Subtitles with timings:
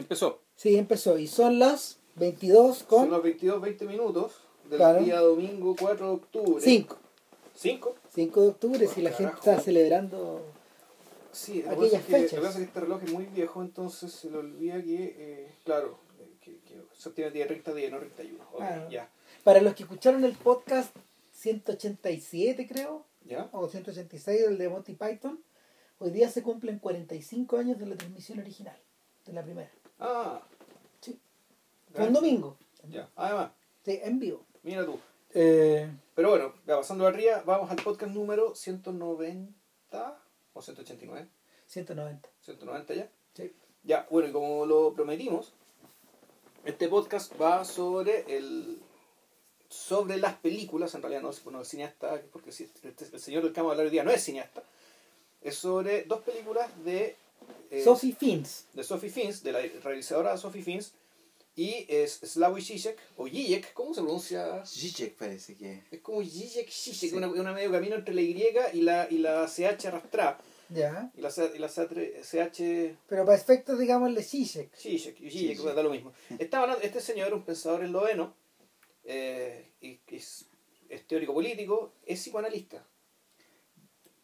[0.00, 0.40] Empezó.
[0.56, 1.18] Sí, empezó.
[1.18, 3.02] Y son las 22 con...
[3.02, 4.32] Son las 22, 20 minutos
[4.68, 5.00] del Claro.
[5.02, 6.62] día domingo 4 de octubre.
[6.62, 6.96] 5.
[7.54, 7.94] 5.
[8.14, 10.44] 5 de octubre, si la gente está celebrando...
[11.32, 12.32] Sí, Aquellas que- fechas.
[12.32, 15.14] Lo que pasa es que este reloj es muy viejo, entonces se le olvida que,
[15.16, 18.44] eh, claro, eh, que, que septiembre tiene 30 días, no 31.
[18.52, 18.88] Ok, Ah.
[18.90, 19.08] ya.
[19.44, 20.94] Para los que escucharon el podcast
[21.32, 23.48] 187, creo, ¿Ya?
[23.52, 25.38] o 186 del de Monty Python,
[26.00, 28.76] hoy día se cumplen 45 años de la transmisión original,
[29.26, 29.70] de la primera.
[30.00, 30.40] Ah.
[31.00, 31.18] Sí.
[31.94, 32.56] Fue un domingo.
[32.88, 33.08] Ya.
[33.16, 33.52] Además,
[33.84, 34.44] Sí, en vivo.
[34.62, 34.98] mira tú.
[35.32, 40.18] Eh, Pero bueno, ya pasando arriba, vamos al podcast número 190
[40.52, 41.28] o 189.
[41.66, 42.28] 190.
[42.42, 43.10] 190 ya.
[43.34, 43.52] Sí.
[43.84, 45.52] Ya, bueno, y como lo prometimos,
[46.64, 48.80] este podcast va sobre el
[49.68, 53.44] sobre las películas, en realidad no es bueno, el cineasta, porque si este- el señor
[53.44, 54.64] del que vamos a hablar hoy día no es cineasta,
[55.42, 57.16] es sobre dos películas de
[57.70, 58.66] eh, Sophie Fins.
[58.74, 60.92] de Sophie Fins, de la realizadora Sophie Fins,
[61.56, 64.64] y es Slavoj Žižek, o Žižek, ¿cómo se pronuncia?
[64.64, 65.82] Zizek parece que.
[65.90, 67.14] Es como Žižek, Žižek, Sí.
[67.16, 70.38] una, una medio camino entre la Y y la, y la CH arrastrada,
[70.70, 71.10] Ya.
[71.16, 74.74] y la, y la CH Pero para efectos, digamos, de Zizek.
[74.76, 75.74] Zizek, Zizek, Zizek.
[75.74, 76.12] da lo mismo.
[76.38, 78.34] Estaba este señor era un pensador esloveno,
[79.04, 80.46] eh, y es,
[80.88, 82.86] es teórico político, es psicoanalista.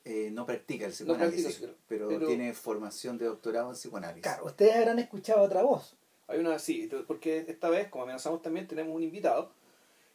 [0.07, 4.23] Eh, no practica el No practica psicoanálisis, pero, pero- tiene formación de doctorado en psicoanálisis.
[4.23, 5.97] Claro, ustedes habrán escuchado otra voz.
[6.29, 9.53] Hay una, sí, porque esta vez, como amenazamos también, tenemos un invitado,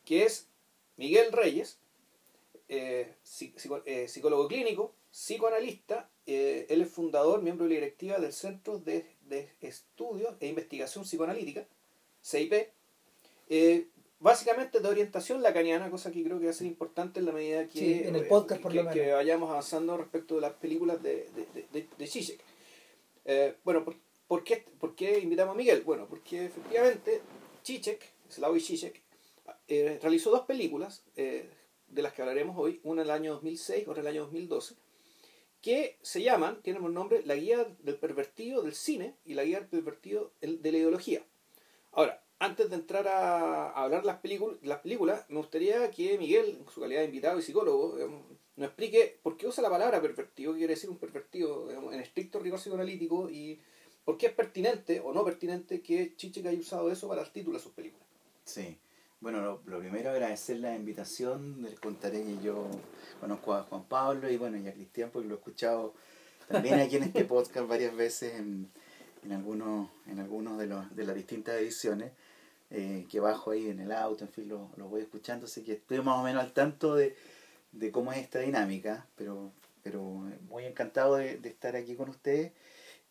[0.06, 0.48] que es
[0.98, 1.78] Miguel Reyes,
[2.70, 8.78] eh, psico- eh, psicólogo clínico, psicoanalista, él es fundador, miembro de la directiva del Centro
[8.80, 11.68] de, de Estudios e Investigación Psicoanalítica,
[12.24, 12.54] CIP,
[14.22, 17.68] básicamente de orientación lacaniana, cosa que creo que va a ser importante en la medida
[17.68, 20.42] que, Sí, en el eh, podcast que- por que- lo que vayamos avanzando respecto de
[20.42, 22.40] las películas de, de, de, de, Zizek.
[23.26, 23.96] Eh, bueno, ¿por,
[24.28, 25.82] por qué, ¿por qué invitamos a Miguel?
[25.82, 27.22] Bueno, porque efectivamente
[27.66, 29.02] Zizek, Slavoj Zizek,
[29.68, 31.50] eh, realizó dos películas eh,
[31.88, 34.76] de las que hablaremos hoy, una en el año 2006, otra en el año 2012,
[35.62, 39.60] que se llaman, tienen por nombre La Guía del Pervertido del Cine y La Guía
[39.60, 41.24] del Pervertido de la Ideología.
[41.92, 46.58] Ahora, antes de entrar a, a hablar las, películas, las películas, me gustaría que Miguel,
[46.60, 48.24] en su calidad de invitado y psicólogo, digamos,
[48.56, 52.00] nos explique por qué usa la palabra pervertido, qué quiere decir un pervertido digamos, en
[52.00, 53.60] estricto rigor psicoanalítico y
[54.04, 57.60] por qué es pertinente o no pertinente que Chichek haya usado eso para el título
[57.60, 58.08] de sus películas.
[58.44, 58.76] Sí.
[59.20, 61.62] Bueno, lo, lo primero agradecer la invitación.
[61.62, 62.68] Les contaré que yo
[63.20, 65.94] conozco a Juan Pablo y bueno, y a Cristian porque lo he escuchado
[66.48, 68.68] también aquí en este podcast varias veces en,
[69.24, 72.12] en algunos, en algunos de, los, de las distintas ediciones.
[72.72, 75.74] Eh, que bajo ahí en el auto, en fin, lo, lo voy escuchando, así que
[75.74, 77.16] estoy más o menos al tanto de,
[77.72, 79.52] de cómo es esta dinámica, pero,
[79.84, 80.02] pero
[80.50, 82.54] muy encantado de, de estar aquí con ustedes.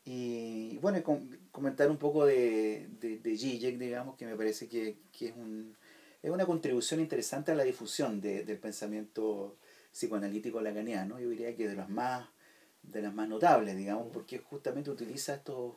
[0.04, 3.31] Y bueno, com- comentar un poco de, de, de
[3.78, 5.77] digamos, que me parece que, que es, un,
[6.22, 9.56] es una contribución interesante a la difusión de- del pensamiento
[9.92, 11.21] psicoanalítico lacaniano.
[11.21, 12.28] Yo diría que de las más,
[12.82, 15.75] de las más notables, digamos, porque justamente utiliza estos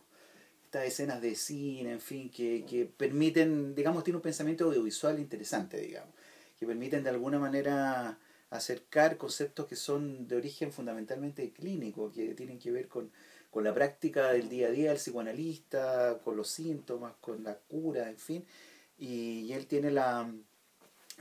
[0.74, 5.80] estas escenas de cine, en fin, que, que permiten, digamos, tiene un pensamiento audiovisual interesante,
[5.80, 6.10] digamos,
[6.60, 8.18] que permiten de alguna manera
[8.50, 13.12] acercar conceptos que son de origen fundamentalmente clínico, que tienen que ver con,
[13.52, 18.10] con la práctica del día a día del psicoanalista, con los síntomas, con la cura,
[18.10, 18.44] en fin,
[18.98, 20.28] y, y él tiene la,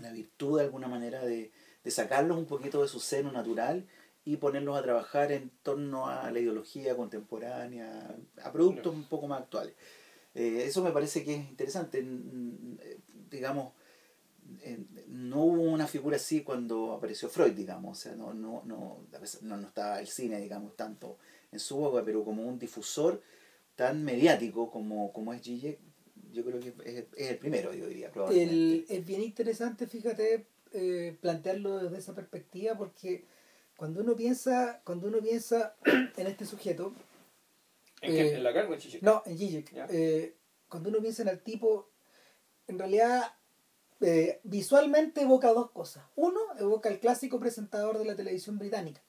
[0.00, 1.50] la virtud de alguna manera de,
[1.84, 3.86] de sacarlos un poquito de su seno natural
[4.24, 9.42] y ponerlos a trabajar en torno a la ideología contemporánea, a productos un poco más
[9.42, 9.74] actuales.
[10.34, 11.98] Eh, eso me parece que es interesante.
[12.00, 12.98] Eh,
[13.30, 13.72] Digamos,
[15.08, 17.98] no hubo una figura así cuando apareció Freud, digamos.
[17.98, 19.06] O sea, no, no, no,
[19.42, 21.18] no, no estaba el cine, digamos, tanto
[21.50, 23.22] en su boca, pero como un difusor
[23.74, 25.78] tan mediático como, como es Zizek,
[26.30, 28.54] yo creo que es, es el primero, yo diría, probablemente.
[28.54, 33.24] El- es bien interesante, fíjate, eh, plantearlo desde esa perspectiva, porque
[33.76, 35.76] cuando uno piensa, cuando uno piensa
[36.16, 36.94] en este sujeto,
[38.00, 39.02] ¿En, Eh, la carga en Zizek?
[39.02, 40.36] no, en Zizek, eh,
[40.68, 41.90] cuando uno piensa en el tipo,
[42.66, 43.32] en realidad
[44.00, 46.04] eh, visualmente evoca dos cosas.
[46.16, 49.02] Uno, evoca el clásico presentador de la televisión británica.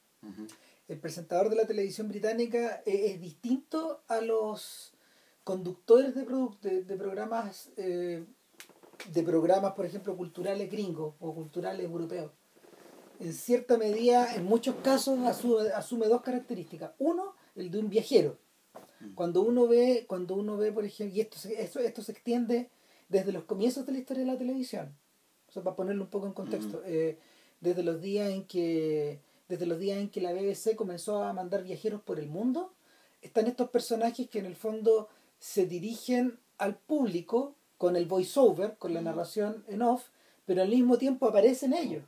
[0.87, 4.93] El presentador de la televisión británica eh, es distinto a los
[5.43, 6.25] conductores de,
[6.61, 12.31] de, de programas de programas, por ejemplo, culturales gringos o culturales europeos.
[13.23, 16.91] En cierta medida, en muchos casos, asume, asume dos características.
[16.99, 18.37] Uno, el de un viajero.
[19.15, 22.69] Cuando uno ve, cuando uno ve, por ejemplo, y esto se, esto, esto se extiende
[23.07, 24.93] desde los comienzos de la historia de la televisión.
[25.47, 26.81] O sea, para ponerlo un poco en contexto.
[26.85, 27.17] eh,
[27.61, 31.63] desde los días en que desde los días en que la BBC comenzó a mandar
[31.63, 32.73] viajeros por el mundo,
[33.21, 35.07] están estos personajes que en el fondo
[35.39, 39.05] se dirigen al público con el voiceover, con la Mm.
[39.05, 40.07] narración en off,
[40.45, 42.03] pero al mismo tiempo aparecen ellos.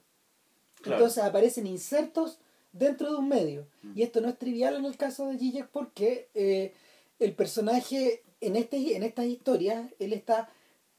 [0.85, 1.01] Claro.
[1.01, 2.37] Entonces aparecen insertos
[2.71, 3.67] dentro de un medio.
[3.83, 3.97] Mm.
[3.99, 6.73] Y esto no es trivial en el caso de Zizek porque eh,
[7.19, 10.49] el personaje en, este, en estas historias, él está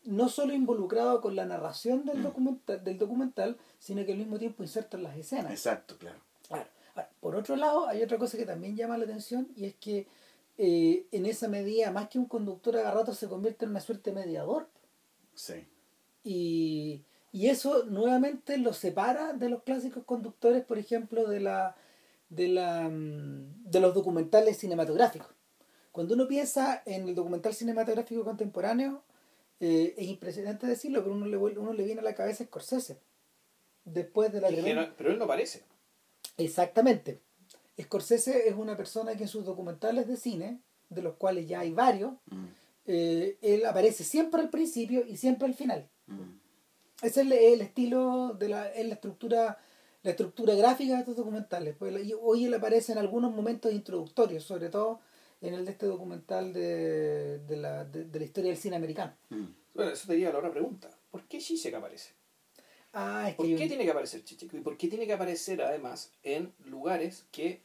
[0.04, 2.22] no solo involucrado con la narración del, Mm.
[2.22, 5.50] documental, del documental, sino que al mismo tiempo inserto en las escenas.
[5.50, 6.18] Exacto, claro.
[6.48, 6.66] Claro.
[6.94, 10.06] Ahora, por otro lado, hay otra cosa que también llama la atención y es que
[10.58, 14.10] eh, en esa medida, más que un conductor a rato, se convierte en una suerte
[14.10, 14.68] de mediador.
[15.34, 15.66] Sí.
[16.24, 17.02] Y,
[17.36, 21.76] y eso nuevamente lo separa de los clásicos conductores, por ejemplo, de, la,
[22.30, 25.28] de, la, mm, de los documentales cinematográficos.
[25.92, 29.02] Cuando uno piensa en el documental cinematográfico contemporáneo,
[29.60, 32.98] eh, es impresionante decirlo, pero uno le, uno le viene a la cabeza Scorsese.
[33.84, 35.62] Después de la tremenda- no- pero él no parece.
[36.38, 37.20] Exactamente.
[37.80, 41.72] Scorsese es una persona que en sus documentales de cine, de los cuales ya hay
[41.72, 42.44] varios, Mm,
[42.86, 45.88] eh, él aparece siempre al principio y siempre al final.
[46.06, 46.45] mm.
[47.02, 49.58] Ese es el, el estilo de la, es la estructura
[50.06, 51.74] la estructura gráfica de estos documentales.
[51.76, 55.00] Pues, hoy él aparece en algunos momentos introductorios, sobre todo
[55.40, 59.12] en el de este documental de, de, la, de, de la historia del cine americano.
[59.30, 59.46] Mm.
[59.74, 60.88] Bueno, eso te lleva a la otra pregunta.
[61.10, 62.12] ¿Por qué Zizek aparece?
[62.92, 64.54] Ah, es ¿Por qué tiene que aparecer Zizek?
[64.54, 67.60] ¿Y por qué tiene que aparecer además en lugares que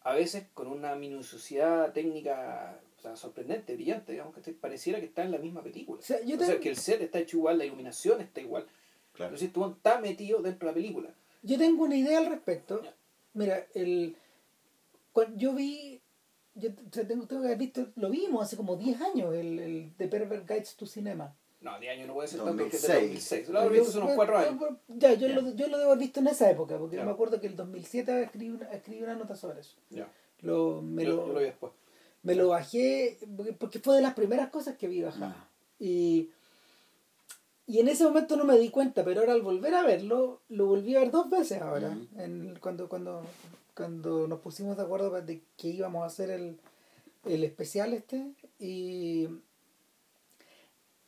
[0.00, 5.24] a veces con una minuciosidad técnica o sea, sorprendente, brillante, digamos que pareciera que está
[5.24, 5.98] en la misma película?
[5.98, 8.64] O sea, yo o sea, que el set está hecho igual, la iluminación está igual.
[9.12, 9.30] Claro.
[9.34, 11.10] Entonces, tú está metido dentro de la película.
[11.42, 12.80] Yo tengo una idea al respecto.
[12.82, 12.94] Ya.
[13.34, 14.14] Mira, el
[15.12, 16.00] cuan- yo vi,
[16.54, 16.70] yo
[17.06, 20.48] tengo, tengo que haber visto, lo vimos hace como 10 años, el, el The Pervert
[20.48, 21.34] Guides to Cinema.
[21.60, 23.00] No, de año no puede ser tanto que es de 2006.
[23.46, 23.48] 2006.
[23.50, 24.78] Lo habré visto hace unos Yo- cuatro yo- años.
[24.88, 25.34] Ya, yo, Ya.
[25.34, 27.04] Lo, yo lo debo haber visto en esa época, porque Ya.
[27.04, 29.76] me acuerdo que el 2007 escribí una, escribí una nota sobre eso.
[29.90, 30.08] Ya.
[30.40, 31.72] Lo, me, Yo, lo, yo lo vi después.
[32.22, 33.18] Me lo bajé
[33.58, 35.34] porque- fue de las primeras cosas que vi bajar.
[35.36, 35.48] Ah.
[35.78, 36.30] Y,
[37.66, 40.66] y en ese momento no me di cuenta, pero ahora al volver a verlo, lo
[40.66, 41.96] volví a ver dos veces ahora.
[42.16, 43.24] En, cuando, cuando,
[43.74, 46.58] cuando nos pusimos de acuerdo de que íbamos a hacer el,
[47.24, 48.24] el especial este.
[48.58, 49.28] Y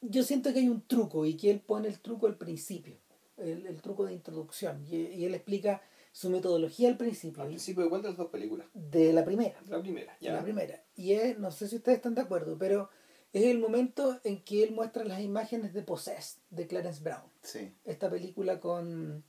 [0.01, 2.95] yo siento que hay un truco y que él pone el truco al principio,
[3.37, 4.85] el, el truco de introducción.
[4.91, 5.81] Y, y él explica
[6.15, 8.69] su metodología al principio, Al principio de cuál de las dos películas.
[8.73, 10.33] de la primera La primera, ya.
[10.35, 10.81] la primera.
[10.95, 12.89] Y es, no sé si ustedes están de acuerdo, pero
[13.33, 17.25] es el momento en que él muestra las imágenes de Possessed, de Clarence Brown.
[17.43, 17.75] Sí.
[17.85, 19.25] Esta película con,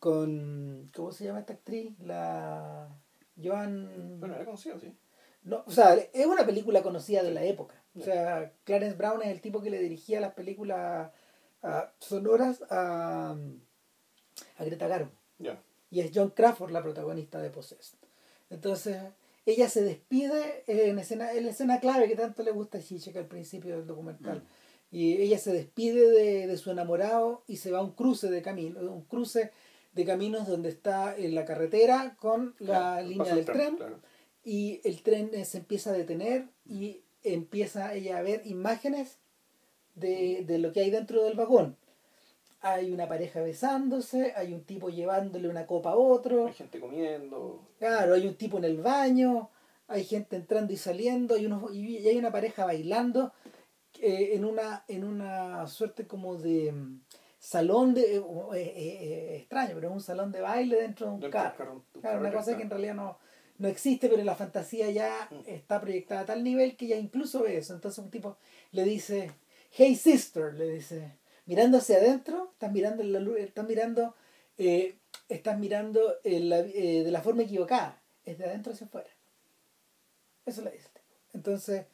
[0.00, 1.96] con ¿cómo se llama esta actriz?
[2.00, 2.88] La
[3.40, 4.18] Joan...
[4.18, 4.92] Bueno, era conocido, sí.
[5.44, 7.80] No, o sea, es una película conocida de la época.
[7.94, 11.12] O sea, Clarence Brown es el tipo que le dirigía las películas
[11.62, 13.36] ah, sonoras a,
[14.58, 15.62] a Greta Garbo Ya.
[15.90, 17.98] Y es John Crawford la protagonista de Possessed.
[18.50, 18.96] Entonces,
[19.44, 23.16] ella se despide en escena, en la escena clave que tanto le gusta a Zizek
[23.16, 24.42] al principio del documental.
[24.90, 28.42] Y ella se despide de, de su enamorado y se va a un cruce de
[28.42, 29.50] camino, un cruce
[29.92, 33.98] de caminos donde está en la carretera con la Claro, línea del tren claro.
[34.44, 39.18] y el tren eh, se empieza a detener y empieza ella a ver imágenes
[39.94, 41.76] de, de lo que hay dentro del vagón.
[42.74, 47.68] Hay una pareja besándose, hay un tipo llevándole una copa a otro, Hay gente comiendo.
[47.78, 49.50] claro, hay un tipo en el baño,
[49.88, 53.32] hay gente entrando y saliendo, hay unos, y y hay una pareja bailando
[54.00, 57.00] eh, en, una, en una suerte como de mm,
[57.38, 58.16] salón de...
[58.16, 58.22] eh,
[58.54, 61.56] eh, eh, extraño, pero es un salón de baile dentro de un dentro carro.
[61.56, 63.18] carro- un Claro, una cosa que en realidad no,
[63.58, 65.40] no existe, pero la fantasía ya Mm.
[65.46, 67.74] está proyectada a tal nivel que ya incluso ve eso.
[67.74, 68.36] Entonces un tipo
[68.72, 69.30] le dice,
[69.70, 74.14] hey sister, le dice, mirando hacia adentro, estás mirando en la luz, estás mirando,
[74.58, 74.98] eh,
[75.28, 79.10] estás mirando en la- eh, de la forma equivocada, es de adentro hacia afuera.
[80.44, 80.88] Eso le dice.
[81.32, 81.86] Entonces,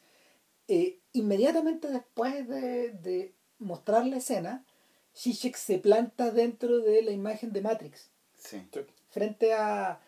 [0.69, 4.65] eh, inmediatamente después de, de mostrar la escena,
[5.17, 8.63] Zizek se planta dentro de la imagen de Matrix Sí.
[9.11, 10.01] frente a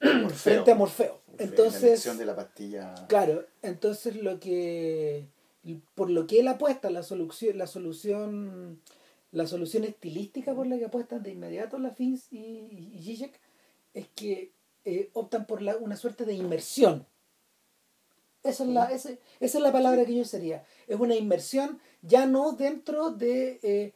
[0.00, 0.36] Morfeo.
[0.36, 1.20] frente a Morfeo.
[1.38, 2.94] La Entonces, elección de la pastilla.
[3.08, 5.28] claro, entonces lo que
[5.94, 8.80] por lo que él apuesta la solución la solución
[9.32, 13.40] la solución estilística por la que apuestan de inmediato la Fins y, y, Zizek
[13.92, 14.52] es que
[14.84, 17.06] eh, optan por la, una suerte de inmersión.
[18.42, 20.64] Esa es, la, esa, esa es la palabra que yo sería.
[20.86, 23.94] Es una inmersión ya no dentro de eh,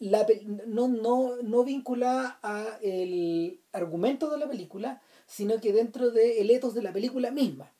[0.00, 0.26] la,
[0.66, 6.74] no, no, no vinculada a el argumento de la película, sino que dentro del etos
[6.74, 7.72] de la película misma.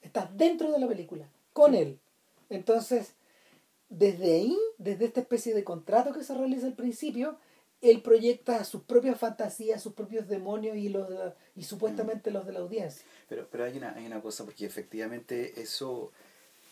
[0.00, 2.00] Estás dentro de la película, con él.
[2.54, 3.14] Entonces,
[3.88, 7.38] desde ahí, desde esta especie de contrato que se realiza al principio,
[7.80, 12.52] él proyecta sus propias fantasías, sus propios demonios y los de- y supuestamente los de
[12.52, 13.04] la audiencia.
[13.28, 16.12] Pero, pero hay, una, hay una cosa, porque efectivamente eso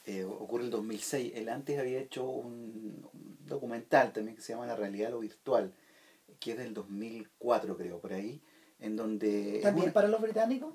[0.06, 1.32] eh, ocurre el 2006.
[1.34, 5.72] Él antes había hecho un, un documental también que se llama La realidad lo virtual,
[6.38, 8.40] que es del 2004 creo, por ahí,
[8.78, 9.60] en donde...
[9.62, 10.72] ¿También una- para los británicos?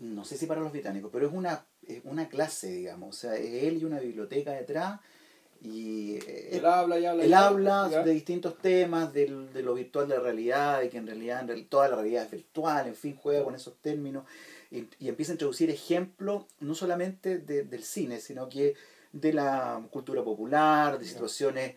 [0.00, 3.16] No sé si para los británicos, pero es una, es una clase, digamos.
[3.16, 5.00] O sea, es él y una biblioteca detrás.
[5.62, 7.22] Y eh, Él habla y habla.
[7.22, 8.02] y él habla ya.
[8.02, 11.48] de distintos temas, del- de lo virtual de la realidad, de que en realidad en
[11.48, 14.24] real- toda la realidad es virtual, en fin, juega con esos términos.
[14.70, 18.74] Y, y empieza a introducir ejemplos, no solamente de- del cine, sino que
[19.12, 21.74] de la cultura popular, de situaciones,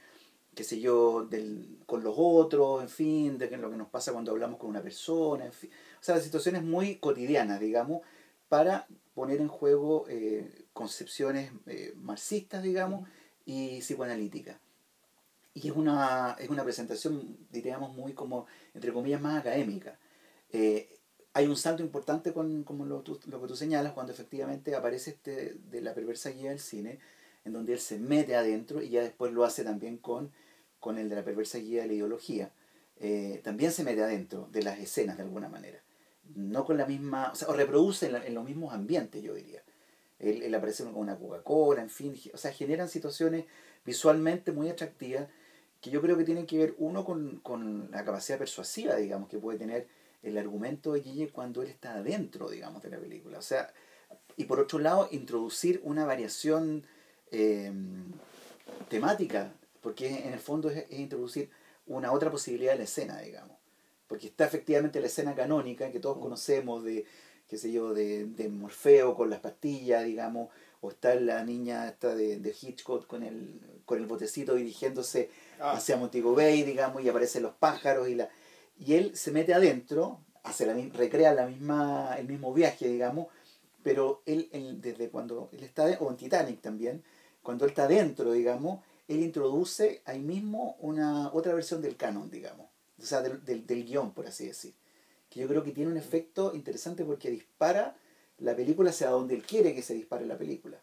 [0.56, 4.32] qué sé yo, del, con los otros, en fin, de lo que nos pasa cuando
[4.32, 5.70] hablamos con una persona, en fin.
[6.00, 8.01] O sea, situaciones muy cotidianas, digamos,
[8.54, 13.10] para poner en juego eh, concepciones eh, marxistas, digamos,
[13.48, 14.60] y psicoanalíticas.
[15.56, 18.46] Y es una, es una presentación, diríamos, muy como,
[18.76, 19.98] entre comillas, más académica.
[20.52, 21.00] Eh,
[21.34, 25.56] hay un salto importante con como lo, lo que tú señalas cuando efectivamente aparece este
[25.56, 27.00] de la perversa guía del cine,
[27.46, 30.32] en donde él se mete adentro y ya después lo hace también con,
[30.80, 32.52] con el de la perversa guía de la ideología.
[33.44, 35.83] También se mete adentro de las escenas de alguna manera.
[36.36, 39.34] No con la misma, o sea, o reproduce en, la- en los mismos ambientes, yo
[39.34, 39.62] diría.
[40.20, 43.46] Él aparece con una Coca-Cola, en fin, o sea, generan situaciones
[43.86, 45.27] visualmente muy atractivas
[45.82, 49.38] que yo creo que tienen que ver, uno, con, con la capacidad persuasiva, digamos, que
[49.38, 49.88] puede tener
[50.24, 53.38] el argumento de Guille cuando él está adentro, digamos, de la película.
[53.39, 53.74] O sea,
[54.38, 56.86] y por otro lado, introducir una variación
[57.32, 57.72] eh,
[58.89, 61.50] temática, porque en el fondo es, es introducir
[61.88, 63.58] una otra posibilidad de la escena, digamos.
[64.13, 67.03] Porque está efectivamente la escena canónica que todos conocemos de,
[67.48, 70.50] qué sé yo, de, de Morfeo con las pastillas, digamos,
[70.82, 75.72] o está la niña esta de, de Hitchcock con el, con el botecito dirigiéndose Ah,
[75.77, 78.29] hacia Montego Bay, digamos, y aparecen los pájaros y la
[78.77, 83.29] y él se mete adentro, hace la, recrea la misma, el mismo viaje, digamos,
[83.82, 87.03] pero él, él desde cuando él está, de- o en Titanic también,
[87.41, 92.67] cuando él está adentro, digamos, él introduce ahí mismo una otra versión del canon, digamos,
[93.04, 94.74] o sea, del, del, guion, por así decir,
[95.30, 97.96] que yo creo que tiene un efecto interesante porque dispara
[98.40, 100.80] la película hacia donde él quiere que se dispare la película,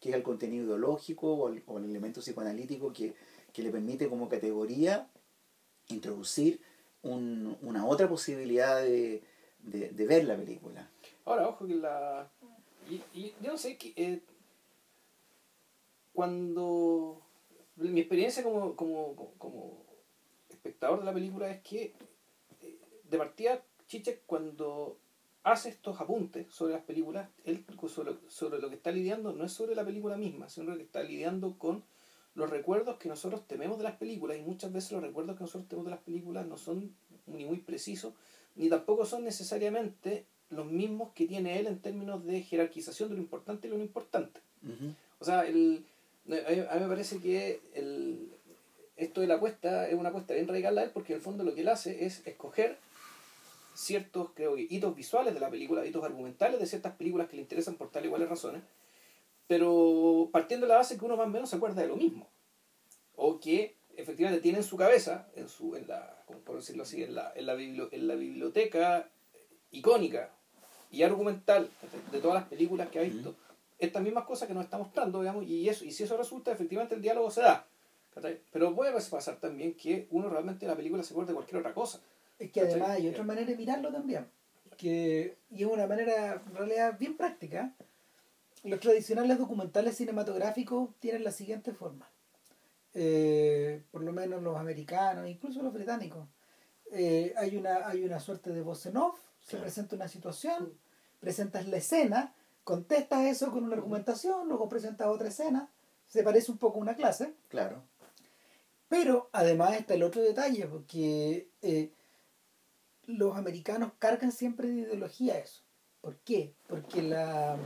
[0.00, 3.14] que es el contenido ideológico o el, o el elemento psicoanalítico que,
[3.52, 5.08] que le permite como categoría
[5.88, 6.60] introducir
[7.02, 9.22] un- una otra posibilidad de,
[9.60, 10.88] de, ver la película.
[11.24, 12.30] Ahora, ojo que la.
[12.90, 14.20] Y, y yo no sé, que, eh,
[16.12, 17.20] cuando.
[17.76, 19.81] Mi experiencia como, como- como
[20.62, 21.92] espectador de la película es que,
[22.60, 24.96] eh, de partida, Chichek, cuando
[25.42, 29.52] hace estos apuntes sobre las películas, él sobre, sobre lo que está lidiando no es
[29.52, 31.82] sobre la película misma, sino que está lidiando con
[32.34, 35.68] los recuerdos que nosotros tememos de las películas y muchas veces los recuerdos que nosotros
[35.68, 36.94] tenemos de las películas no son
[37.26, 38.14] ni muy precisos
[38.54, 43.20] ni tampoco son necesariamente los mismos que tiene él en términos de jerarquización de lo
[43.20, 44.40] importante y lo no importante.
[45.18, 45.84] O sea, el,
[46.26, 46.36] mí,
[46.70, 48.30] a mí me parece que el,
[48.96, 51.44] esto de la apuesta es una apuesta bien radical a él porque en el fondo
[51.44, 52.78] lo que él hace es escoger
[53.74, 57.42] ciertos, creo que, hitos visuales de la película, hitos argumentales de ciertas películas que le
[57.42, 58.62] interesan por tal y cuales razones,
[59.46, 62.28] pero partiendo de la base que uno más o menos se acuerda de lo mismo.
[63.16, 67.14] O que efectivamente tiene en su cabeza, en su, en la, por decirlo así, en
[67.14, 69.08] la, en la, en la biblioteca
[69.70, 70.30] icónica
[70.90, 71.70] y argumental
[72.10, 73.34] de todas las películas que ha visto,
[73.78, 76.94] estas mismas cosas que nos está mostrando, digamos, y eso, y si eso resulta, efectivamente
[76.94, 77.66] el diálogo se da.
[78.52, 81.74] Pero puede pasar también que uno realmente en la película se acuerde de cualquier otra
[81.74, 82.00] cosa.
[82.38, 84.26] Es que además hay otra manera de mirarlo también.
[84.76, 87.74] Que, y es una manera en realidad bien práctica.
[88.64, 92.08] Los tradicionales documentales cinematográficos tienen la siguiente forma.
[92.94, 96.26] Eh, por lo menos los americanos, incluso los británicos.
[96.90, 99.62] Eh, hay, una, hay una suerte de voz en off, se Claro.
[99.64, 100.74] presenta una situación,
[101.20, 105.70] presentas la escena, contestas eso con una argumentación, luego presentas otra escena,
[106.06, 107.34] se parece un poco a una clase.
[107.48, 107.82] Claro.
[108.92, 111.94] Pero además está el otro detalle, porque eh,
[113.06, 115.62] los americanos cargan siempre de ideología eso.
[116.02, 116.52] ¿Por qué?
[116.66, 117.56] Porque la,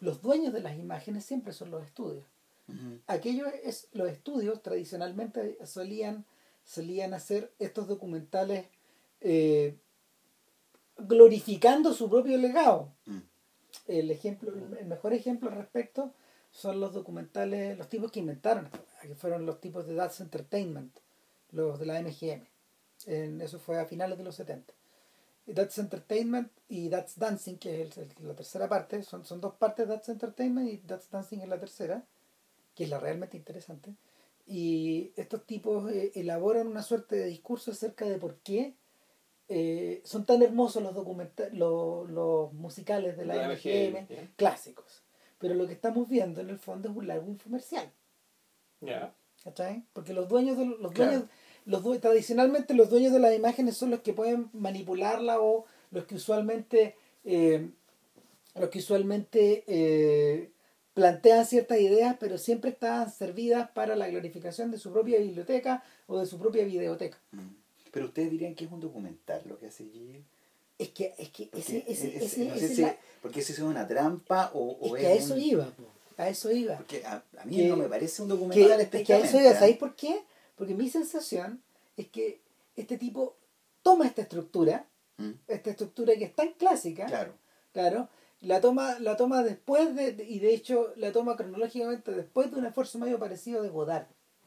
[0.00, 2.26] los dueños de las imágenes siempre son los estudios.
[3.06, 6.26] Aquellos es, los estudios tradicionalmente solían,
[6.62, 8.66] solían hacer estos documentales
[9.22, 9.78] eh,
[10.98, 12.92] glorificando su propio legado.
[13.06, 13.20] Mm.
[13.86, 16.12] El ejemplo, el mejor ejemplo al respecto
[16.50, 20.96] son los documentales, los tipos que inventaron esto, que fueron los tipos de That's Entertainment,
[21.52, 22.46] los de la MGM.
[23.06, 24.72] En, eso fue a finales de los 70.
[25.46, 29.54] Y That's Entertainment y That's Dancing, que es el- la tercera parte, son, son dos
[29.54, 32.04] partes de That's Entertainment y That's Dancing es la tercera,
[32.74, 33.94] que es la realmente interesante.
[34.46, 38.74] Y estos tipos eh, elaboran una suerte de discurso acerca de por qué
[39.48, 40.94] eh, son tan hermosos los,
[41.52, 45.02] los, los musicales de la, La MGM, clásicos.
[45.38, 47.90] pero lo que estamos viendo en el fondo es un largo infomercial.
[48.80, 49.12] Ya.
[49.44, 49.82] ¿Cachai?
[49.92, 51.10] Porque los dueños de los Claro.
[51.12, 51.30] dueños,
[51.64, 56.04] los due- tradicionalmente los dueños de las imágenes son los que pueden manipularla o los
[56.06, 56.94] que usualmente
[57.24, 57.68] eh,
[58.54, 60.50] los que usualmente eh,
[60.94, 66.18] plantean ciertas ideas, pero siempre están servidas para la glorificación de su propia biblioteca o
[66.18, 67.18] de su propia videoteca.
[67.32, 67.38] Mm.
[67.92, 70.22] Pero ustedes dirían que es un documental lo que hace Gilles.
[70.78, 72.96] Es que, es que Porque ese, ese, ese- ese- no ese sé es si- la-
[73.22, 75.84] porque si es una trampa o, o es que a es eso un- iba, po,
[76.18, 76.76] a eso iba.
[76.76, 79.40] Porque a, a mí Que- no me parece un que, documental es que a eso
[79.40, 79.54] iba.
[79.54, 80.22] ¿sabéis por qué?
[80.56, 81.62] Porque mi sensación
[81.96, 82.40] es que
[82.76, 83.36] este tipo
[83.82, 84.84] toma esta estructura,
[85.20, 87.32] Mm, esta estructura que es tan clásica, Claro.
[87.72, 88.08] claro,
[88.40, 92.66] la toma, la toma después de, y de hecho la toma cronológicamente después de un
[92.66, 94.06] esfuerzo medio parecido de Godard,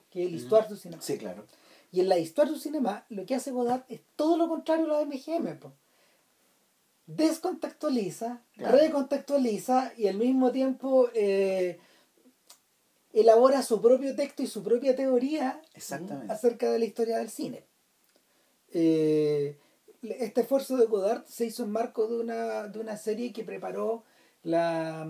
[0.09, 0.37] que es el Mm.
[0.37, 1.01] Histoire du Cinéma.
[1.01, 1.45] Sí, claro.
[1.91, 4.87] Y en la Histoire du Cinéma lo que hace Godard es todo lo contrario a
[4.87, 5.57] la de MGM.
[5.59, 5.73] po.
[7.08, 8.77] Descontextualiza, Claro.
[8.77, 11.79] recontextualiza y al mismo tiempo eh,
[13.13, 16.31] elabora su propio texto y su propia teoría Exactamente.
[16.31, 17.63] acerca de la historia del cine.
[18.74, 19.58] Eh,
[20.03, 24.03] este esfuerzo de Godard se hizo en marco de una, de una serie que preparó
[24.43, 25.08] la,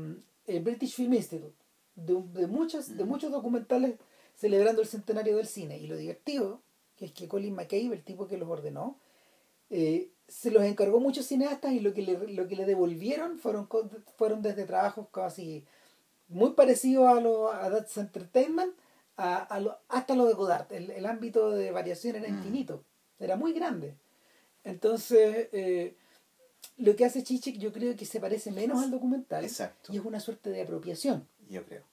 [0.47, 1.55] el British Film Institute,
[1.95, 3.95] de, de, muchos, de muchos documentales
[4.35, 5.77] celebrando el centenario del cine.
[5.77, 6.61] Y lo divertido,
[6.97, 8.97] que es que Colin McCabe, el tipo que los ordenó,
[9.69, 13.67] eh, se los encargó muchos cineastas y lo que le, lo que le devolvieron fueron,
[14.17, 15.65] fueron desde trabajos casi
[16.29, 18.73] muy parecidos a, lo, a That's Entertainment
[19.17, 20.71] a, a lo- hasta lo de Godard.
[20.71, 22.37] El, el ámbito de variación era Mm.
[22.37, 22.83] infinito,
[23.19, 23.95] era muy grande.
[24.63, 25.95] Entonces, eh,
[26.77, 29.91] lo que hace Chichik yo creo que se parece menos al documental Exacto.
[29.91, 31.27] y es una suerte de apropiación.
[31.49, 31.83] Yo creo.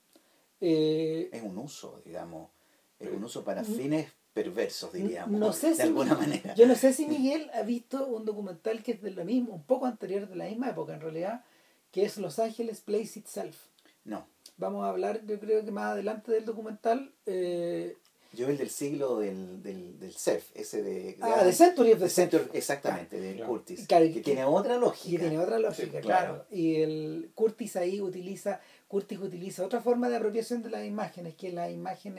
[0.60, 2.50] Eh, Es un uso, digamos.
[2.98, 5.38] Es un uso para fines perversos, diríamos.
[5.38, 6.54] no sé de si alguna Mi- manera.
[6.54, 9.64] Yo no sé si Miguel ha visto un documental que es de lo mismo, un
[9.64, 11.44] poco anterior de la misma época en realidad,
[11.92, 13.56] que es Los Ángeles Place Itself.
[14.04, 14.26] No.
[14.56, 17.12] Vamos a hablar, yo creo que más adelante del documental.
[17.26, 17.96] eh,
[18.32, 21.16] Yo el del siglo del, del, del surf, ese de...
[21.20, 22.10] ah, The Century of the de.
[22.10, 23.46] Center, exactamente, de Ya.
[23.46, 23.86] Curtis.
[23.86, 25.14] Claro, que que- tiene otra lógica.
[25.14, 26.32] Y tiene otra lógica, Sí, claro.
[26.34, 26.46] claro.
[26.50, 31.48] Y el Curtis ahí utiliza, Curtis utiliza otra forma de apropiación de las imágenes, que
[31.48, 32.18] es la imagen,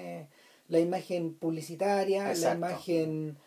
[0.69, 3.37] la imagen publicitaria, la imagen,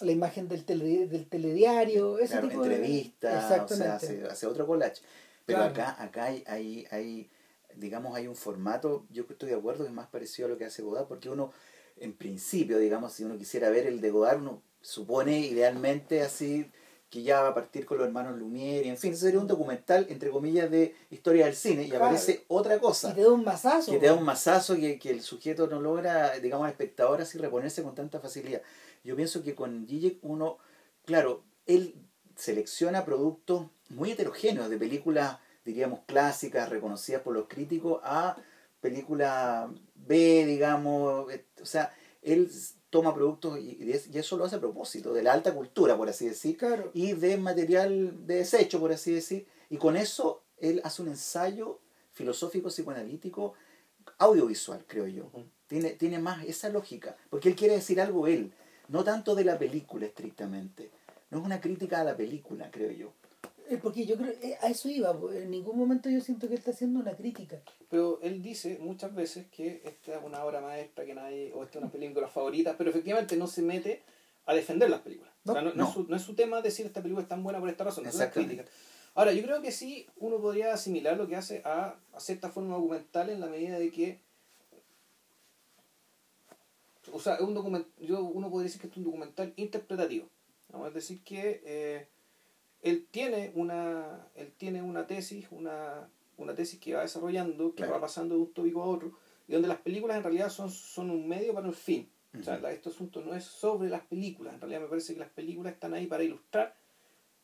[0.00, 4.06] la imagen del, tele- del telediario, ese Claro, tipo de entrevistas, o Exactamente.
[4.06, 5.02] sea, hace, hace otro collage.
[5.44, 5.72] Pero Claro.
[5.72, 7.30] acá, acá hay, hay, hay,
[7.76, 10.64] digamos, hay un formato, yo estoy de acuerdo que es más parecido a lo que
[10.64, 11.52] hace Godard, porque uno,
[11.96, 16.70] en principio, digamos, si uno quisiera ver el de Godard, uno supone idealmente así
[17.12, 20.06] que ya va a partir con los hermanos Lumière, y en fin, sería un documental,
[20.08, 22.06] entre comillas, de historia del cine, y Claro.
[22.06, 23.12] aparece otra Y cosa.
[23.14, 23.92] te da un mazazo.
[23.92, 27.82] que te da un mazazo que, que el sujeto no logra, digamos, espectador así reponerse
[27.82, 28.62] con tanta facilidad.
[29.04, 30.56] Yo pienso que con Zizek uno,
[31.04, 31.94] claro, él
[32.34, 38.36] selecciona productos muy heterogéneos, de películas, diríamos, clásicas, reconocidas por los críticos, a
[38.80, 41.26] películas B, digamos,
[41.60, 42.50] o sea, él
[42.92, 45.96] toma productos y, y es- y eso lo hace a propósito, de la alta cultura,
[45.96, 46.90] por así decir, Claro.
[46.92, 51.80] y de material de desecho, por así decir, y con eso él hace un ensayo
[52.12, 53.54] filosófico, psicoanalítico,
[54.18, 55.30] audiovisual, creo yo.
[55.66, 58.52] Tiene, tiene más esa lógica, porque él quiere decir algo él,
[58.88, 60.90] no tanto de la película estrictamente.
[61.30, 63.14] No es una crítica a la película, creo yo.
[63.78, 66.72] Porque yo creo, eh, a eso iba, en ningún momento yo siento que él está
[66.72, 67.60] haciendo una crítica.
[67.88, 71.78] Pero él dice muchas veces que esta es una obra maestra que nadie, o esta
[71.78, 74.02] es una película favorita, pero efectivamente no se mete
[74.46, 75.32] a defender las películas.
[75.44, 75.88] o sea, No, no, no no.
[75.88, 78.04] Es su, no es su tema decir esta película es tan buena por esta razón,
[78.04, 78.64] no es una crítica.
[79.14, 82.74] Ahora, yo creo que sí uno podría asimilar lo que hace a, a cierta forma
[82.76, 84.20] documental en la medida de que.
[87.12, 90.28] O sea, es un document, yo, uno podría decir que es un documental interpretativo.
[90.72, 90.86] ¿no?
[90.86, 92.06] Es decir, que eh,
[92.82, 97.92] él tiene una él tiene una tesis, una, una tesis que va desarrollando, que Claro.
[97.94, 99.12] va pasando de un tópico a otro,
[99.48, 102.10] y donde las películas en realidad son, son un medio para un fin.
[102.38, 102.62] O sea, Ujú.
[102.62, 105.74] la- este asunto no es sobre las películas, en realidad me parece que las películas
[105.74, 106.74] están ahí para ilustrar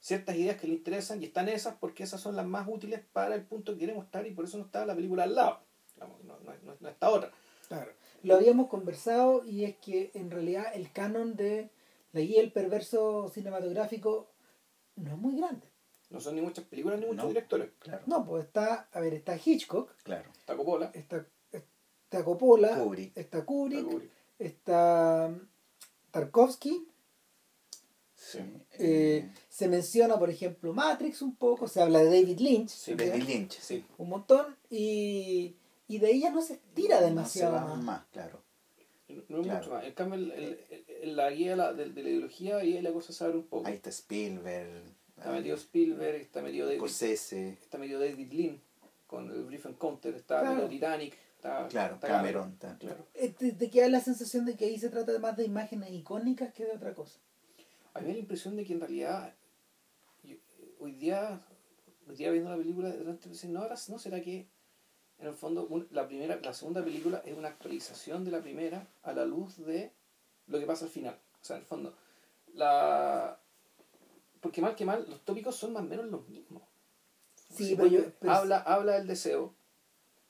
[0.01, 3.35] ciertas ideas que le interesan y están esas porque esas son las más útiles para
[3.35, 5.61] el punto que queremos estar y por eso no está la película al lado.
[5.95, 7.31] Digamos, no, no, no- no está otra.
[7.67, 7.93] Claro.
[8.23, 11.71] Lo habíamos conversado y es que en realidad el canon de
[12.13, 14.31] la guía del perverso cinematográfico
[14.99, 15.67] no es muy grande.
[16.11, 17.29] No son ni muchas películas ni muchos No.
[17.29, 17.71] directores.
[17.79, 18.03] Claro.
[18.07, 20.31] No, pues está, a ver, está Hitchcock, Claro.
[20.39, 23.09] Está Coppola, está, está Coppola, Kubrick.
[23.09, 24.11] está está Kubrick, Kubrick.
[24.39, 25.35] está
[26.11, 26.87] Tarkovsky,
[28.15, 28.39] Sí.
[28.79, 32.95] eh, se menciona por ejemplo Matrix un poco, se habla de David Lynch, Sí.
[32.95, 33.85] David Lynch, sí.
[33.99, 35.57] un montón, y,
[35.87, 37.85] y de ya no se estira demasiado No se va más.
[37.85, 38.43] más, claro.
[39.09, 39.59] No es Claro.
[39.61, 39.85] mucho más.
[39.85, 42.93] En cambio, el, el- el- la guía de la, de, de la ideología, ahí la
[42.93, 43.67] cosa se abre un poco.
[43.67, 44.83] Ahí está Spielberg,
[45.17, 48.61] Está metido Spielberg, está metido David, está metido David Lean.
[49.07, 50.65] con el Brief Encounter, está Claro.
[50.65, 53.07] el Titanic, está, Claro, está Cameron, está, claro.
[53.15, 56.53] Eh, Te, te queda la sensación de que ahí se trata más de imágenes icónicas
[56.53, 57.19] que de otra cosa.
[57.95, 59.35] A mí me da la impresión de que en realidad
[60.23, 60.37] yo-
[60.79, 61.41] hoy día
[62.07, 62.95] hoy día viendo la película
[63.49, 64.47] no, ahora no será que
[65.21, 68.87] en el fondo un- la primera la segunda película es una actualización de la primera
[69.03, 69.93] a la luz de
[70.47, 71.19] lo que pasa al final.
[71.41, 71.95] O sea en el fondo
[72.55, 73.39] la
[74.41, 76.63] porque mal que mal los tópicos son más o menos los mismos.
[77.35, 79.55] Sí, pero yo- pero- habla habla del deseo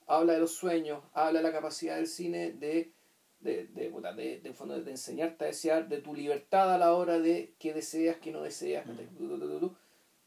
[0.07, 2.93] habla de los sueños habla de la capacidad del cine de
[3.41, 7.21] de, de, de, de, fondo, de enseñarte a desear, de tu libertad a la hora
[7.21, 8.85] de qué deseas, qué no deseas,
[9.17, 9.73] tu.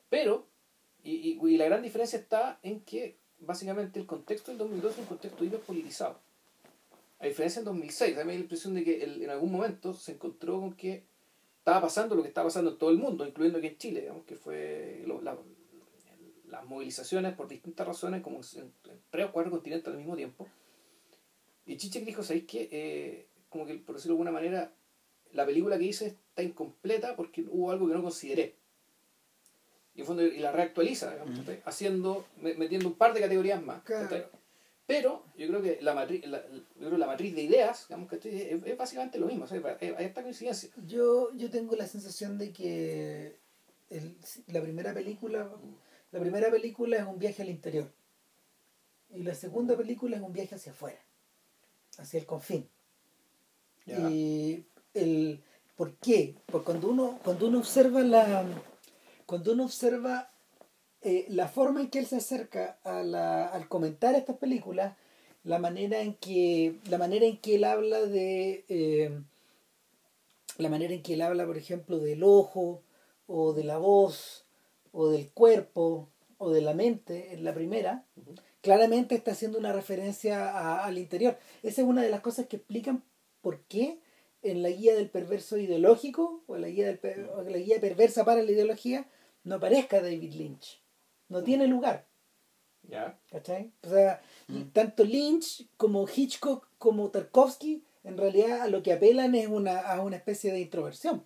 [0.09, 0.47] pero,
[1.03, 4.99] y, y, y la gran diferencia está en que básicamente el contexto del 2002 es
[4.99, 6.19] un contexto hiperpolitizado.
[7.19, 9.93] A diferencia del 2006, a mí me da la impresión de que en algún momento
[9.93, 11.03] se encontró con que
[11.59, 14.25] estaba pasando lo que estaba pasando en todo el mundo, incluyendo aquí en Chile, digamos,
[14.25, 15.37] que fue lo- la-
[16.49, 20.47] las movilizaciones por distintas razones, como en, en tres o cuatro continentes al mismo tiempo.
[21.65, 22.67] Y Chichek dijo, ¿sabéis qué?
[22.71, 24.73] Eh, como que, por decirlo de alguna manera,
[25.33, 28.55] la película que hice está incompleta porque hubo algo que no consideré.
[29.95, 33.81] Y en fondo, y la reactualiza, digamos, haciendo, me- metiendo un par de categorías más.
[34.87, 38.09] Pero yo creo que la matriz, la, yo creo que la matriz de ideas, digamos,
[38.09, 38.35] ¿cachai?
[38.35, 40.69] es, es básicamente lo mismo, o sea, hay esta coincidencia.
[40.87, 43.37] Yo, yo tengo la sensación de que
[43.89, 45.49] el- la primera película
[46.11, 47.89] la primera película es un viaje al interior
[49.13, 50.99] y la segunda película es un viaje hacia afuera
[51.97, 52.67] hacia el confín
[54.09, 55.41] y el
[55.77, 56.35] ¿por qué?
[56.47, 58.43] Porque cuando uno cuando uno observa la
[59.31, 60.29] cuando uno observa
[61.01, 64.97] eh, la forma en que él se acerca a la, al comentar estas películas
[65.45, 69.09] la manera en que la manera en que él habla de eh,
[70.57, 72.81] la manera en que él habla por ejemplo del ojo
[73.27, 74.43] o de la voz
[74.91, 78.03] o del cuerpo o de la mente en la primera
[78.61, 81.37] claramente está haciendo una referencia a- al interior.
[81.63, 83.01] Esa es una de las cosas que explican
[83.41, 83.97] por qué
[84.43, 87.79] en la guía del perverso ideológico o en la guía del o en la guía
[87.79, 89.05] perversa para la ideología
[89.43, 90.81] no aparezca David Lynch
[91.29, 92.05] no tiene lugar
[92.89, 93.15] ¿Ya?
[93.29, 93.71] ¿Cachai?
[93.83, 94.61] O sea, Mm.
[94.73, 100.01] tanto Lynch como Hitchcock como Tarkovsky en realidad a lo que apelan es una, a
[100.01, 101.23] una especie de introversión.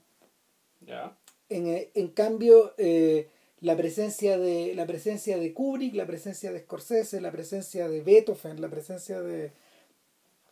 [0.82, 1.18] ¿Ya?
[1.48, 3.30] En, eh, en cambio, eh,
[3.62, 8.60] la presencia de la presencia de Kubrick, la presencia de Scorsese, la presencia de Beethoven,
[8.60, 9.54] la presencia de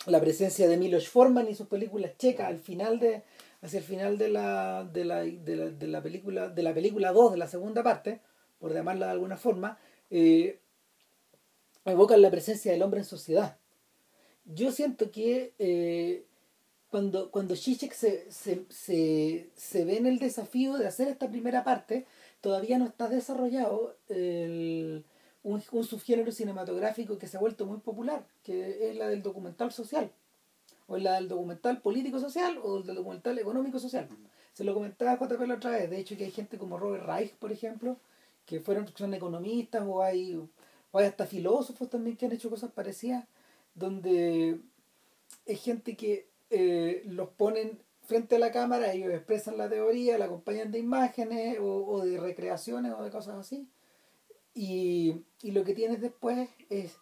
[0.05, 3.23] la presencia de Milos Forman y sus películas checas al final de
[3.63, 7.11] hacia el final de la de la, de la, de la película de la película
[7.11, 8.21] 2 de la segunda parte,
[8.59, 9.77] por llamarla de alguna forma,
[10.09, 10.59] eh,
[11.85, 13.57] evocan la presencia del hombre en sociedad.
[14.45, 16.25] Yo siento que eh,
[16.89, 21.63] cuando, cuando Zizek se, se, se, se ve en el desafío de hacer esta primera
[21.63, 22.05] parte,
[22.41, 25.05] todavía no está desarrollado el-
[25.43, 29.71] un, un subgénero cinematográfico que se ha vuelto muy popular, que es la del documental
[29.73, 30.09] social,
[30.93, 34.07] o la del documental político-social, o del documental económico-social.
[34.53, 37.33] Se lo comentaba JP la otra vez, de hecho que hay gente como Robert Reich,
[37.35, 37.97] por ejemplo,
[38.45, 42.71] que fueron son economistas, o hay, o hay hasta filósofos también que han hecho cosas
[42.71, 43.25] parecidas,
[43.73, 44.59] donde
[45.45, 50.25] es gente que eh, los ponen frente a la cámara, ellos expresan la teoría, la
[50.25, 53.67] acompañan de imágenes o, o de recreaciones o de cosas así.
[54.53, 56.97] Y, y lo que tienes después es,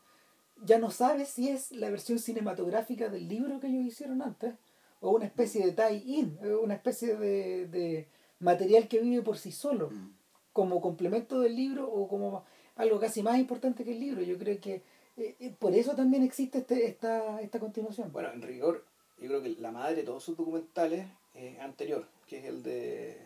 [0.63, 4.53] ya no sabes si es la versión cinematográfica del libro que ellos hicieron antes
[4.99, 8.07] o una especie de tie-in, eh, una especie de, de
[8.39, 10.13] material que vive por sí solo, Mm.
[10.53, 12.43] como complemento del libro o como
[12.75, 14.21] algo casi más importante que el libro.
[14.21, 14.81] Yo creo que
[15.17, 18.11] eh, eh, por eso también existe este, esta, esta continuación.
[18.11, 18.85] Bueno, en rigor,
[19.19, 23.17] yo creo que la madre de todos sus documentales es anterior, que es el de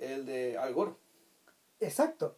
[0.00, 0.92] el de Al Gore.
[1.80, 2.36] Exacto.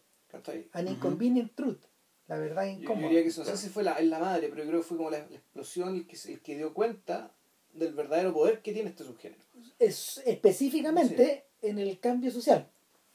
[0.73, 0.87] An.
[0.87, 1.83] Inconvenient Truth,
[2.27, 3.07] la verdad Yo, yo incómoda.
[3.07, 4.87] diría que eso, no sé si fue la, es la madre, pero yo creo que
[4.87, 7.31] fue como la, la explosión el que, el que dio cuenta
[7.73, 9.41] del verdadero poder que tiene este subgénero.
[9.79, 12.67] es específicamente en el cambio social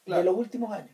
[0.06, 0.90] de los últimos años.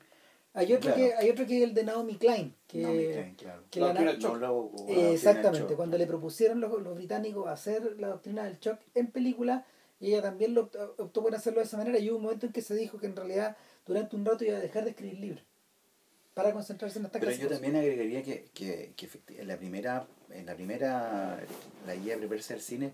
[0.54, 0.96] Hay otro, Claro.
[0.96, 3.62] que, hay otro que es el de Naomi Klein, que, No, me creen, claro.
[3.70, 4.40] que La la, doctrina shock.
[4.40, 8.80] No Eh, bueno, exactamente, cuando le propusieron los, los británicos hacer la doctrina del shock
[8.94, 9.66] en película,
[10.00, 12.46] y ella también lo optó, optó por hacerlo de esa manera, y hubo un momento
[12.46, 15.18] en que se dijo que en realidad durante un rato iba a dejar de escribir
[15.20, 15.42] libros
[16.38, 19.08] para concentrarse en esta Pero yo también agregaría que, que, que
[19.40, 21.40] en la primera, en la primera,
[21.84, 22.92] la guía perversa del cine,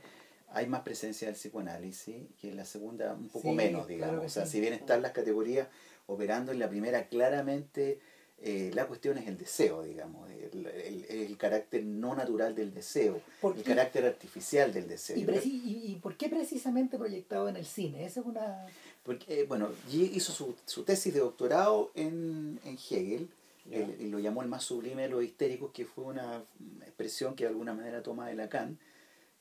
[0.50, 4.24] hay más presencia del psicoanálisis que en la segunda un poco Sí, menos, digamos.
[4.24, 4.52] o sea, sí.
[4.52, 5.68] si bien están las categorías
[6.06, 7.98] operando en la primera, claramente
[8.40, 13.20] eh, la cuestión es el deseo, digamos, el, el- el carácter no natural del deseo,
[13.42, 13.70] ¿Por el qué?
[13.74, 15.18] carácter artificial del deseo.
[15.18, 18.06] ¿Y, y, y por qué precisamente proyectado en el cine?
[18.06, 18.64] Esa es una...
[19.04, 23.28] Porque, eh, bueno, G hizo su, su tesis de doctorado en, en Hegel
[23.70, 26.42] el- y lo llamó el más sublime de los histéricos, que fue una
[26.82, 28.78] expresión que de alguna manera toma de Lacan,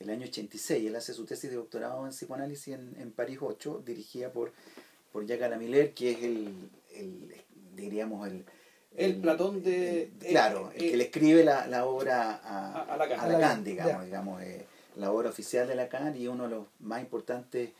[0.00, 0.86] el año 86.
[0.86, 4.52] Él hace su tesis de doctorado en psicoanálisis en, en París 8, dirigida por,
[5.12, 6.54] por Jacques Lamiller, que es el,
[6.94, 7.34] el
[7.74, 8.44] diríamos, el...
[8.96, 12.94] El Platón de- el- claro, el, el- que le escribe la, la obra a, A-
[12.94, 13.20] a Lacan.
[13.20, 13.70] a Lacan, Ya.
[13.70, 14.64] digamos, digamos eh,
[14.96, 17.70] la obra oficial de Lacan y uno de los más importantes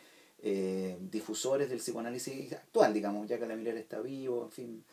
[0.47, 4.85] eh, difusores del psicoanálisis actual, digamos, ya que la Miller está vivo, en fin,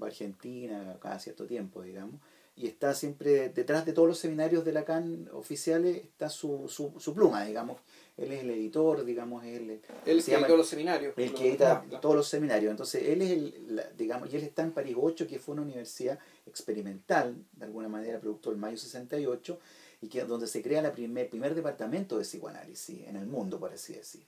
[0.00, 2.20] va a Argentina cada cierto tiempo, digamos,
[2.54, 7.12] y está siempre detrás de todos los seminarios de Lacan oficiales, está su, su, su
[7.14, 7.78] pluma, digamos,
[8.16, 11.14] él es el editor, digamos, él, Él se que llama- editó los seminarios.
[11.16, 12.00] el que edita claro.
[12.00, 12.70] todos los seminarios.
[12.70, 15.62] Entonces, él es el, la- digamos, y él está en París 8, que fue una
[15.62, 19.58] universidad experimental, de alguna manera, producto del mayo 68,
[20.02, 23.72] y que donde se crea el primer, primer departamento de psicoanálisis en el mundo, por
[23.72, 24.22] así decir.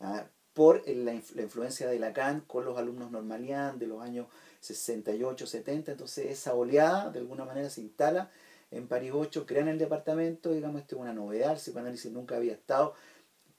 [0.00, 0.26] ¿Ah?
[0.54, 4.26] Por la, la influencia de Lacan con los alumnos normalian de los años
[4.60, 8.30] 68, 70, entonces esa oleada de alguna manera se instala
[8.70, 12.54] en París 8, crean el departamento, digamos, esto es una novedad, el psicoanálisis nunca había
[12.54, 12.94] estado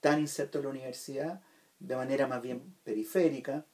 [0.02, 1.42] tan inserto en la universidad,
[1.80, 3.66] de manera más bien periférica,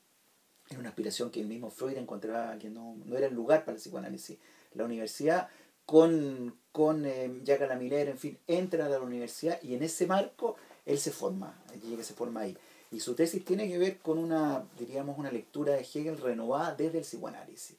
[0.70, 3.76] era una aspiración que el mismo Freud encontraba que no, no era el lugar para
[3.76, 4.40] el psicoanálisis.
[4.74, 5.50] La universidad,
[5.86, 10.56] con, con eh, Jacques Lamiller, en fin, entra a la universidad y en ese marco
[10.86, 11.64] él se forma,
[11.98, 12.58] que se forma ahí.
[12.92, 17.00] Y su tesis tiene que ver con una, diríamos, una lectura de Hegel renovada desde
[17.00, 17.78] el psicoanálisis.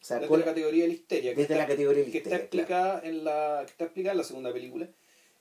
[0.00, 1.30] O sea, Desde con- la categoría de la histeria.
[1.30, 4.12] desde está- la categoría de la que está histeria, explicada en la que está explicada
[4.12, 4.88] en la segunda película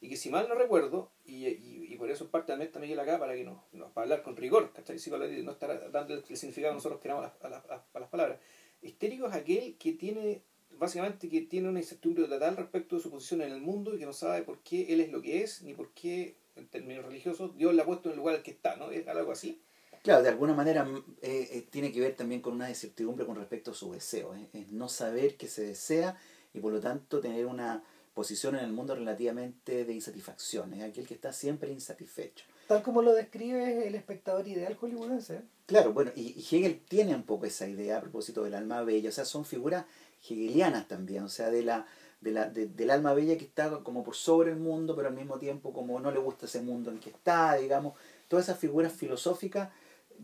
[0.02, 3.00] y que si mal no recuerdo y, y, y por eso parte también está Miguel
[3.00, 4.98] acá para que nos, nos para hablar con rigor ¿cachai?
[5.44, 8.40] No estar dando el, significado que nosotros queramos a las, a a las palabras
[8.82, 10.42] histérico es aquel que tiene
[10.78, 14.06] básicamente que tiene una incertidumbre total respecto de su posición en el mundo y que
[14.06, 17.56] no sabe por qué él es lo que es ni por qué en términos religiosos
[17.58, 18.92] Dios le ha puesto en el lugar al que está ¿no?
[18.92, 19.62] es algo así
[20.04, 23.38] Claro, de alguna manera mm, eh, eh, tiene que ver también con una incertidumbre con
[23.38, 24.36] respecto a su deseo.
[24.36, 24.50] ¿eh?
[24.52, 26.18] Es no saber qué se desea
[26.54, 27.82] y por lo tanto tener una
[28.14, 30.74] posición en el mundo relativamente de insatisfacción.
[30.74, 32.46] Es aquel que está siempre insatisfecho.
[32.68, 35.42] Tal como lo describe el espectador ideal hollywoodense.
[35.66, 39.08] Claro, bueno, y, y Hegel tiene un poco esa idea a propósito del alma bella.
[39.08, 39.86] O sea, son figuras
[40.22, 41.24] hegelianas también.
[41.24, 41.88] O sea, de la,
[42.24, 45.16] de la, de- del alma bella que está como por sobre el mundo, pero al
[45.16, 47.94] mismo tiempo como no le gusta ese mundo en que está, digamos.
[48.28, 49.70] Todas esas figuras filosóficas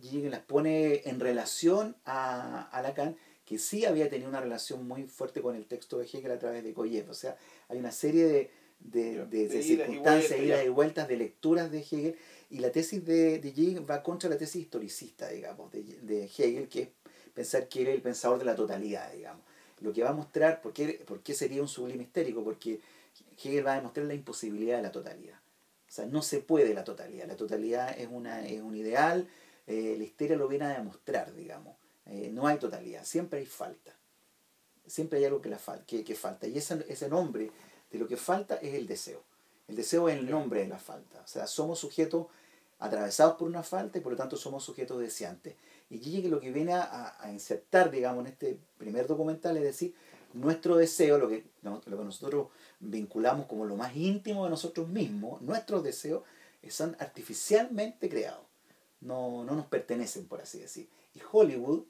[0.01, 5.03] Hegel las pone en relación a, a Lacan, que sí había tenido una relación muy
[5.03, 7.09] fuerte con el texto de Hegel a través de Koyev.
[7.09, 7.35] O sea,
[7.67, 11.79] hay una serie de, de, de- de circunstancias, vueltas, idas y vueltas, de lecturas de
[11.79, 12.15] Hegel.
[12.51, 16.81] Y la tesis de, de va contra la tesis historicista, digamos, de, de Hegel, que
[16.83, 16.89] es
[17.33, 19.43] pensar que es el pensador de la totalidad, digamos.
[19.81, 22.43] Lo que va a mostrar, ¿por qué, por qué sería un sublime histérico?
[22.43, 22.79] Porque
[23.43, 25.39] Hegel va a demostrar la imposibilidad de la totalidad.
[25.87, 27.27] O sea, no se puede la totalidad.
[27.27, 29.27] La totalidad es, una, es un ideal,
[29.67, 31.75] eh, la histeria lo viene a demostrar, digamos.
[32.05, 33.95] Eh, no hay totalidad, siempre hay falta.
[34.85, 36.47] Siempre hay algo que, la fal que, que falta.
[36.47, 37.51] Y ese, ese nombre
[37.91, 39.23] de lo que falta es el deseo.
[39.67, 41.21] El deseo es el nombre de la falta.
[41.21, 42.27] O sea, somos sujetos
[42.79, 45.55] atravesados por una falta y por lo tanto somos sujetos deseantes.
[45.89, 49.63] Y Gigi que lo que viene a, a insertar, digamos, en este primer documental es
[49.63, 49.93] decir,
[50.33, 52.47] nuestro deseo, lo que, lo que nosotros
[52.79, 56.23] vinculamos como lo más íntimo de nosotros mismos, nuestros deseos
[56.69, 58.45] son artificialmente creados.
[59.01, 60.89] No, no nos pertenecen, por así decir.
[61.15, 61.83] Y Hollywood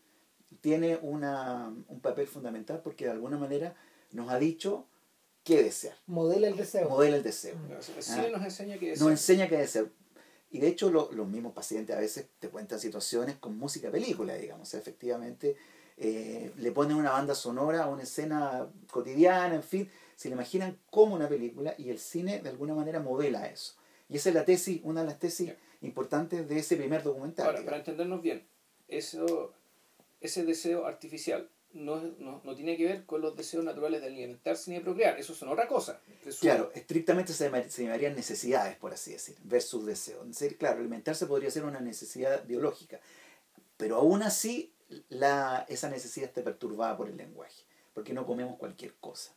[0.62, 3.75] tiene una, un papel fundamental porque de alguna manera
[4.12, 4.86] nos ha dicho
[5.43, 5.95] qué desear.
[6.06, 6.89] Modela el deseo.
[6.89, 7.58] Modela el deseo.
[7.69, 9.88] el cine nos enseña que es Nos enseña qué desear.
[10.51, 14.35] Y de hecho lo- los mismos pacientes a veces te cuentan situaciones con música película,
[14.35, 14.67] digamos.
[14.67, 15.55] O sea, efectivamente
[15.97, 20.77] eh, le ponen una banda sonora a una escena cotidiana, en fin, se le imaginan
[20.89, 23.75] como una película y el cine de alguna manera modela eso.
[24.07, 27.45] Y esa es la tesis, una de las tesis importantes de ese primer documental.
[27.45, 27.65] Ahora, digamos.
[27.65, 28.47] para entendernos bien,
[28.88, 29.53] eso,
[30.21, 34.71] ese deseo artificial no, no, no tiene que ver con los deseos naturales de alimentarse
[34.71, 35.19] ni de procrear.
[35.19, 36.01] Eso son otra cosa.
[36.39, 40.23] Claro, estrictamente se, se llamarían necesidades, por así decir, versus deseos.
[40.23, 42.99] Es decir, claro, alimentarse podría ser una necesidad biológica,
[43.77, 44.73] pero aún así
[45.10, 49.34] la, esa necesidad está perturbada por el lenguaje, porque no comemos cualquier cosa.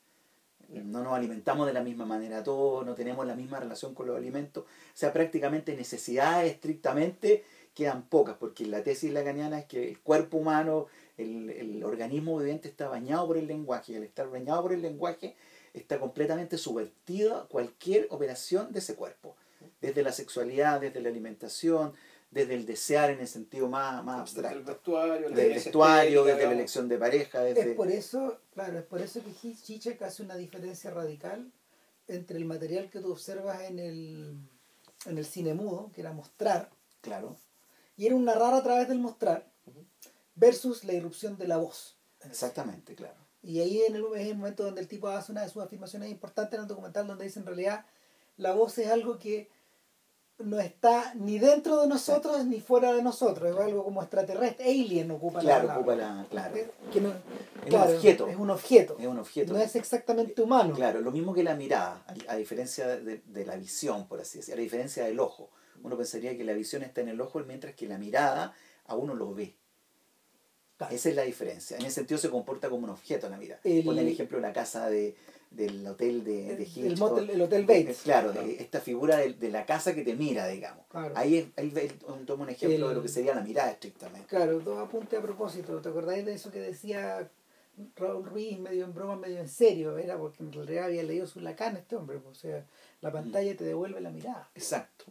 [0.68, 4.16] No nos alimentamos de la misma manera todos, no tenemos la misma relación con los
[4.16, 4.64] alimentos.
[4.64, 10.38] O sea, prácticamente necesidades estrictamente quedan pocas, porque la tesis lacaniana es que el cuerpo
[10.38, 10.87] humano,
[11.18, 14.83] el, el organismo viviente está bañado por el lenguaje, y al estar bañado por el
[14.83, 15.37] lenguaje
[15.75, 19.37] está completamente subvertida cualquier operación de ese cuerpo,
[19.81, 21.92] desde la sexualidad, desde la alimentación,
[22.31, 26.25] desde el desear en el sentido más, más Desde el abstracto, vestuario, del belleza vestuario,
[26.25, 27.70] desde la elección de pareja, desde...
[27.70, 31.51] Es por eso, claro, es por eso que Hi- Zizek hace una diferencia radical
[32.09, 34.35] entre el material que tú observas en el,
[35.07, 36.70] en el cine mudo, que era mostrar,
[37.03, 37.37] Claro,
[37.96, 39.52] y era un narrar a través del mostrar,
[40.35, 41.97] versus la irrupción de la voz.
[42.25, 43.16] exactamente, claro.
[43.42, 46.09] Y ahí en el, es el momento donde el tipo hace una de sus afirmaciones
[46.11, 47.85] importantes en el documental donde dice en realidad
[48.37, 49.51] la voz es algo que
[50.38, 55.11] no está ni dentro de nosotros ni fuera de nosotros, es algo como extraterrestre, alien
[55.11, 56.23] ocupa Claro, la ocupa palabra.
[56.23, 56.29] la.
[56.29, 56.55] Claro.
[56.92, 58.27] Que no- un claro, objeto.
[58.29, 58.97] Es un objeto.
[58.99, 59.53] Es un objeto.
[59.53, 60.75] No es exactamente humano.
[60.75, 64.38] Claro, lo mismo que la mirada, a, a diferencia de, de la visión, por así
[64.38, 65.51] decirlo, a diferencia del ojo.
[65.83, 68.53] Uno pensaría que la visión está en el ojo, mientras que la mirada
[68.87, 69.57] a uno lo ve.
[70.83, 70.95] Claro.
[70.95, 71.77] Esa es la diferencia.
[71.77, 73.61] En ese sentido se comporta como un objeto la mirada.
[73.64, 75.14] El- Pone el ejemplo de la casa de,
[75.51, 77.12] del hotel de, de El, el Hitchcock.
[77.18, 78.01] motel- el Hotel Bates.
[78.03, 80.85] Claro, de esta figura de, de la casa que te mira, digamos.
[80.88, 81.14] Claro.
[81.16, 81.92] Ahí es- ahí él
[82.27, 84.27] toma un ejemplo El- de lo que sería la mirada estrictamente.
[84.29, 85.81] Claro, dos apuntes a propósito.
[85.81, 87.29] ¿Te acordáis de eso que decía
[87.97, 89.97] Raúl Ruiz, medio en broma, medio en serio?
[89.99, 92.18] Era porque en realidad había leído su Lacan este hombre.
[92.18, 92.66] pues, O sea,
[93.01, 93.12] la Mm.
[93.12, 94.51] pantalla te devuelve la mirada.
[94.55, 95.07] Exacto.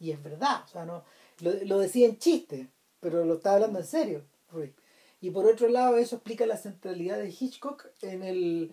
[0.00, 0.62] Y es verdad.
[0.64, 1.04] O sea, no
[1.40, 2.68] lo, lo decía en chiste,
[3.00, 4.70] pero lo estaba hablando en serio, Ruiz.
[5.20, 8.70] Y por otro lado, eso explica la centralidad de Hitchcock en, el,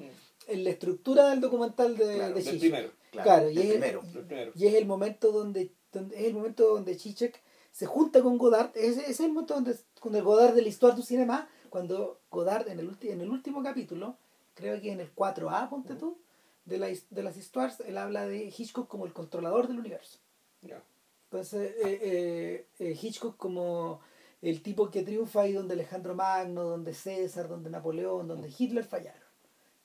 [0.48, 2.60] en la estructura del documental de, Claro, de del Hitchcock.
[2.60, 2.92] primero.
[3.12, 4.02] Claro, Claro, y es, primero.
[4.30, 8.38] El y es el momento donde, donde- es el momento donde Chichek se junta con
[8.38, 12.20] Godard, es, es el momento donde con el Godard de la Histoire du Cinéma, cuando
[12.30, 14.18] Godard en el, ulti- en el último capítulo,
[14.54, 16.18] creo que en el 4A, ponte tú,
[16.66, 20.20] de, la, de las Histoires, él habla de Hitchcock como el controlador del universo.
[20.62, 20.82] Ya.
[21.26, 24.00] Entonces, eh, eh, eh, Hitchcock como
[24.41, 29.21] el tipo que triunfa ahí donde Alejandro Magno, donde César, donde Napoleón, donde Hitler fallaron,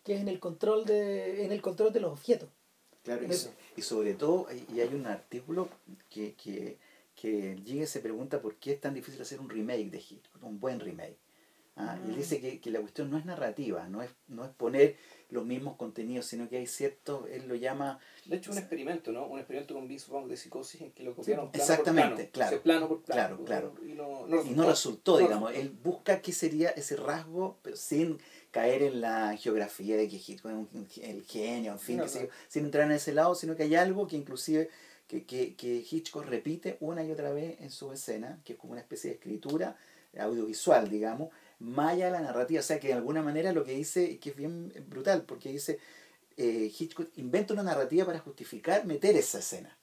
[0.04, 2.48] que es en el control de, en el control de los objetos.
[3.02, 3.48] Claro, y, Eso.
[3.48, 5.68] so- y sobre todo, y hay un artículo
[6.10, 6.78] que, que,
[7.14, 10.80] que se pregunta por qué es tan difícil hacer un remake de Hitchcock, un buen
[10.80, 11.16] remake.
[11.80, 12.18] Ah, y él Mm.
[12.18, 14.96] dice que, que la cuestión no es narrativa, no es, no es poner
[15.30, 19.26] los mismos contenidos, sino que hay ciertos, él lo llama, De hecho, un experimento, ¿no?
[19.26, 22.32] Un experimento con Vince Vaughn de psicosis en que lo copiaron Sí, plano exactamente, por
[22.32, 22.32] plano.
[22.32, 22.48] claro.
[22.48, 23.36] O sea, plano por plano.
[23.44, 23.74] Claro, claro.
[23.86, 27.76] Y no, no y no resultó, No digamos, él busca qué sería ese rasgo, pero
[27.76, 28.18] sin
[28.50, 32.08] caer en la geografía de que Hitchcock es un- el genio, en fin, No, qué
[32.08, 32.26] sé no.
[32.26, 34.68] yo, sin entrar en ese lado, sino que hay algo que inclusive
[35.06, 38.72] que, que, que Hitchcock repite una y otra vez en su escena, que es como
[38.72, 39.76] una especie de escritura
[40.18, 41.30] audiovisual, digamos,
[41.60, 44.30] más allá de la narrativa, o sea que de alguna manera lo que dice, que
[44.30, 45.78] es bien brutal, porque dice,
[46.36, 49.76] eh, Hitchcock inventa una narrativa para justificar meter esa escena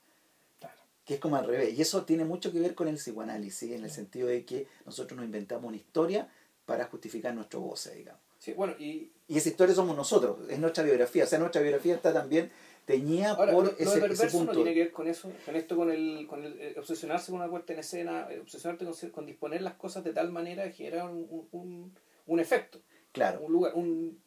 [0.58, 0.74] Claro.
[1.04, 1.78] que es como al revés.
[1.78, 5.16] Y eso tiene mucho que ver con el psicoanálisis, en el sentido de que nosotros
[5.16, 6.28] nos inventamos una historia
[6.66, 8.20] para justificar nuestro goce, digamos.
[8.38, 11.24] Sí, bueno, y Y esa historia somos nosotros, es nuestra biografía.
[11.24, 12.50] O sea, nuestra biografía está también
[12.88, 15.30] teñida ahora, por lo, lo de ese, ese perverso no tiene que ver con eso,
[15.44, 18.84] con esto, con el, con el eh, obsesionarse con una puesta en escena, eh, obsesionarte
[18.84, 21.94] con, con disponer las cosas de tal manera que generar un, un, un,
[22.26, 22.80] un efecto,
[23.12, 24.20] Claro, un lugar, un,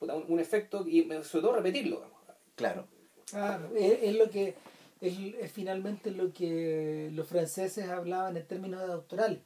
[0.00, 1.96] un, un efecto y eh, sobre todo repetirlo.
[1.96, 2.18] digamos.
[2.56, 2.88] claro.
[3.30, 4.54] Claro, es, es lo que
[5.00, 9.44] es, es finalmente lo que los franceses hablaban en términos de doctoral.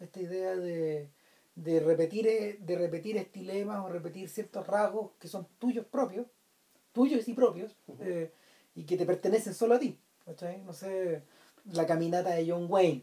[0.00, 1.08] Esta idea de,
[1.54, 6.26] de repetir de repetir estilemas o repetir ciertos rasgos que son tuyos propios,
[6.92, 8.32] tuyos y propios, eh,
[8.74, 9.98] y que te pertenecen solo a ti.
[10.24, 10.60] ¿cachai?
[10.62, 11.22] No sé,
[11.72, 13.02] la caminata de John Wayne.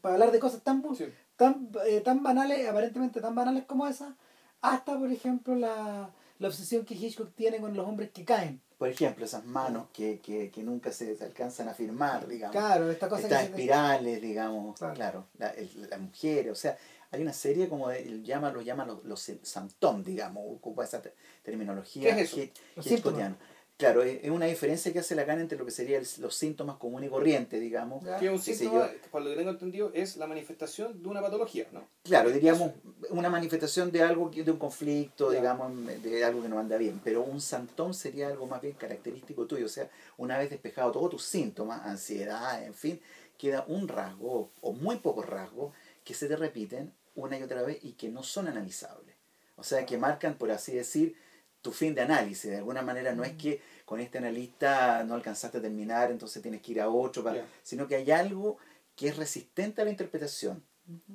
[0.00, 1.06] Para hablar de cosas tan, Sí.
[1.36, 4.14] tan, eh, tan banales, aparentemente tan banales como esas,
[4.62, 8.60] hasta por ejemplo la, la obsesión que Hitchcock tiene con los hombres que caen.
[8.78, 12.56] Por ejemplo, esas manos que, que, que nunca se, alcanzan a firmar, digamos.
[12.56, 14.94] Claro, esta cosa Estas que se- espirales, digamos, Claro.
[14.94, 16.78] claro, la- el- las mujeres, o sea,
[17.10, 21.02] hay una serie como de, él llama, lo llama los, los Santom, digamos, ocupa esa
[21.02, 22.40] te- terminología ¿Qué es eso?
[22.88, 23.36] hitchcockiana.
[23.76, 27.08] Claro, es es una diferencia que hace Lacan entre lo que serían los síntomas comunes
[27.08, 28.04] y corrientes, digamos.
[28.04, 28.18] Ya.
[28.18, 29.00] Que un síntoma, yo.
[29.00, 31.88] que por lo que tengo entendido, es la manifestación de una patología, ¿no?
[32.02, 32.72] Claro, diríamos
[33.08, 35.38] una manifestación de algo, de un conflicto, Ya.
[35.38, 39.46] digamos, de algo que no anda bien, pero un santón sería algo más bien característico
[39.46, 43.00] tuyo, o sea, una vez despejado todos tus síntomas, ansiedad, en fin,
[43.38, 45.72] queda un rasgo o muy pocos rasgos
[46.04, 49.14] que se te repiten una y otra vez y que no son analizables.
[49.56, 51.16] O sea, que marcan, por así decir,
[51.62, 52.50] tu fin de análisis.
[52.50, 56.62] De alguna manera no es que con este analista no alcanzaste a terminar, entonces tienes
[56.62, 58.56] que ir a otro, para, sino que hay algo
[58.96, 60.62] que es resistente a la interpretación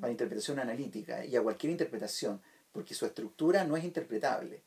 [0.01, 4.61] a la interpretación analítica y a cualquier interpretación, porque su estructura no es interpretable.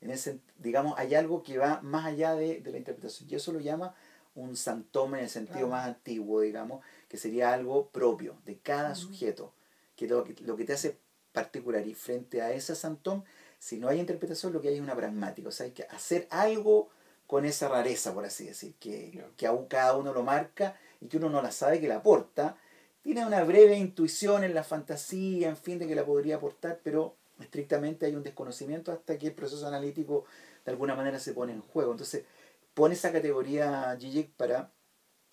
[0.00, 3.52] En ese, digamos, hay algo que va más allá de, de la interpretación, y eso
[3.52, 3.94] lo llama
[4.34, 5.68] un santoma en el sentido Claro.
[5.68, 9.52] más antiguo, digamos, que sería algo propio de cada sujeto,
[9.96, 10.98] que lo, que lo que te hace
[11.32, 13.24] particular y frente a ese santón,
[13.58, 16.26] si no hay interpretación, lo que hay es una pragmática, o sea, hay que hacer
[16.30, 16.90] algo
[17.26, 21.16] con esa rareza, por así decir, que, que aún cada uno lo marca y que
[21.16, 22.56] uno no la sabe que la aporta,
[23.02, 27.16] tiene una breve intuición en la fantasía, en fin, de que la podría aportar, pero
[27.40, 30.24] estrictamente hay un desconocimiento hasta que el proceso analítico
[30.64, 31.92] de alguna manera se pone en juego.
[31.92, 32.24] Entonces,
[32.72, 34.72] pone esa categoría Gigi para,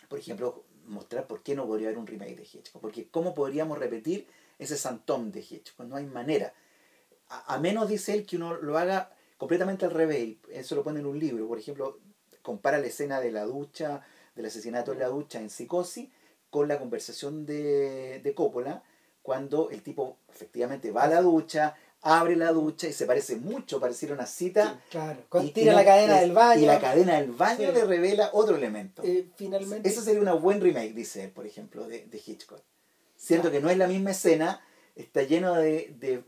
[0.10, 2.82] por ejemplo, mostrar por qué no podría haber un remake de Hitchcock.
[2.82, 4.28] Porque cómo podríamos repetir
[4.62, 5.86] ese Santón de Hitchcock.
[5.88, 6.54] No hay manera.
[7.30, 10.36] a, a menos, dice él, que uno lo haga completamente al revés.
[10.52, 11.48] Eso lo pone en un libro.
[11.48, 12.00] Por ejemplo,
[12.42, 14.02] compara la escena de la ducha,
[14.36, 16.10] del asesinato en la ducha en Psicosis,
[16.50, 18.84] con la conversación de, de Coppola,
[19.22, 23.80] cuando el tipo efectivamente va a la ducha, abre la ducha y se parece mucho,
[23.80, 24.82] pareciera una cita.
[24.90, 26.62] Claro, y tira no- la cadena es- del baño.
[26.62, 27.74] Y la cadena del baño Sí.
[27.74, 29.02] le revela otro elemento.
[29.06, 29.88] eh, finalmente.
[29.88, 32.62] Eso sería un buen remake, dice él, por ejemplo, de, de Hitchcock.
[33.22, 34.62] Siento que no es la misma escena,
[34.96, 36.24] está lleno de, de,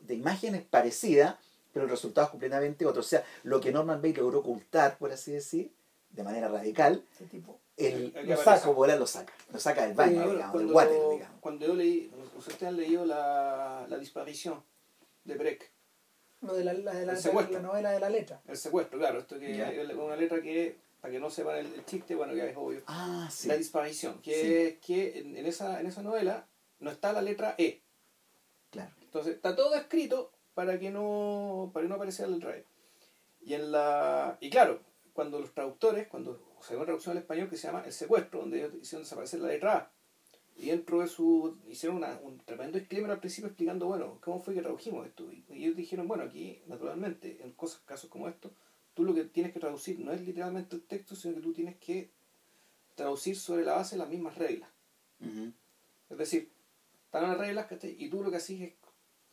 [0.00, 1.34] de imágenes parecidas,
[1.72, 3.00] pero el resultado es completamente otro.
[3.00, 5.72] O sea, lo que Norman Bates logró ocultar, por así decir,
[6.10, 7.58] de manera radical, tipo.
[7.76, 9.32] el, El que lo saca, lo saca.
[9.52, 11.36] Lo saca del baño, digamos, del water, digamos.
[11.40, 14.62] cuando yo leí, ustedes han leído la, la disparición
[15.24, 15.70] de Breck,
[16.42, 17.54] Lo de la, la, de la, El secuestro.
[17.60, 18.40] la novela de la letra.
[18.46, 19.70] el secuestro, claro, esto que Ya.
[19.72, 20.76] es una letra que,
[21.06, 23.46] para que no sepan el, el chiste, bueno, ya es obvio, Ah, sí.
[23.46, 26.48] la disparición, que, que en, en esa, en esa novela
[26.80, 27.80] no está la letra E,
[28.70, 28.90] Claro.
[29.00, 32.64] entonces está todo escrito para que no, para que no apareciera la letra E.
[33.40, 34.80] Y, en la, y claro,
[35.12, 38.40] cuando los traductores, cuando se dio una traducción al español que se llama El secuestro,
[38.40, 39.92] donde ellos hicieron desaparecer la letra A,
[40.56, 41.56] y dentro de su.
[41.68, 45.30] hicieron una- un tremendo disclaimer al principio explicando, bueno, cómo fue que tradujimos esto.
[45.30, 48.50] Y, y ellos dijeron, bueno, aquí, naturalmente, en cosas, casos como estos,
[48.96, 51.76] tú lo que tienes que traducir no es literalmente el texto, sino que tú tienes
[51.76, 52.10] que
[52.94, 54.70] traducir sobre la base las mismas reglas.
[56.08, 56.50] Es decir,
[57.04, 57.94] están las reglas, ¿cachai?
[58.02, 58.72] Y tú lo que haces es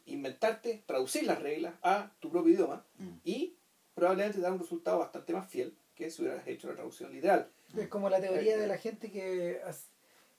[0.05, 3.09] inventarte, traducir las reglas a tu propio idioma Mm.
[3.24, 3.55] y
[3.95, 7.49] probablemente dar un resultado bastante más fiel que si hubieras hecho la traducción literal.
[7.78, 9.61] Es como la teoría de la gente que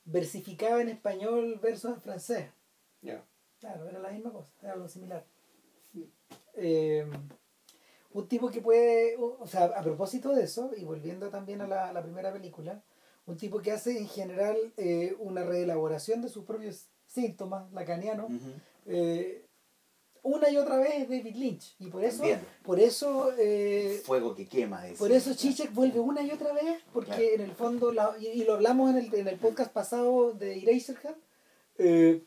[0.05, 2.51] versificaba en español versos en francés.
[3.01, 3.25] Ya.
[3.59, 5.25] Claro, era la misma cosa, era algo similar.
[6.57, 7.07] Eh,
[8.14, 11.92] un tipo que puede, o sea, a propósito de eso, y volviendo también a la,
[11.92, 12.82] la primera película,
[13.26, 18.50] un tipo que hace en general eh, una reelaboración de sus propios síntomas lacanianos, Ujú.
[18.86, 19.44] eh,
[20.22, 21.74] una y otra vez es David Lynch.
[21.78, 22.40] Y por eso, También.
[22.62, 24.82] por eso eh, Fuego que quema.
[24.84, 24.96] dice.
[24.98, 27.34] por eso Chichek vuelve una y otra vez, porque Claro.
[27.34, 30.58] en el fondo, la- y, y lo hablamos en el, en el podcast pasado de
[30.62, 31.16] Eraserhead,
[31.78, 32.22] eh,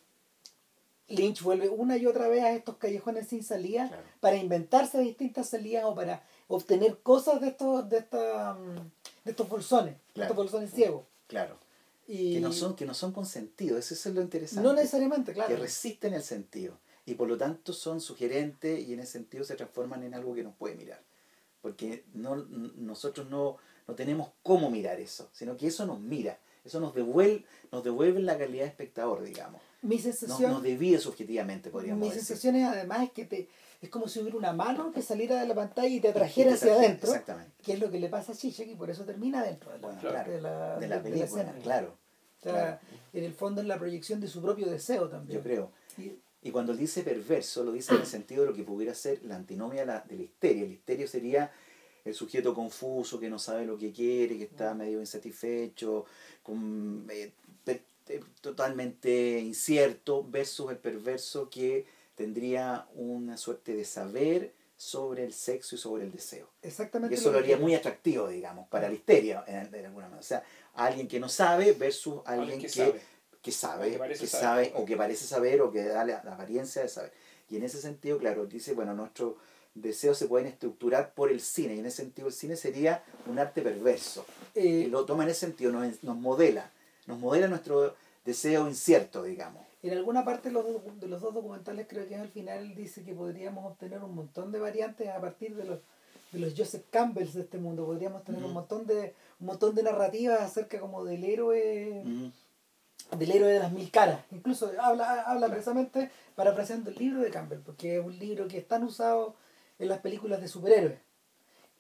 [1.10, 4.04] Lynch vuelve una y otra vez a estos callejones sin salida Claro.
[4.20, 8.58] para inventarse distintas salidas o para obtener cosas de estos, de esta,
[9.24, 11.04] de estos bolsones, de estos bolsones ciegos.
[11.28, 11.58] Claro.
[12.08, 13.78] Y Que no son, que no son con sentido.
[13.78, 14.64] Eso es lo interesante.
[14.68, 15.50] no necesariamente, claro.
[15.50, 19.56] que resisten el sentido y por lo tanto son sugerentes y en ese sentido se
[19.56, 21.02] transforman en algo que nos puede mirar
[21.62, 26.82] porque no nosotros no, no tenemos cómo mirar eso sino que eso nos mira eso
[26.82, 32.02] nos devuelve nos devuelve la calidad de espectador digamos Mi sensación, nos divide subjetivamente podríamos
[32.02, 33.48] mi decir sensación es además es que te,
[33.82, 36.54] es como si hubiera una mano que saliera de la pantalla y te trajera Y
[36.54, 37.10] te hacia adentro.
[37.10, 39.80] exactamente que es lo que le pasa a Chichek y por eso termina dentro de
[39.80, 40.32] la, Bueno, claro.
[40.32, 41.54] de la, de la película escena.
[41.64, 41.98] claro
[42.40, 42.80] O sea, claro.
[43.14, 45.40] en el fondo es la proyección de su propio deseo también.
[45.40, 46.12] yo creo Y-
[46.44, 49.24] Y cuando él dice perverso, lo dice en el sentido de lo que pudiera ser
[49.24, 50.64] la antinomia de la, de la histeria.
[50.64, 51.52] El histerio sería
[52.06, 56.06] el sujeto confuso, que no sabe lo que quiere, que está medio insatisfecho,
[56.44, 57.34] con, eh,
[58.42, 61.86] totalmente incierto, versus el perverso que
[62.16, 66.50] tendría una suerte de saber sobre el sexo y sobre el deseo.
[66.62, 67.16] exactamente.
[67.16, 70.20] Y eso lo haría muy atractivo, digamos, para la histeria, en, en alguna manera.
[70.20, 70.44] O sea,
[70.76, 73.02] alguien que no sabe versus alguien Alguien que que, sabe.
[73.42, 74.68] que sabe, O que parece que saber.
[74.68, 77.12] sabe, o que parece saber, o que da la, la apariencia de saber.
[77.50, 79.36] Y en ese sentido, claro, dice, bueno, nuestros
[79.74, 83.40] deseos se pueden estructurar por el cine, y en ese sentido el cine sería un
[83.40, 84.26] arte perverso.
[84.54, 86.72] eh, y lo toma en ese sentido, nos, nos modela,
[87.08, 89.66] nos modela nuestro deseo incierto, digamos.
[89.82, 90.66] en alguna parte de los,
[91.00, 94.60] de los dos documentales, creo que al final dice que podríamos obtener un montón de
[94.60, 95.80] variantes a partir de los
[96.32, 97.86] de los Joseph Campbells de este mundo.
[97.86, 102.04] Podríamos tener un montón de un montón de narrativas acerca como del héroe
[103.18, 104.20] del héroe de las mil caras.
[104.32, 108.68] Incluso habla, habla precisamente parafraseando el libro de Campbell, porque es un libro que es
[108.68, 109.36] tan usado
[109.80, 111.00] en las películas de superhéroes,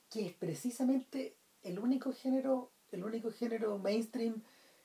[0.09, 4.41] que es precisamente el único género, el único género mainstream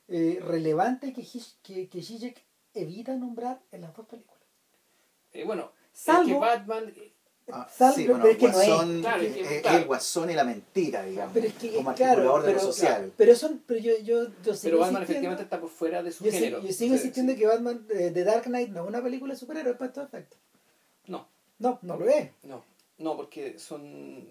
[0.09, 2.43] eh, relevante que, Hish- que, que Zizek
[2.75, 4.41] evita nombrar en las dos películas.
[5.33, 7.13] Eh, bueno, es Salvo- que Batman, eh,
[7.51, 8.67] Ah, Sal- sí, pero bueno, es que no es.
[8.69, 9.79] Guasón, Claro, es que- eh, claro.
[9.79, 12.73] el guasón y la mentira, digamos, Pero es que, como claro, articulador de lo pero,
[12.73, 13.13] social.
[13.17, 16.25] pero, son, pero yo, yo, yo sigo pero Batman efectivamente está por fuera de su
[16.25, 16.59] yo, género.
[16.63, 17.39] yo sigo Sí, insistiendo sí.
[17.41, 20.39] que Batman eh, The Dark Knight no es una película de superhéroes para estos efectos.
[21.09, 21.27] No,
[21.59, 22.31] No, no lo es.
[22.45, 22.65] no,
[22.99, 24.25] no, porque son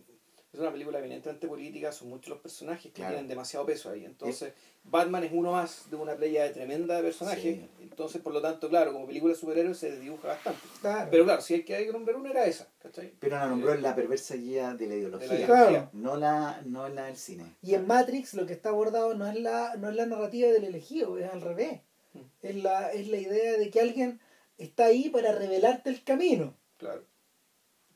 [0.54, 3.12] es una película eminentemente política, son muchos los personajes que Claro.
[3.14, 4.04] tienen demasiado peso ahí.
[4.04, 7.42] Entonces, Batman es uno más de una playa de tremenda de personajes.
[7.58, 7.70] Sí.
[7.82, 10.60] Entonces, por lo tanto, claro, como película de superhéroes se dibuja bastante.
[10.82, 11.08] Claro.
[11.10, 13.14] Pero claro, si hay que, hay que nombrar una era esa, ¿cachai?
[13.20, 15.90] Pero la nombró en la perversa guía de la ideología, De la Claro.
[15.94, 17.46] no, la, no la del cine.
[17.62, 20.64] Y en Matrix lo que está abordado no es la, no es la narrativa del
[20.66, 21.80] elegido, es al revés.
[22.14, 22.20] Mm.
[22.42, 24.20] Es la, es la idea de que alguien
[24.58, 26.56] está ahí para revelarte el camino.
[26.78, 27.06] Claro.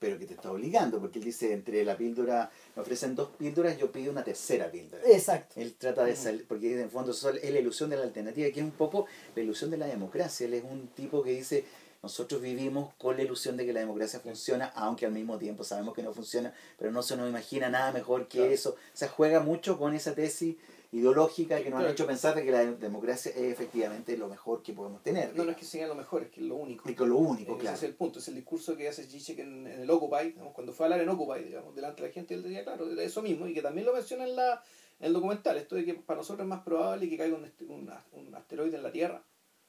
[0.05, 3.75] Pero que te está obligando, porque él dice, entre la píldora, me ofrecen dos píldoras,
[3.79, 5.01] yo pido una tercera píldora.
[5.07, 5.59] Exacto.
[5.59, 8.59] Él trata de salir, porque en el fondo es la ilusión de la alternativa, que
[8.59, 10.45] es un poco la ilusión de la democracia.
[10.45, 11.65] Él es un tipo que dice,
[12.03, 15.95] nosotros vivimos con la ilusión de que la democracia funciona, aunque al mismo tiempo sabemos
[15.95, 18.75] que no funciona, pero no se nos imagina nada mejor que eso.
[18.93, 20.55] O sea, juega mucho con esa tesis
[20.95, 24.73] ideológica que nos han hecho pensar de que la democracia es efectivamente lo mejor que
[24.73, 25.35] podemos tener.
[25.35, 26.87] No, no es que sea lo mejor, es que es lo único.
[26.87, 27.77] Es que lo único, Ese claro.
[27.77, 30.73] es el punto, es el discurso que hace Zizek en, en el Occupy, digamos, cuando
[30.73, 33.21] fue a hablar en Occupy, digamos, delante de la gente, él decía, claro, de eso
[33.21, 34.63] mismo, y que también lo menciona en, la,
[34.99, 38.35] en el documental, esto de que para nosotros es más probable que caiga un, un
[38.35, 39.23] asteroide en la Tierra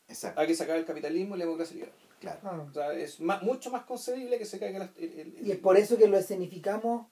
[0.08, 1.94] Exacto, a que se acabe el capitalismo y la democracia liberal.
[2.20, 2.38] claro.
[2.44, 2.66] Ah.
[2.70, 5.58] O sea, es más, mucho más concebible que se caiga el, el- el- Y es
[5.58, 7.08] por eso que lo escenificamos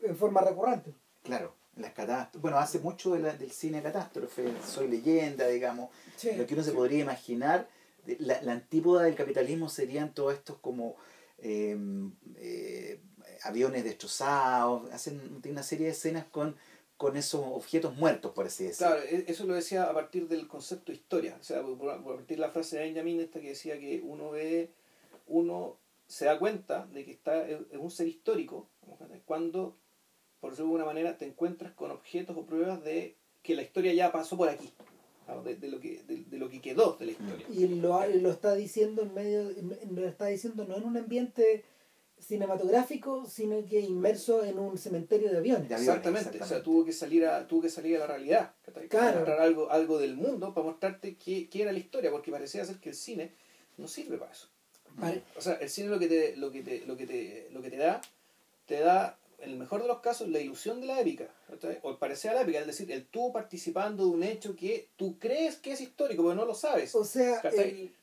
[0.00, 0.94] en forma recurrente.
[1.24, 2.40] Claro, las catástrofes.
[2.40, 5.90] Bueno, hace mucho de la- del cine catástrofe, Soy leyenda, digamos.
[6.16, 6.32] Sí.
[6.36, 6.76] Lo que uno se sí.
[6.76, 7.68] podría imaginar,
[8.18, 10.96] la, la antípoda del capitalismo serían todos estos como
[11.38, 11.76] eh,
[12.36, 13.00] eh,
[13.42, 16.56] aviones destrozados, hacen tiene una serie de escenas con,
[16.96, 18.94] con esos objetos muertos, por así decirlo.
[18.94, 22.38] Claro, e- eso lo decía a partir del concepto historia, o sea, por, por partir
[22.38, 24.72] de la frase de Benjamin esta que decía que uno ve,
[25.28, 25.76] uno
[26.08, 28.66] se da cuenta de que está en un ser histórico,
[29.26, 29.76] cuando,
[30.40, 33.92] por decirlo de alguna manera, te encuentras con objetos o pruebas de que la historia
[33.94, 34.72] ya pasó por aquí,
[35.26, 35.42] ¿no?
[35.42, 37.46] de, de lo que, de, de lo que quedó de la historia.
[37.50, 39.50] Y lo, lo está diciendo en medio,
[39.90, 41.64] lo está diciendo no en un ambiente
[42.20, 45.68] cinematográfico, sino que inmerso en un cementerio de aviones.
[45.68, 48.52] De aviones, Exactamente, o sea, tuvo que salir a, tuvo que salir a la realidad.
[48.88, 49.16] Claro.
[49.18, 52.76] mostrar algo, algo del mundo para mostrarte qué, qué era la historia, porque parecía ser
[52.78, 53.32] que el cine
[53.76, 54.48] no sirve para eso.
[55.00, 57.62] Pare- O sea, el cine lo que te, lo que te, lo que te, lo
[57.62, 58.00] que te da,
[58.66, 61.28] te da, en el mejor de los casos, la ilusión de la épica,
[61.82, 64.88] o el parecer a la épica, es decir, el tú participando de un hecho que
[64.96, 66.94] tú crees que es histórico, pero no lo sabes.
[66.94, 67.94] O sea, el-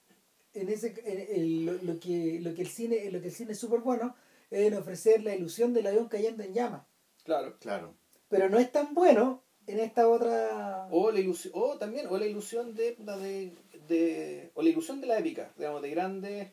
[0.54, 3.52] en ese, en el- lo, lo que, lo que el cine, lo que el cine
[3.52, 4.16] es súper bueno
[4.50, 6.84] es en ofrecer la ilusión del avión cayendo en llamas.
[7.24, 7.58] Claro.
[7.60, 7.94] Claro.
[8.30, 10.88] Pero no es tan bueno en esta otra.
[10.92, 13.52] O la ilusión, o también, o la ilusión de, la de,
[13.90, 16.48] de- o la ilusión de la épica, digamos, de grandes,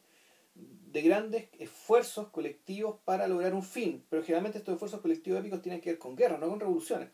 [0.92, 4.04] de grandes esfuerzos colectivos para lograr un fin.
[4.10, 7.08] Pero generalmente estos esfuerzos colectivos épicos tienen que ver con guerras, no con revoluciones.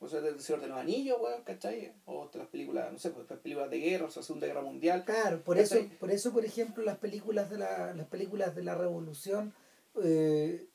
[0.00, 1.94] O sea, del Señor de los Anillos, weón, ¿cachai?
[2.04, 5.04] O las películas, no sé, pues, las películas de guerra, o sea, Segunda Guerra Mundial.
[5.06, 8.74] Claro, por eso, por eso, por ejemplo, las películas de la, las películas de la
[8.74, 9.54] revolución
[10.02, 10.66] eh,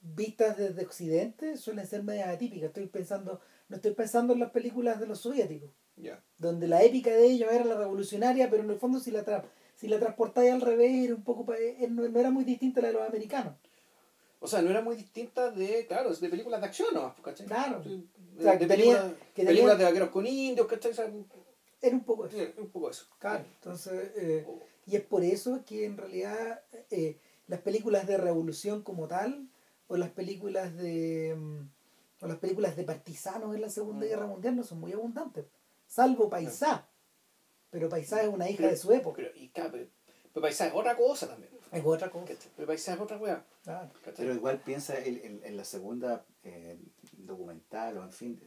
[0.00, 2.68] vistas desde Occidente suelen ser medias atípicas.
[2.68, 6.22] Estoy pensando, no estoy pensando en las películas de los soviéticos, Ya.
[6.38, 9.44] donde la épica de ellos era la revolucionaria, pero en el fondo si la tra
[9.84, 12.82] si la transportáis al revés era un poco eh, no, no era muy distinta a
[12.84, 13.52] la de los americanos.
[14.40, 17.14] O sea, no era muy distinta de, claro, de películas de acción, ¿no?
[17.22, 17.46] ¿cachai?
[17.46, 17.82] Claro.
[17.82, 20.92] Sí, De, O sea, de que películas, tenía- que películas de vaqueros con indios, ¿cachai?
[20.92, 21.04] O sea,
[21.82, 22.38] Era un poco eso.
[22.38, 23.04] sí, un poco eso.
[23.18, 28.16] Claro, entonces eh, O- Y es por eso que en realidad eh, las películas de
[28.16, 29.48] revolución como tal,
[29.86, 34.08] o las películas de mm, o las películas de partisanos en la Segunda Mm.
[34.08, 35.44] Guerra Mundial no son muy abundantes.
[35.86, 36.88] Salvo Paisá.
[37.70, 39.16] Pero Paisá es una hija Pero- de su época.
[39.16, 39.86] Pero, claro, pero,
[40.32, 41.50] pero paisaje es otra cosa también.
[41.72, 42.26] Es otra cosa.
[42.26, 42.50] ¿cachai?
[42.56, 43.44] Pero paisaje es otra weá.
[43.62, 43.90] Claro.
[44.04, 44.14] ¿cachai?
[44.26, 46.76] Pero igual piensa en, en- en la segunda eh,
[47.16, 48.40] documental, o en fin,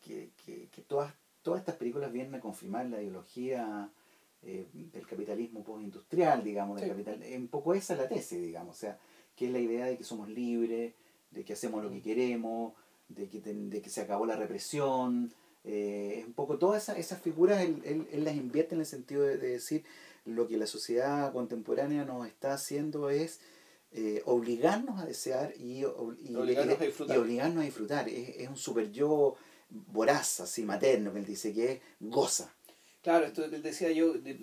[0.00, 3.90] que, que, que todas, todas estas películas vienen a confirmar la ideología
[4.42, 6.90] eh, del capitalismo postindustrial, digamos, del Sí.
[7.04, 7.22] capital.
[7.38, 8.98] Un poco esa es la tesis, digamos, o sea,
[9.36, 10.94] que es la idea de que somos libres,
[11.30, 12.74] de que hacemos lo que queremos,
[13.08, 15.32] de que, ten- de que se acabó la represión.
[15.64, 18.86] eh, es un poco todas esas, esas figuras él, él- él las invierte en el
[18.86, 19.84] sentido de, de decir
[20.24, 23.40] lo que la sociedad contemporánea nos está haciendo es
[23.92, 27.16] eh, obligarnos a desear y, Obligarnos a disfrutar.
[27.16, 28.08] y obligarnos a disfrutar.
[28.08, 29.36] Es, es un super yo
[29.68, 32.54] voraz, así materno, que él dice que es goza.
[33.02, 34.38] Claro, esto él decía yo, de-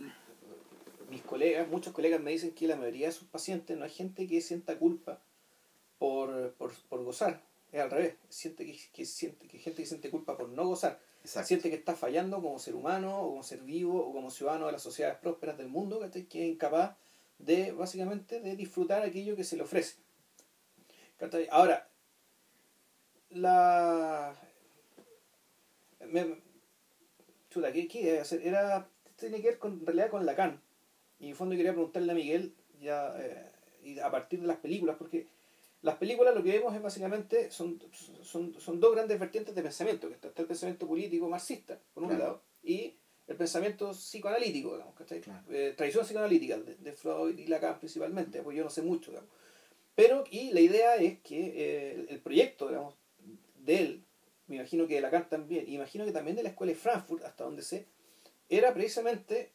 [1.10, 4.28] mis colegas, muchos colegas me dicen que la mayoría de sus pacientes no hay gente
[4.28, 5.22] que sienta culpa
[6.00, 10.10] por, por, por gozar, es al revés, siente que, que siente que gente que siente
[10.10, 11.50] culpa por no gozar, Exacto.
[11.50, 14.72] siente que está fallando como ser humano o como ser vivo o como ciudadano de
[14.72, 16.24] las sociedades prósperas del mundo, ¿cachai?
[16.24, 16.96] que es incapaz
[17.38, 19.98] de básicamente de disfrutar aquello que se le ofrece.
[21.52, 21.90] Ahora,
[23.30, 24.40] la
[26.00, 26.42] me,
[27.50, 28.48] chuta, ¿qué, qué hacer?
[28.48, 30.62] Era, tiene que ver con, en realidad con Lacan.
[31.20, 34.96] Y en el fondo quería preguntarle a Miguel, ya, eh, a partir de las películas,
[34.98, 35.28] porque
[35.88, 37.82] las películas lo que vemos es básicamente, son,
[38.22, 42.04] son, son dos grandes vertientes de pensamiento, que está, está el pensamiento político marxista, por
[42.04, 42.24] un Claro.
[42.24, 42.94] lado, y
[43.26, 45.22] el pensamiento psicoanalítico, digamos, ¿cachai?
[45.22, 45.44] Claro.
[45.50, 49.30] Eh, tradición psicoanalítica de, de Freud y Lacan principalmente, pues yo no sé mucho, digamos.
[49.96, 52.94] Pero, y la idea es que eh, el, proyecto, digamos,
[53.56, 54.04] de él,
[54.48, 57.24] me imagino que de Lacan también, y imagino que también de la escuela de Frankfurt,
[57.24, 57.86] hasta donde sé,
[58.50, 59.54] era precisamente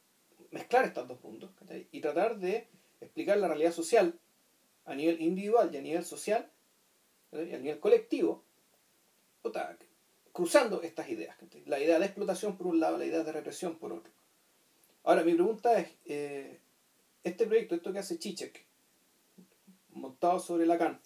[0.50, 1.88] mezclar estos dos puntos ¿cachai?
[1.92, 2.68] y tratar de
[3.02, 4.18] explicar la realidad social
[4.84, 6.50] a nivel individual y a nivel social,
[7.32, 8.44] y a nivel colectivo,
[10.32, 11.36] cruzando estas ideas.
[11.66, 14.12] La idea de explotación por un lado, la idea de represión por otro.
[15.04, 16.60] Ahora, mi pregunta es, eh,
[17.24, 18.64] este proyecto, esto que hace Chichek,
[19.90, 21.00] montado sobre Lacan,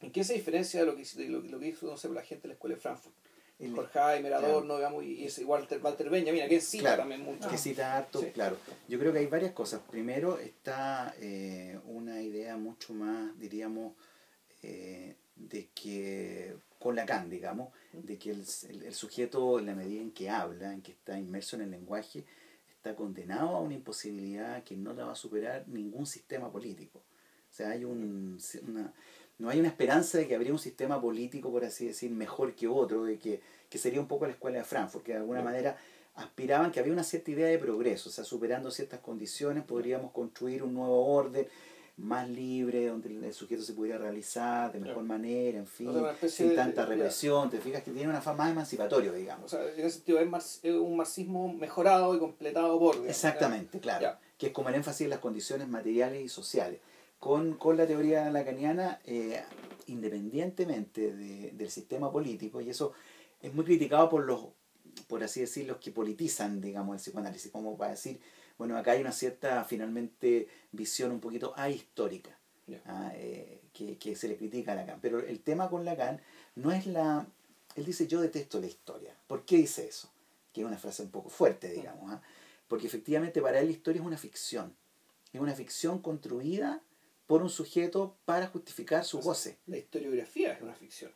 [0.00, 3.14] ¿en qué se diferencia de lo que, hizo la gente de la Escuela de Frankfurt?
[3.58, 7.48] El- Horkheimer, Adorno, digamos, y ese Walter, Walter Benjamin, que cita Claro, también mucho.
[7.48, 8.26] que cita harto, Sí.
[8.32, 8.56] claro.
[8.88, 9.80] Yo creo que hay varias cosas.
[9.90, 13.94] Primero está eh, una idea mucho más, diríamos,
[14.62, 20.02] eh, de que con Lacan, digamos, de que el, el- el sujeto, en la medida
[20.02, 22.24] en que habla, en que está inmerso en el lenguaje,
[22.68, 26.98] está condenado a una imposibilidad que no la va a superar ningún sistema político.
[26.98, 28.38] O sea, hay un,
[28.68, 28.92] una,
[29.38, 32.68] no hay una esperanza de que habría un sistema político, por así decir, mejor que
[32.68, 35.76] otro, de que, que sería un poco la escuela de Frankfurt, que de alguna manera
[36.14, 40.62] aspiraban que había una cierta idea de progreso, o sea, superando ciertas condiciones podríamos construir
[40.62, 41.48] un nuevo orden
[41.96, 45.08] más libre, donde el- sujeto se pudiera realizar de mejor Claro.
[45.08, 48.44] manera, en fin, O sea, sin de- tanta represión, te fijas que tiene una fama
[48.44, 49.50] más emancipatorio, O digamos.
[49.50, 52.94] sea, en ese sentido es, mar- es un marxismo mejorado y completado por...
[52.94, 54.02] digamos, Exactamente, claro.
[54.02, 54.20] Ya.
[54.38, 56.80] Que es como el énfasis en las condiciones materiales y sociales.
[57.18, 59.42] Con, con la teoría lacaniana, eh,
[59.86, 62.92] independientemente de- del sistema político, y eso
[63.40, 64.46] es muy criticado por los,
[65.08, 68.20] por así decir, los que politizan, digamos, el psicoanálisis, como para decir,
[68.58, 72.82] bueno, acá hay una cierta, finalmente, visión un poquito ahistórica, Ya.
[72.86, 75.00] ah, eh, que, que se le critica a Lacan.
[75.00, 76.20] Pero el tema con Lacan
[76.54, 77.26] no es la...
[77.74, 79.16] Él dice, yo detesto la historia.
[79.26, 80.08] ¿Por qué dice eso?
[80.52, 82.12] Que es una frase un poco fuerte, digamos.
[82.12, 82.22] ¿ah?
[82.68, 84.76] Porque efectivamente para él la historia es una ficción.
[85.32, 86.80] Es una ficción construida
[87.26, 89.58] por un sujeto para justificar su goce.
[89.66, 91.12] La historiografía es una ficción.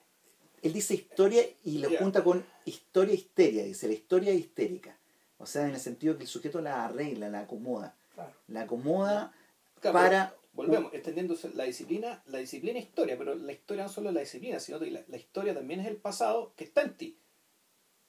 [0.63, 4.99] Él dice historia y lo junta con historia histeria, dice la historia histérica.
[5.39, 7.97] O sea, en el sentido que el sujeto la arregla, la acomoda.
[8.15, 8.33] Claro.
[8.49, 9.33] La acomoda
[9.81, 10.35] Claro, para...
[10.53, 14.59] Volvemos, extendiéndose la disciplina, la disciplina historia, pero la historia no solo es la disciplina,
[14.59, 17.17] sino que la, la historia también es el pasado que está en ti.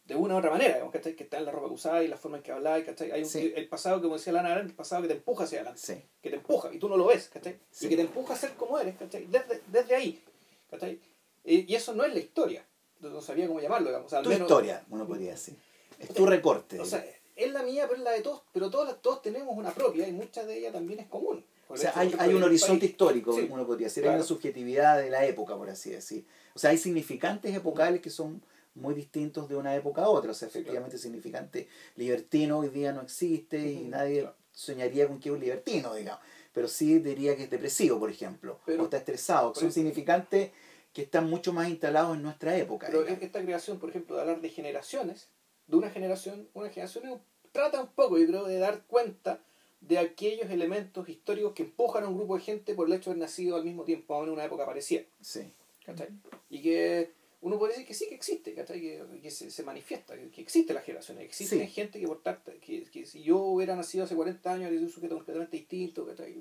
[0.10, 1.16] De una u otra manera, digamos, ¿cachai?
[1.16, 3.12] que está en la ropa que usás y la forma en que habláis, ¿cachai?
[3.12, 3.54] Hay un, Sí.
[3.56, 6.36] el pasado, como decía Lana el pasado que te empuja hacia adelante, Sí, que te
[6.36, 7.58] empuja y tú no lo ves, ¿cachai?
[7.72, 7.86] Sí.
[7.86, 9.26] Y que te empuja a ser como eres, ¿cachai?
[9.28, 10.22] Desde, desde ahí,
[10.70, 11.00] ¿cachai?
[11.46, 12.66] Y, y eso no es la historia,
[13.00, 14.08] no, sabía cómo llamarlo, digamos.
[14.08, 15.56] o sea, al tu menos- historia, uno podría decir.
[16.00, 16.80] Es tu recorte.
[16.80, 17.06] O sea,
[17.36, 20.12] es la mía, pero es la de todos, pero todos, todos tenemos una propia y
[20.12, 21.46] muchas de ellas también es común.
[21.68, 25.12] O sea, hay, hay un horizonte país- histórico, uno podría decir, hay una subjetividad de
[25.12, 26.26] la época, por así decir.
[26.56, 28.42] O sea, hay significantes epocales que son
[28.76, 30.32] muy distintos de una época a otra.
[30.32, 34.36] O sea, efectivamente, significante libertino hoy día no existe y nadie claro.
[34.52, 36.22] soñaría con que es un libertino, digamos.
[36.54, 39.54] Pero sí diría que es depresivo, por ejemplo, Pero- o está estresado.
[39.56, 40.52] Son significantes
[40.94, 42.88] que están mucho más instalados en nuestra época.
[42.88, 43.24] Pero digamos.
[43.24, 45.28] esta creación, por ejemplo, de hablar de generaciones,
[45.68, 49.40] de una generación, una generación trata un poco, yo creo, de dar cuenta
[49.82, 53.14] de aquellos elementos históricos que empujan a un grupo de gente por el hecho de
[53.14, 55.04] haber nacido al mismo tiempo, aún en una época parecida.
[55.22, 55.54] Sí.
[55.86, 56.10] ¿cachai?
[56.50, 57.12] Y que
[57.42, 58.82] uno puede decir que sí que existe, ¿cachai?
[58.82, 61.68] Que, que se, se manifiesta, que, existe la generación, que existe Sí.
[61.68, 64.90] gente que por tanto, que, que si yo hubiera nacido hace 40 años, sido un
[64.90, 66.36] sujeto completamente distinto, ¿cachai?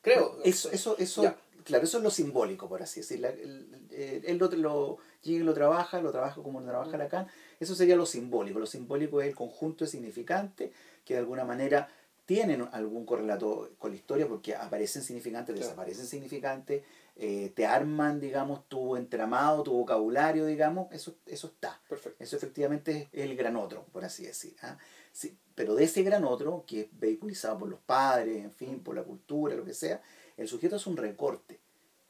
[0.00, 0.38] Creo.
[0.44, 1.36] Eso, eso, eso Ya.
[1.64, 3.28] claro, eso es lo simbólico, por así decirlo.
[3.28, 6.96] Él, lo, lo, lo trabaja, lo trabaja como lo trabaja.
[6.96, 7.26] Lacan.
[7.58, 8.58] Eso sería lo simbólico.
[8.60, 10.70] Lo simbólico es el conjunto de significantes
[11.04, 11.88] que de alguna manera
[12.24, 15.70] tienen algún correlato con la historia porque aparecen significantes, Claro.
[15.70, 16.82] desaparecen significantes,
[17.16, 21.80] eh, te arman, digamos, tu entramado, tu vocabulario, digamos, eso, eso está.
[21.88, 22.22] Perfecto.
[22.22, 24.54] Eso efectivamente es el gran otro, por así decir.
[24.62, 24.76] ¿ah?
[25.12, 28.94] Sí, pero de ese gran otro, que es vehiculizado por los padres, en fin, por
[28.94, 30.02] la cultura, lo que sea,
[30.36, 31.58] el sujeto es un recorte.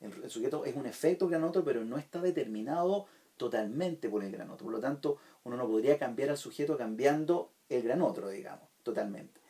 [0.01, 4.33] El, el sujeto es un efecto gran otro, pero no está determinado totalmente por el
[4.33, 4.65] gran otro.
[4.65, 9.41] Por lo tanto, uno no podría cambiar al sujeto cambiando el gran otro, digamos, totalmente.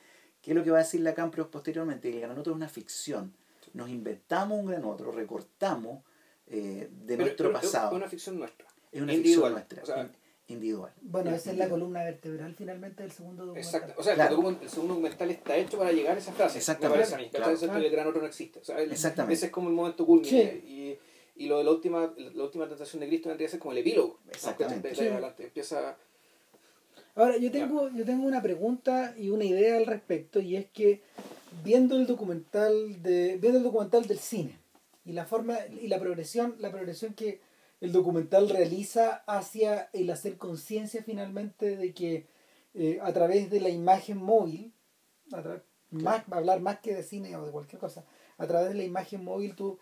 [0.42, 2.10] ¿Qué es lo que va a decir Lacan posteriormente?
[2.10, 3.34] Que el gran otro es una ficción.
[3.74, 6.02] Nos inventamos un gran otro, recortamos
[6.48, 7.96] eh, de Pero- nuestro pero es pasado.
[7.96, 8.66] una ficción nuestra.
[8.92, 10.92] Es una individual, ficción nuestra, o sea, in- individual.
[11.02, 13.74] Bueno, esa es la columna vertebral finalmente del segundo documental.
[13.80, 14.00] Exacto.
[14.00, 14.48] O sea, Claro.
[14.62, 16.58] el, segundo documental está hecho para llegar a esa frase.
[16.58, 18.60] Exactamente, Me parece a el gran otro no existe.
[18.60, 19.34] O sea, el- Exactamente.
[19.34, 20.60] Ese es como el momento culmine.
[20.64, 20.98] Sí.
[21.36, 23.72] Y, y lo de la última, la última tentación de Cristo vendría a ser como
[23.72, 24.20] el epílogo.
[24.30, 24.94] Exactamente.
[24.94, 25.00] Sí.
[25.08, 25.42] adelante.
[25.44, 25.96] Empieza.
[27.16, 31.02] Ahora, yo tengo, yo tengo una pregunta y una idea al respecto, y es que
[31.64, 33.36] viendo el documental de.
[33.40, 34.58] viendo el documental del cine
[35.04, 37.40] y la forma y la progresión, la progresión que
[37.80, 42.26] el documental realiza hacia el hacer conciencia finalmente de que
[42.74, 44.72] eh, a través de la imagen móvil,
[45.32, 48.04] a tra- más, hablar más que de cine o de cualquier cosa,
[48.38, 49.78] a través de la imagen móvil tú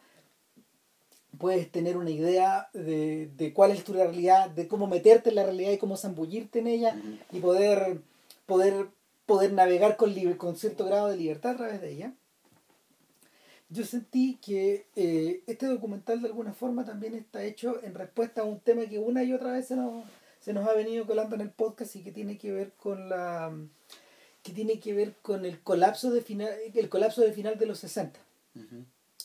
[1.38, 5.44] puedes tener una idea de, de cuál es tu realidad, de cómo meterte en la
[5.44, 6.96] realidad y cómo zambullirte en ella
[7.32, 7.98] y poder,
[8.46, 8.86] poder,
[9.26, 12.12] poder navegar con, libre- con cierto grado de libertad a través de ella.
[13.70, 18.44] yo sentí que eh, este documental de alguna forma también está hecho en respuesta a
[18.44, 20.04] un tema que una y otra vez se nos,
[20.40, 23.52] se nos ha venido colando en el podcast y que tiene que ver con la
[24.42, 27.78] que tiene que ver con el colapso de final el colapso de final de los
[27.78, 28.20] 60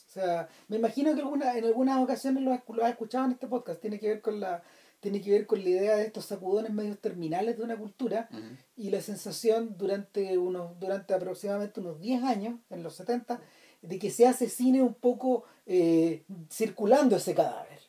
[0.08, 3.48] o sea me imagino que alguna, en algunas ocasiones lo, lo has escuchado en este
[3.48, 4.64] podcast tiene que ver con la
[5.00, 8.30] tiene que ver con la idea de estos sacudones medios terminales de una cultura
[8.76, 13.42] y la sensación durante unos durante aproximadamente unos 10 años en los 70
[13.82, 17.80] de que se hace cine un poco eh, circulando ese cadáver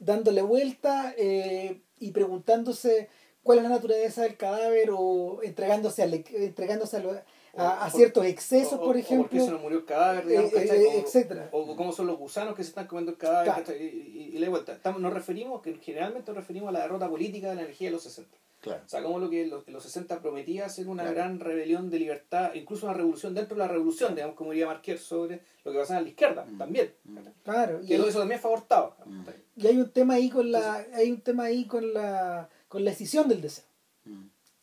[0.00, 3.08] dándole vuelta eh, y preguntándose
[3.42, 7.24] cuál es la naturaleza del cadáver o entregándose, al, entregándose a,
[7.54, 9.26] a, ciertos excesos, por ejemplo.
[9.26, 11.48] O por qué se nos murió el cadáver, digamos, eh, eh, etcétera.
[11.52, 14.48] O, cómo son los gusanos que se están comiendo el cadáver, y, y, y, la
[14.48, 14.72] vuelta.
[14.72, 17.92] Estamos, nos referimos, que generalmente nos referimos a la derrota política de la energía de
[17.92, 18.38] los 60.
[18.62, 18.82] Claro.
[18.86, 21.98] O sea, como lo que en los, los 60 prometía ser una gran rebelión de
[21.98, 25.78] libertad, incluso una revolución dentro de la revolución, digamos, como diría Marquer sobre lo que
[25.78, 26.58] pasaba en la izquierda, mm.
[26.58, 26.94] también.
[27.04, 27.18] Mm.
[27.42, 27.80] Claro.
[27.80, 28.94] Que y eso también fue abortado.
[29.04, 29.22] Mm.
[29.56, 32.92] Y hay un tema ahí con la, hay un tema ahí con la, con la
[32.92, 33.64] escisión del deseo.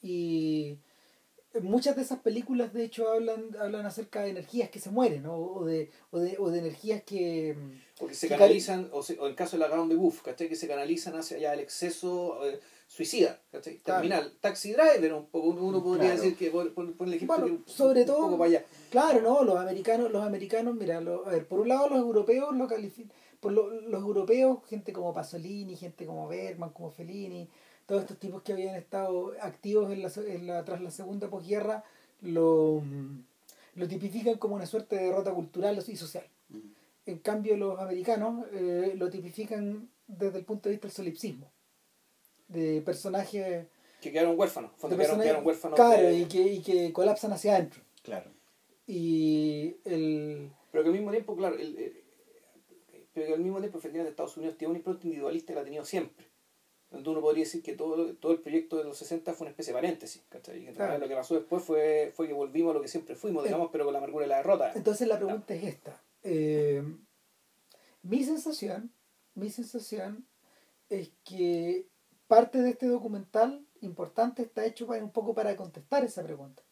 [0.02, 0.78] Y
[1.62, 5.36] muchas de esas películas de hecho hablan hablan acerca de energías que se mueren ¿no?
[5.36, 7.55] o, de, o, de, o de energías que
[7.99, 10.49] o que se canalizan o, se, o, en caso de la Ground de Buff ¿cachai?
[10.49, 13.78] que se canalizan hacia allá el exceso eh, suicida ¿cachai?
[13.78, 17.60] terminal Taxi Driver un poco uno podría decir que por, por, por el ejemplo bueno,
[17.66, 18.38] sobre todo
[18.89, 22.55] claro no los americanos los americanos mira lo, a ver por un lado los europeos
[22.55, 22.68] lo
[23.39, 27.47] por lo, los europeos gente como Pasolini gente como Bergman como Fellini
[27.90, 31.84] todos estos tipos que habían estado activos en la, en la, tras la segunda posguerra
[32.22, 32.84] lo,
[33.74, 36.24] lo tipifican como una suerte de derrota cultural y social.
[37.08, 41.52] En cambio, los americanos eh, lo tipifican desde el punto de vista del solipsismo,
[42.48, 43.66] de personajes...
[44.02, 45.76] Que quedaron huérfanos, de quedaron, quedaron huérfanos.
[45.76, 46.20] Claro, de...
[46.20, 47.82] y, que, y que colapsan hacia adentro.
[48.04, 48.30] Claro.
[48.86, 50.52] Y el...
[50.72, 52.04] Pero que al mismo tiempo, claro, el, el,
[53.16, 55.66] pero que al mismo tiempo, efectivamente, Estados Unidos tiene una impronta individualista que la ha
[55.66, 56.28] tenido siempre
[56.92, 59.74] donde uno podría decir que todo, todo el proyecto de los 60 fue una especie
[59.74, 60.66] de paréntesis, ¿cachai?
[60.66, 60.98] Que claro.
[60.98, 63.86] lo que pasó después fue, fue que volvimos a lo que siempre fuimos, digamos, pero
[63.86, 64.72] con la amargura de la derrota.
[64.74, 66.02] Entonces la pregunta es esta.
[66.24, 66.84] Eh,
[68.02, 68.92] mi sensación,
[69.36, 70.26] mi sensación
[70.90, 71.88] es que
[72.28, 76.64] parte de este documental importante está hecho para, un poco para contestar esa pregunta.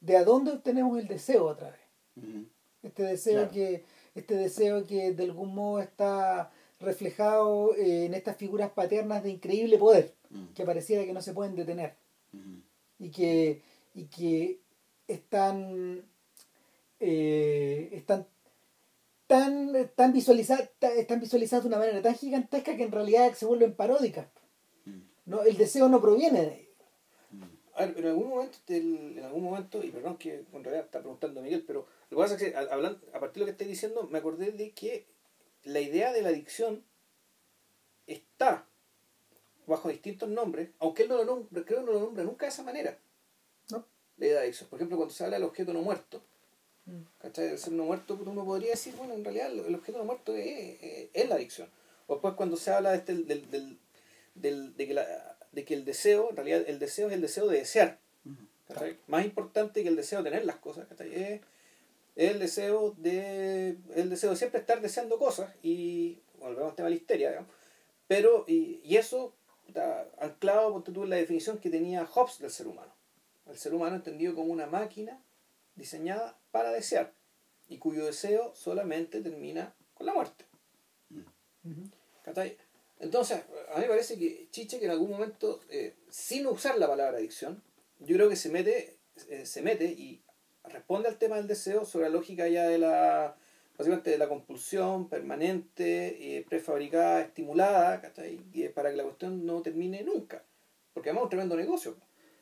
[0.00, 1.80] ¿De a dónde obtenemos el deseo otra vez?
[2.16, 2.48] Uh -huh.
[2.82, 3.50] Este deseo claro.
[3.50, 6.52] que este deseo que de algún modo está
[6.84, 10.54] reflejado eh, en estas figuras paternas de increíble poder, mm.
[10.54, 11.94] que pareciera que no se pueden detener.
[12.32, 12.58] Mm.
[12.98, 13.62] Y que,
[13.94, 14.60] y que
[15.08, 16.04] están,
[17.00, 18.26] eh, están
[19.26, 23.74] tan, tan, visualizadas, están visualizadas de una manera tan gigantesca que en realidad se vuelven
[23.74, 24.26] paródicas.
[24.84, 25.00] Mm.
[25.26, 26.68] No, el deseo no proviene de ahí.
[27.76, 31.42] A ver, en algún momento, en algún momento, y perdón que en realidad está preguntando
[31.42, 34.06] Miguel, pero lo que pasa es que hablando, a partir de lo que estoy diciendo,
[34.12, 35.06] me acordé de que
[35.64, 36.84] la idea de la adicción
[38.06, 38.66] está
[39.66, 42.52] bajo distintos nombres, aunque él no lo nombra, creo que no lo nombra nunca de
[42.52, 42.98] esa manera.
[43.70, 43.84] ¿No?
[44.18, 44.68] La idea de adicción.
[44.68, 46.22] Por ejemplo, cuando se habla del objeto no muerto,
[46.86, 47.00] mm.
[47.18, 47.48] ¿cachai?
[47.48, 50.82] El ser no muerto, uno podría decir, bueno, en realidad el objeto no muerto es,
[50.82, 51.68] es, es la adicción.
[52.06, 53.78] O después cuando se habla de, este, del, del,
[54.34, 57.48] del, de, que la, de que el deseo, en realidad el deseo es el deseo
[57.48, 57.98] de desear.
[58.68, 58.98] ¿cachai?
[59.06, 61.14] Más importante que el deseo de tener las cosas, ¿cachai?
[61.14, 61.40] Es,
[62.16, 66.94] el deseo de el deseo de siempre estar deseando cosas y volvemos al tema de
[66.94, 67.50] la histeria digamos.
[68.06, 69.34] pero y, y eso
[69.66, 72.94] está anclado por tú en la definición que tenía Hobbes del ser humano
[73.46, 75.20] el ser humano entendido como una máquina
[75.74, 77.12] diseñada para desear
[77.68, 80.44] y cuyo deseo solamente termina con la muerte
[83.00, 83.42] entonces
[83.72, 87.18] a mí me parece que Chiche que en algún momento eh, sin usar la palabra
[87.18, 87.60] adicción
[87.98, 88.98] yo creo que se mete
[89.28, 90.23] eh, se mete y
[90.64, 93.36] responde al tema del deseo sobre la lógica ya de la
[93.76, 98.40] básicamente de la compulsión permanente, eh, prefabricada, estimulada, ¿cachai?
[98.52, 100.42] Y para que la cuestión no termine nunca.
[100.92, 101.96] Porque además es un tremendo negocio.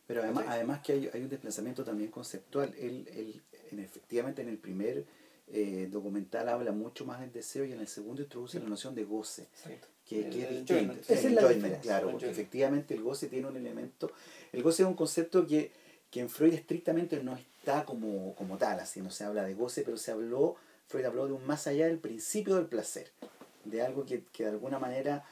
[0.06, 2.74] Pero además, además que hay, hay un desplazamiento también conceptual.
[2.78, 5.06] Él, él en, efectivamente en el primer
[5.48, 8.62] eh, documental habla mucho más del deseo y en el segundo introduce sí.
[8.62, 9.42] la noción de goce.
[9.42, 9.88] Exacto.
[10.04, 10.90] Que, el, que es el.
[10.90, 14.10] Esa es la enjoyment, claro, El porque efectivamente el goce tiene un elemento.
[14.52, 15.70] El goce es un concepto que,
[16.12, 19.82] que en Freud estrictamente no está como, como tal, así no se habla de goce,
[19.82, 20.56] pero se habló,
[20.86, 23.10] Freud habló de un más allá del principio del placer,
[23.64, 25.24] de algo que, que de alguna manera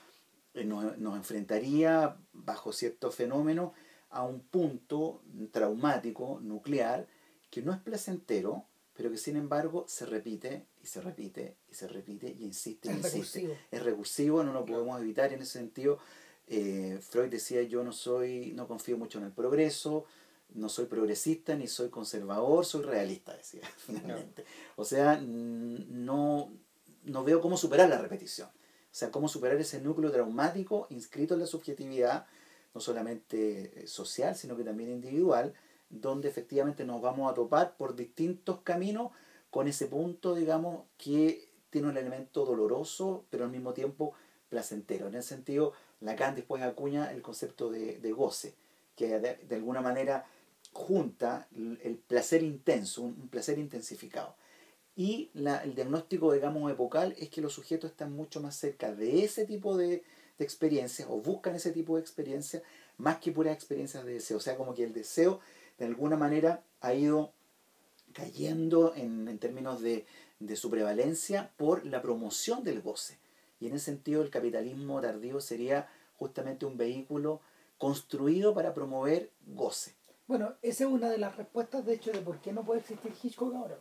[0.55, 3.75] eh, nos, nos enfrentaría bajo cierto fenómeno
[4.09, 5.23] a un punto
[5.53, 7.07] traumático, nuclear,
[7.51, 8.65] que no es placentero,
[8.97, 12.93] pero que sin embargo se repite y se repite y se repite y insiste y
[12.93, 13.11] insiste.
[13.17, 13.55] recursivo.
[13.71, 15.99] Es recursivo, no lo podemos evitar en ese sentido.
[16.47, 20.07] Eh, Freud decía yo no soy, no confío mucho en el progreso,
[20.55, 24.45] no soy progresista ni soy conservador, soy realista, decía finalmente.
[24.77, 26.53] O sea, no,
[27.05, 28.49] no veo cómo superar la repetición.
[28.49, 32.27] O sea, cómo superar ese núcleo traumático inscrito en la subjetividad,
[32.75, 35.55] no solamente eh, social, sino que también individual,
[35.89, 39.13] donde efectivamente nos vamos a topar por distintos caminos
[39.51, 44.15] con ese punto, digamos, que tiene un elemento doloroso, pero al mismo tiempo
[44.49, 45.09] placentero.
[45.09, 48.55] En ese sentido, Lacan después acuña el concepto de, de goce,
[48.97, 50.27] que de, alguna manera
[50.73, 54.37] junta el placer intenso, un, placer intensificado.
[54.97, 59.25] Y la, el diagnóstico, digamos, epocal es que los sujetos están mucho más cerca de
[59.25, 60.03] ese tipo de,
[60.39, 62.63] de experiencias o buscan ese tipo de experiencias
[62.99, 64.37] más que puras experiencias de deseo.
[64.37, 65.41] O sea, como que el deseo
[65.79, 67.33] de alguna manera ha ido
[68.13, 70.05] cayendo en, en términos de,
[70.41, 73.19] de su prevalencia por la promoción del goce.
[73.61, 77.41] Y en ese sentido el capitalismo tardío sería justamente un vehículo
[77.79, 79.95] construido para promover goce.
[80.31, 83.13] Bueno, esa es una de las respuestas, de hecho, de por qué no puede existir
[83.21, 83.77] Hitchcock ahora.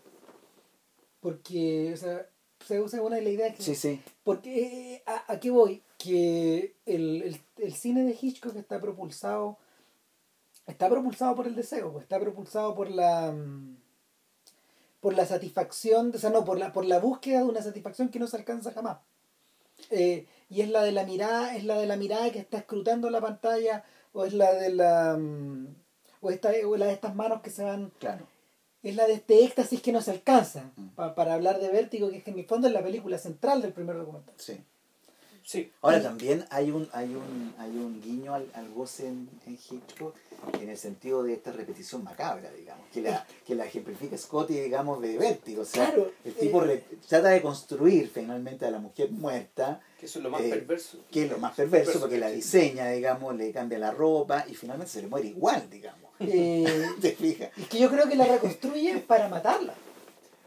[1.19, 2.27] Porque, o sea,
[2.65, 3.61] se usa una de las ideas que...
[3.61, 4.01] Sí, sí.
[4.23, 5.83] Porque, eh, ¿a, a qué voy?
[5.99, 9.59] Que el, el, el, cine de Hitchcock está propulsado...
[10.65, 13.31] Está propulsado por el deseo, pues, está propulsado por la...
[15.01, 18.17] por la satisfacción, o sea, no, por la, por la búsqueda de una satisfacción que
[18.17, 18.97] no se alcanza jamás.
[19.91, 23.11] Eh, y es la de la mirada, es la de la mirada que está escrutando
[23.11, 23.83] la pantalla,
[24.13, 25.19] o es la de la
[26.21, 27.91] o, esta, o la de estas manos que se van.
[27.99, 28.27] Claro.
[28.81, 30.71] Es la de este éxtasis que no se alcanza.
[30.75, 30.89] Mm.
[30.95, 33.61] Pa, para hablar de vértigo, que es que en el fondo es la película central
[33.61, 34.33] del primer documental.
[34.37, 34.57] Sí.
[35.43, 35.71] Sí.
[35.81, 40.15] Ahora también hay un, hay un, hay un guiño al, al goce en, en, Hitchcock
[40.61, 45.01] en el sentido de esta repetición macabra, digamos, que la, que la ejemplifica Scotty, digamos,
[45.01, 45.63] de vértigo.
[45.63, 49.81] O sea, claro, el tipo eh, trata de construir finalmente a la mujer muerta.
[49.99, 50.99] Que eso es lo más eh, perverso.
[51.11, 54.53] Que es lo más perverso, perverso porque la diseña, digamos, le cambia la ropa y
[54.53, 56.08] finalmente se le muere igual, digamos.
[56.19, 57.49] Eh, ¿Te fijas?
[57.57, 59.73] Es que yo creo que la reconstruye para matarla.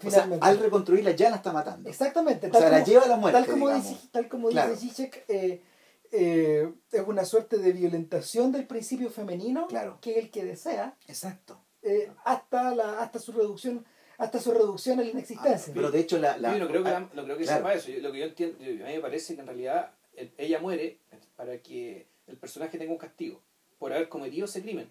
[0.05, 1.89] O sea, al reconstruirla ya la está matando.
[1.89, 2.49] Exactamente.
[2.49, 3.39] O sea, como, la lleva a la muerte.
[3.41, 3.89] Tal como digamos.
[3.89, 4.71] dice, tal como Claro.
[4.73, 5.63] dice Zizek, eh,
[6.11, 9.99] eh, es una suerte de violentación del principio femenino Claro.
[10.01, 11.61] que es el que desea Exacto.
[11.83, 13.85] eh, hasta la hasta su reducción
[14.19, 15.73] hasta su reducción a la inexistencia.
[15.75, 16.37] Pero de hecho la...
[16.37, 17.59] la yo no creo que, la, no creo que claro.
[17.59, 17.91] sepa eso.
[17.91, 20.99] Yo, lo que yo entiendo, a mí me parece que en realidad el, ella muere
[21.35, 23.41] para que el personaje tenga un castigo
[23.79, 24.89] por haber cometido ese crimen.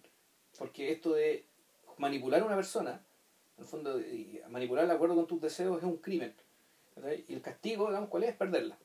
[0.62, 1.44] Porque esto de
[1.98, 3.04] manipular a una persona,
[3.58, 6.36] en el fondo, y manipular de acuerdo con tus deseos es un crimen.
[6.96, 7.14] ¿verdad?
[7.28, 8.36] Y el castigo, digamos, ¿cuál es?
[8.36, 8.78] Perderla.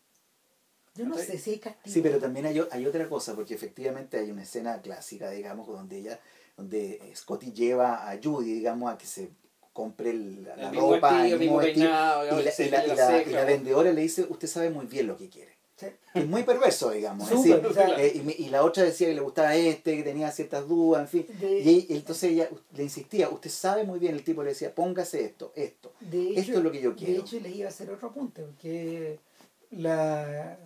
[0.94, 1.92] Yo no sé si hay castigo.
[1.92, 5.98] Sí, pero también hay, hay otra cosa, porque efectivamente hay una escena clásica, digamos, donde
[5.98, 6.18] ella,
[6.56, 9.28] donde Scotty lleva a Judy, digamos, a que se
[9.74, 12.34] compre el- la, El mismo ropa, vestido, el mismo mismo vestido, peinado, y la,
[12.70, 15.55] la- la la- la vendedora le dice, usted sabe muy bien lo que quiere.
[15.76, 15.86] Sí.
[16.14, 17.28] Es muy perverso, digamos.
[17.28, 21.02] Súper, decir, eh, y, la otra decía que le gustaba este, que tenía ciertas dudas,
[21.02, 21.38] en fin.
[21.38, 24.74] De- Y, y entonces ella le insistía, usted sabe muy bien, el tipo le decía,
[24.74, 25.92] póngase esto, esto.
[26.00, 27.20] De hecho, Esto es lo que yo De quiero.
[27.20, 29.18] hecho, les iba a hacer otro apunte, porque
[29.70, 30.56] la,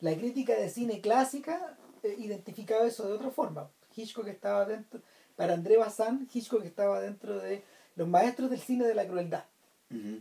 [0.00, 3.70] la crítica de cine clásica eh, identificaba eso de otra forma.
[3.96, 5.00] Hitchcock estaba dentro,
[5.36, 7.62] para André Bazin, Hitchcock estaba dentro de
[7.96, 9.44] los maestros del cine de la crueldad.
[9.90, 10.20] Ujú.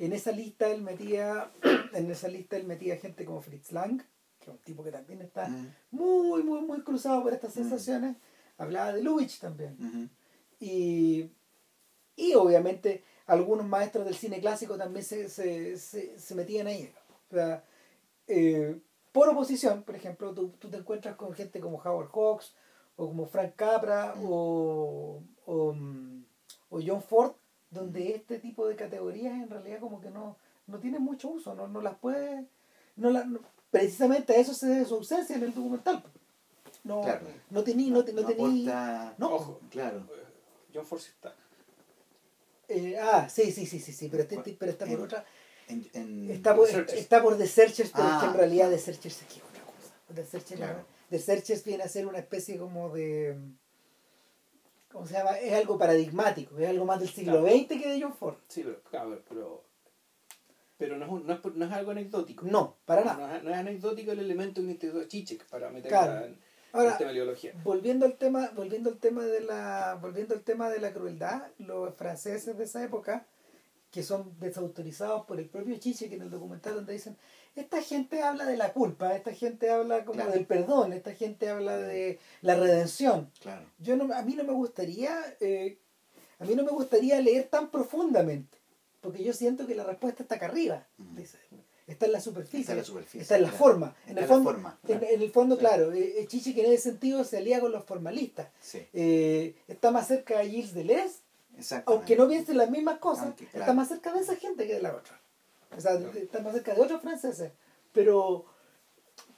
[0.00, 1.50] En esa lista él metía,
[1.92, 3.98] en esa lista él metía gente como Fritz Lang,
[4.38, 5.66] que es un tipo que también está Ujú.
[5.90, 7.60] muy, muy, muy cruzado por estas Mm.
[7.60, 8.16] sensaciones.
[8.56, 10.10] Hablaba de Lubitsch también.
[10.58, 11.30] Y,
[12.16, 16.92] y obviamente algunos maestros del cine clásico también se, se, se, se metían ahí.
[17.30, 17.64] O sea,
[18.26, 18.78] eh,
[19.12, 22.54] por oposición, por ejemplo, tú, tú te encuentras con gente como Howard Hawks
[22.96, 24.24] o como Frank Capra Mm.
[24.26, 26.24] o, o, mm,
[26.70, 27.32] o John Ford,
[27.70, 31.68] donde este tipo de categorías en realidad como que no, no tienen mucho uso, no,
[31.68, 32.46] no las puede...
[32.96, 33.40] No la, no-
[33.70, 36.02] precisamente a eso se debe su ausencia en el documental.
[36.82, 37.26] No, Claro.
[37.50, 39.34] no tení, no, no No tení- aporta- no.
[39.34, 39.60] Ojo.
[39.70, 40.06] Claro.
[40.74, 41.34] John Force está.
[42.68, 45.24] Eh, ah, sí, sí, sí, sí, sí, pero, este- pero está por En- otra.
[45.68, 47.00] En, en- Está por, The Searchers.
[47.00, 48.70] está por The Searchers, pero es que en Ah, realidad.
[48.70, 49.94] The Searchers aquí es otra cosa.
[50.14, 50.84] The Searchers, Claro.
[51.10, 53.36] The Searchers viene a ser una especie como de.
[54.92, 55.38] ¿Cómo se llama?
[55.38, 57.56] Es algo paradigmático, es algo más del siglo Claro.
[57.56, 58.36] XX que de John Ford.
[58.48, 59.64] Sí, pero, claro, pero,
[60.76, 62.46] pero no, es un- no, es, no es algo anecdótico.
[62.46, 63.28] No, para nada.
[63.28, 66.26] No es, no es anecdótico el elemento que integró Chichek para meter Claro.
[66.26, 66.38] en
[66.72, 67.52] Ahora, el tema de la ideología.
[67.64, 71.94] volviendo al tema, volviendo al tema de la, volviendo al tema de la crueldad, los
[71.94, 73.26] franceses de esa época,
[73.90, 77.16] que son desautorizados por el propio Chiche, que en el documental donde dicen,
[77.56, 80.32] esta gente habla de la culpa, esta gente habla como Claro.
[80.32, 83.30] del perdón, esta gente habla de la redención.
[83.40, 83.66] Claro.
[83.78, 85.78] Yo no, a mí no me gustaría, eh,
[86.38, 88.58] a mí no me gustaría leer tan profundamente,
[89.00, 90.86] porque yo siento que la respuesta está acá arriba.
[90.98, 91.38] Dice.
[91.86, 93.64] está en la superficie, Está en la superficie, está en la claro.
[93.64, 93.96] forma.
[94.06, 95.06] En Está el fondo, forma, claro.
[95.10, 97.84] en el fondo claro, eh, eh, Chiche que en ese sentido se alía con los
[97.84, 98.46] formalistas.
[98.60, 101.18] Sí, Eh, está más cerca de Gilles Deleuze,
[101.86, 103.60] aunque no piense las mismas cosas, Aunque, claro.
[103.64, 105.19] está más cerca de esa gente que de la otra.
[105.76, 106.12] O sea, Claro.
[106.18, 107.52] está más cerca de otros franceses.
[107.92, 108.44] Pero,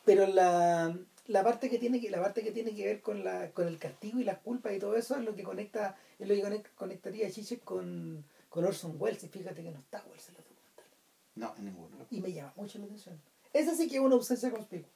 [0.04, 3.50] pero la, la parte que tiene que la parte que tiene que ver con la
[3.52, 6.34] con el castigo y las culpas y todo eso es lo que conecta es lo
[6.34, 7.30] que conec- conectaría a
[7.64, 10.90] con, con Orson Welles y fíjate que no está Welles en los documentales
[11.36, 12.06] No, en ninguno.
[12.10, 13.20] y me llama mucho la atención
[13.52, 14.90] esa sí que es una ausencia conspicua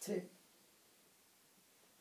[0.00, 0.28] sí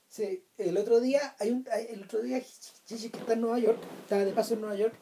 [0.10, 3.80] sí el otro día hay un hay- el otro día que está en Nueva York
[4.02, 4.96] está de paso en Nueva York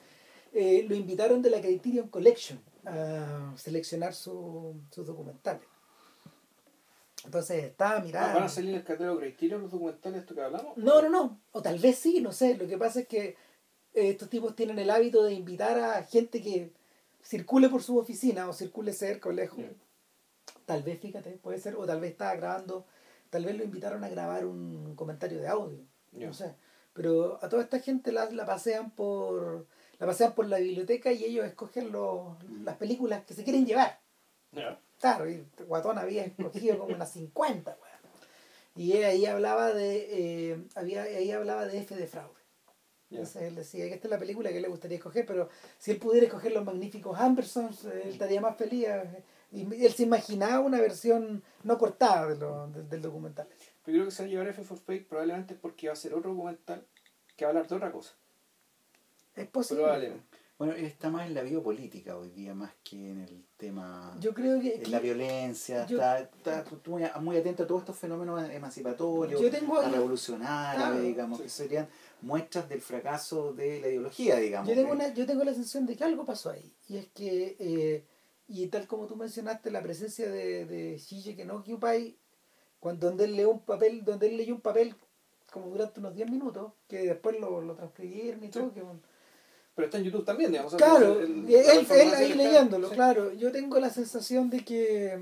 [0.54, 5.62] eh, lo invitaron de la Criterion Collection a seleccionar su- sus documentales
[7.24, 10.42] entonces estaba mirando ¿Van a salir en el catálogo Criterion los documentales de esto que
[10.42, 10.76] hablamos?
[10.78, 11.40] no, no, no.
[11.52, 12.56] O tal vez sí, no sé.
[12.58, 13.26] Lo que pasa es que
[13.94, 16.72] eh, estos tipos tienen el hábito de invitar a gente que
[17.22, 19.60] circule por su oficina o circule cerca o lejos.
[20.66, 21.76] Tal vez, fíjate, puede ser.
[21.76, 22.88] O tal vez estaba grabando,
[23.30, 25.78] tal vez lo invitaron a grabar un comentario de audio.
[26.14, 26.56] No sé.
[26.94, 29.68] Pero a toda esta gente la, la pasean por
[30.02, 32.36] la pasean por la biblioteca y ellos escogen los,
[32.66, 34.00] las películas que se quieren llevar.
[34.52, 34.78] Ya.
[35.00, 37.92] Claro, y Guatón había escogido como unas 50, weón.
[38.76, 40.08] Y él ahí hablaba de,
[40.52, 42.40] eh, había, ahí hablaba de F de fraude.
[43.10, 45.98] Entonces él decía que esta es la película que le gustaría escoger, pero si él
[45.98, 48.86] pudiera escoger los magníficos Ambersons, él estaría más feliz.
[48.88, 53.48] eh, Y él se imaginaba una versión no cortada de lo- del- del documental.
[53.86, 56.14] Yo creo que se va a llevar F for Fake probablemente porque va a ser
[56.14, 56.86] otro documental
[57.36, 58.14] que va a hablar de otra cosa.
[59.36, 59.84] Es posible.
[59.84, 60.26] Probablemente.
[60.58, 64.16] Bueno, él está más en la biopolítica hoy día, más que en el tema...
[64.20, 64.76] Yo creo que...
[64.76, 69.50] en la violencia, yo- está, está muy, muy atento a todos estos fenómenos emancipatorios, Yo
[69.50, 71.46] tengo- a revolucionar, Claro, digamos, sí.
[71.46, 71.90] que serían
[72.22, 74.70] muestras del fracaso de la ideología, digamos.
[74.70, 76.72] Yo tengo, que- una, yo tengo la sensación de que algo pasó ahí.
[76.88, 78.06] Y es que, eh,
[78.48, 82.16] y tal como tú mencionaste, la presencia de, de Shige no Occupy,
[82.80, 84.96] cuando donde él leyó un papel, donde él leyó un papel
[85.52, 88.84] como durante unos 10 minutos, que después lo, lo transcribieron y todo, que
[89.76, 90.76] Pero está en YouTube también, digamos.
[90.76, 92.96] Claro, el- él, él ahí leyéndolo, sí.
[92.96, 93.34] claro.
[93.34, 95.18] Yo tengo la sensación de que,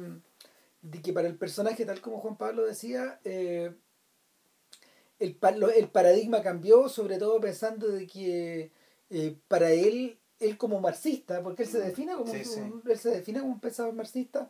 [0.82, 3.72] de que para el personaje, tal como Juan Pablo decía, eh,
[5.20, 5.38] el,
[5.76, 8.72] el paradigma cambió, sobre todo pensando de que
[9.10, 12.60] eh, para él, él como marxista, porque él se Mm, define como, sí, sí.
[12.60, 14.50] un- él se define como un pensador marxista,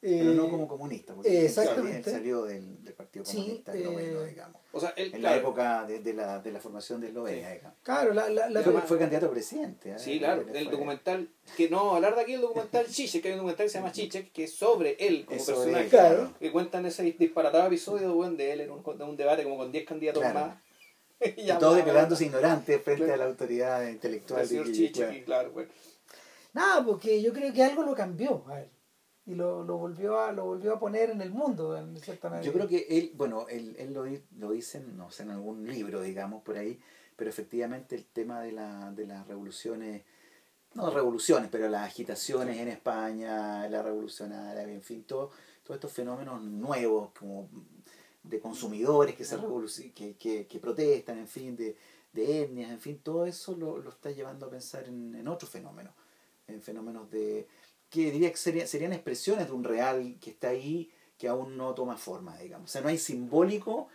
[0.00, 2.10] Pero eh, no como comunista, porque eh, él exactamente.
[2.10, 4.59] salió del, del Partido Sí, Comunista eh, digamos.
[4.72, 7.50] O sea, él, En claro, la época de, de la, de la formación de Eslovenia,
[7.50, 7.76] digamos.
[7.82, 9.90] claro, la, la, la- Fue, candidato a presidente.
[9.90, 9.98] ¿eh?
[9.98, 13.34] Sí, claro, el fue- documental, que no, hablar de aquí el documental Chichek, que hay
[13.34, 15.90] un documental que se llama Chichek, que es sobre él como es sobre personaje, él,
[15.90, 16.34] Claro.
[16.38, 19.84] que cuentan ese disparatado episodio de él en un, de un debate como con 10
[19.86, 20.40] candidatos Claro.
[20.40, 20.56] más.
[21.20, 23.14] Y y todo hablaba declarándose ignorante frente Claro.
[23.14, 24.40] a la autoridad intelectual.
[24.40, 25.16] del señor de- Chichek, claro.
[25.16, 25.70] y claro, bueno.
[26.52, 28.62] Nada, porque yo creo que algo lo cambió a.
[29.26, 32.44] Y lo, lo volvió a lo volvió a poner en el mundo, en cierta manera.
[32.46, 35.66] Yo creo que él, bueno, él, él lo, di- lo dice, no sé, en algún
[35.66, 36.80] libro, digamos, por ahí,
[37.16, 40.02] pero efectivamente el tema de, la, de las revoluciones,
[40.74, 45.30] no revoluciones, pero las agitaciones en España, la revolución árabe, en fin, todo,
[45.62, 47.48] todos estos fenómenos nuevos, como
[48.22, 49.36] de consumidores que se
[49.94, 51.76] que, que, que protestan, en fin, de,
[52.12, 55.50] de etnias, en fin, todo eso lo, lo está llevando a pensar en, en otros
[55.50, 55.92] fenómenos,
[56.48, 57.46] en fenómenos de
[57.90, 61.74] que diría que sería- serían expresiones de un real que está ahí que aún no
[61.74, 62.70] toma forma, digamos.
[62.70, 63.88] O sea, no hay simbólico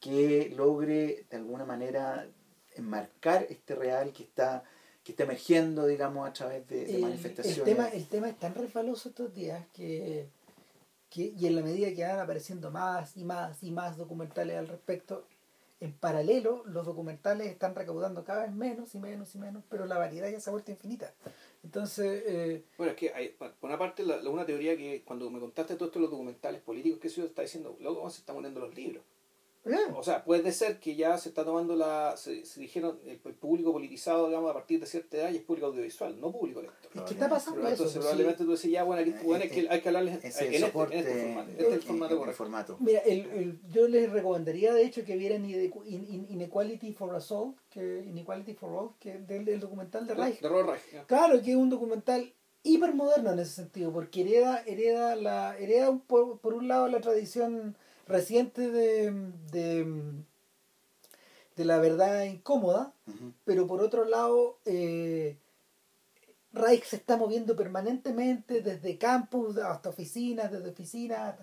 [0.00, 2.26] que logre de alguna manera
[2.74, 4.64] enmarcar este real que está
[5.04, 7.58] que está emergiendo, digamos, a través de, de el, manifestaciones.
[7.58, 10.28] el tema el tema es tan resbaloso estos días que,
[11.10, 14.68] que y en la medida que van apareciendo más y más y más documentales al
[14.68, 15.26] respecto
[15.80, 19.98] en paralelo los documentales están recaudando cada vez menos y menos y menos pero la
[19.98, 21.12] variedad ya se ha vuelto infinita
[21.62, 25.30] entonces eh, Bueno, es que hay, por una parte, la, la- una teoría que cuando
[25.30, 28.36] me contaste todo esto de los documentales políticos, que eso está diciendo, luego se están
[28.36, 29.04] poniendo los libros.
[29.64, 32.16] Eh, O sea, puede ser que ya se está tomando la.
[32.16, 35.42] Se, se dijeron el, el público politizado, digamos, a partir de cierta edad y es
[35.42, 36.90] público audiovisual, no público lector.
[36.94, 39.20] es que está pasando Pero eso entonces, pues, probablemente tú decís, ya, bueno, aquí Eh,
[39.24, 41.50] bueno, es este- que hay que hablarles en, ese este, en, soporte este formato.
[41.50, 42.36] Este es el formato correcto.
[42.38, 42.76] formato.
[42.80, 47.14] mira el, el- yo les recomendaría de hecho que vieran Ine- In- In- Inequality for
[47.14, 50.68] Us All que Inequality for All que es del, del documental de Reich De Robert
[50.70, 51.04] Reich, ya.
[51.04, 52.32] Claro, que es un documental
[52.64, 57.00] hipermoderno en ese sentido, porque hereda, hereda la, hereda un po- por, un lado la
[57.00, 57.76] tradición
[58.12, 59.10] reciente de,
[59.50, 59.86] de,
[61.56, 62.92] de la verdad incómoda,
[63.44, 65.36] pero por otro lado eh,
[66.52, 71.34] Reich se está moviendo permanentemente desde campus hasta oficinas, desde oficinas,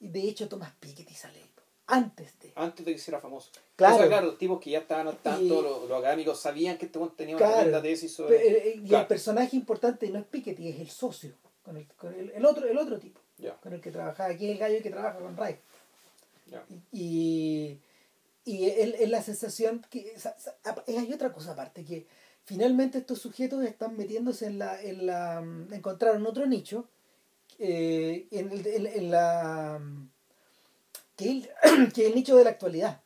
[0.00, 1.40] y de hecho Tomás Piketty sale
[1.88, 2.52] antes de...
[2.54, 3.50] Antes de que hiciera famoso.
[3.76, 4.08] Claro.
[4.22, 7.44] Los tipos que ya estaban al tanto, los, los académicos sabían que este tenía una
[7.44, 7.54] Claro.
[7.62, 8.36] tremenda tesis sobre.
[8.36, 11.34] Eh, eh, Y el personaje importante no es Piketty, es el socio.
[11.62, 13.20] con el, con el, el otro, el otro tipo,
[13.62, 15.58] con el que trabajaba aquí, el gallo que trabaja con Ray.
[16.92, 17.78] Y,
[18.44, 20.14] y es es la sensación que...
[20.86, 22.06] hay otra cosa aparte, que
[22.44, 24.80] finalmente estos sujetos están metiéndose en la...
[24.82, 26.86] En la mm, encontraron otro nicho,
[27.58, 29.78] eh, en, el- en- en la...
[29.80, 30.08] mm,
[31.16, 33.00] Que es, el, que es el nicho de la actualidad,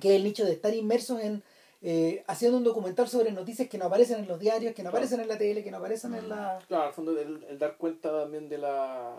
[0.00, 1.42] que es el nicho de estar inmersos en...
[1.82, 4.98] eh, haciendo un documental sobre noticias que no aparecen en los diarios, que no Claro.
[5.04, 6.58] aparecen en la tele, que no aparecen en la...
[6.68, 9.16] Claro, al fondo el, el dar cuenta también de la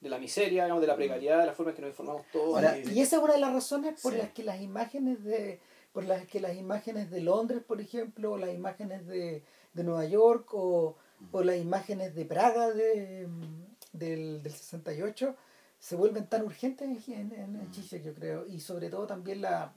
[0.00, 2.54] de la miseria, digamos, de la precariedad, de la forma en que nos informamos todos.
[2.56, 4.18] Ahora, y- Y esa es una de las razones por Sí.
[4.18, 5.60] las que las imágenes de
[5.92, 9.42] por las que las imágenes de Londres, por ejemplo, o las imágenes de,
[9.72, 10.94] de Nueva York o,
[11.32, 15.34] o las imágenes de Praga de, mm, del, del 68
[15.78, 18.02] se vuelven tan urgentes en, en, en Mm.
[18.04, 18.46] Yo creo.
[18.46, 19.72] Y sobre todo también la,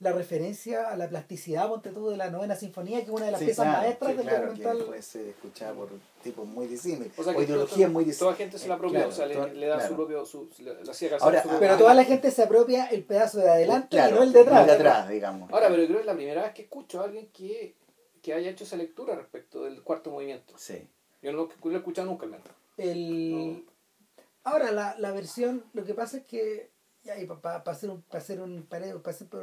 [0.00, 3.30] la referencia a la plasticidad, ponte tú, de la novena sinfonía, que es una de
[3.30, 4.78] las Sí, piezas claro, maestras sí, del claro, documental.
[4.78, 5.88] que puede ser escuchada por
[6.22, 8.18] tipos muy disímiles, o sea, o ideologías muy disímiles.
[8.18, 10.26] Toda gente se la apropia, Claro, o sea, le, toda- le da su propio.
[10.26, 13.04] Su, le, hacía calzar Ahora, su ah, propio- Pero toda la gente se apropia el
[13.04, 14.54] pedazo de adelante Claro, y no el de atrás.
[14.54, 15.52] no el de atrás, digamos.
[15.52, 17.74] Ahora, pero creo que es la primera vez que escucho a alguien que,
[18.22, 20.54] que haya hecho esa lectura respecto del cuarto movimiento.
[20.56, 20.86] Sí.
[21.22, 22.46] Yo no, lo- no lo he escuchado nunca, al menos.
[22.76, 23.64] El...
[24.42, 26.70] Ahora, la, la versión, lo que pasa es que,
[27.04, 28.86] ya, y para hacer un, para hacer un, para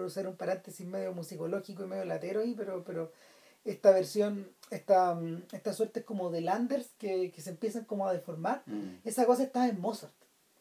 [0.08, 3.12] hacer, un paréntesis medio musicológico y medio latero ahí, pero, pero
[3.64, 8.08] esta versión, esta, mm, esta suerte es como de Landers que, que se empiezan como
[8.08, 8.64] a deformar.
[8.66, 8.96] Mm.
[9.06, 10.14] Esa cosa estaba en Mozart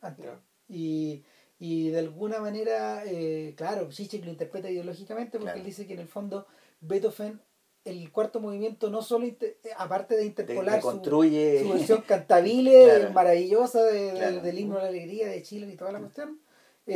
[0.03, 0.27] antes.
[0.27, 0.39] Ya.
[0.69, 1.25] Y,
[1.59, 5.59] y de alguna manera, eh, claro, Zizek lo interpreta ideológicamente porque Claro.
[5.59, 6.47] él dice que en el fondo
[6.81, 7.41] Beethoven,
[7.85, 13.13] el cuarto movimiento no solo, eh, aparte de interpolar su, construye su versión cantabile Claro.
[13.15, 14.41] maravillosa de, Claro.
[14.43, 16.39] del himno a la alegría de Chile y toda la cuestión,